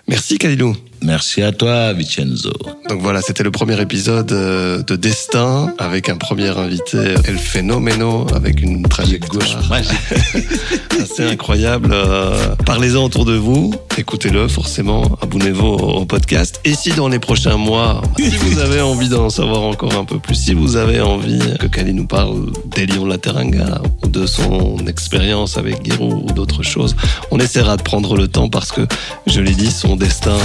Merci 0.07 0.38
Kalilou. 0.38 0.76
Merci 1.04 1.41
à 1.41 1.52
toi, 1.52 1.93
Vincenzo. 1.93 2.54
Donc 2.88 3.02
voilà, 3.02 3.22
c'était 3.22 3.43
le 3.43 3.49
premier 3.49 3.80
épisode 3.82 4.32
euh, 4.32 4.84
de 4.84 4.95
Destin 4.95 5.74
avec 5.80 6.10
un 6.10 6.18
premier 6.18 6.49
invité, 6.49 7.16
El 7.26 7.38
Fenomeno, 7.38 8.28
avec 8.36 8.62
une 8.62 8.84
trajectoire 8.84 9.72
assez 11.02 11.24
incroyable. 11.24 11.89
Euh, 11.91 12.56
Parlez-en 12.66 13.04
autour 13.04 13.26
de 13.26 13.34
vous, 13.34 13.74
écoutez-le 13.97 14.47
forcément, 14.47 15.18
abonnez-vous 15.22 15.66
au 15.66 16.06
podcast. 16.06 16.60
Et 16.66 16.76
si 16.76 16.91
dans 16.91 17.08
les 17.08 17.20
prochains 17.20 17.58
mois, 17.58 18.02
si 18.20 18.38
vous 18.38 18.60
avez 18.60 18.82
envie 18.82 19.10
d'en 19.10 19.32
savoir 19.32 19.64
encore 19.64 19.95
un 19.95 20.06
peu 20.06 20.20
plus, 20.20 20.36
si 20.36 20.54
vous 20.54 20.76
avez 20.76 21.02
envie 21.02 21.41
que 21.60 21.66
Kali 21.66 21.93
nous 21.93 22.08
parle 22.08 22.52
des 22.76 22.86
Lions 22.86 23.06
de 23.06 23.10
la 23.10 23.18
Teranga 23.18 23.82
ou 24.04 24.08
de 24.08 24.28
son 24.28 24.78
expérience 24.88 25.58
avec 25.58 25.84
Giroud 25.84 26.30
ou 26.30 26.34
d'autres 26.34 26.62
choses, 26.64 26.95
on 27.32 27.39
essaiera 27.39 27.78
de 27.78 27.82
prendre 27.82 28.16
le 28.16 28.28
temps 28.28 28.49
parce 28.49 28.72
que, 28.72 28.82
je 29.26 29.41
l'ai 29.41 29.54
dit, 29.54 29.72
son 29.72 29.95
destin 29.95 30.38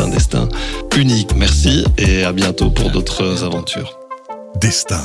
un 0.00 0.08
destin 0.08 0.48
unique. 0.96 1.34
Merci 1.36 1.84
et 1.98 2.24
à 2.24 2.32
bientôt 2.32 2.70
pour 2.70 2.90
d'autres 2.90 3.44
aventures. 3.44 3.98
Destin, 4.60 5.02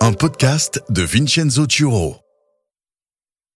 un 0.00 0.12
podcast 0.12 0.82
de 0.90 1.02
Vincenzo 1.02 1.66
Turo. 1.66 2.25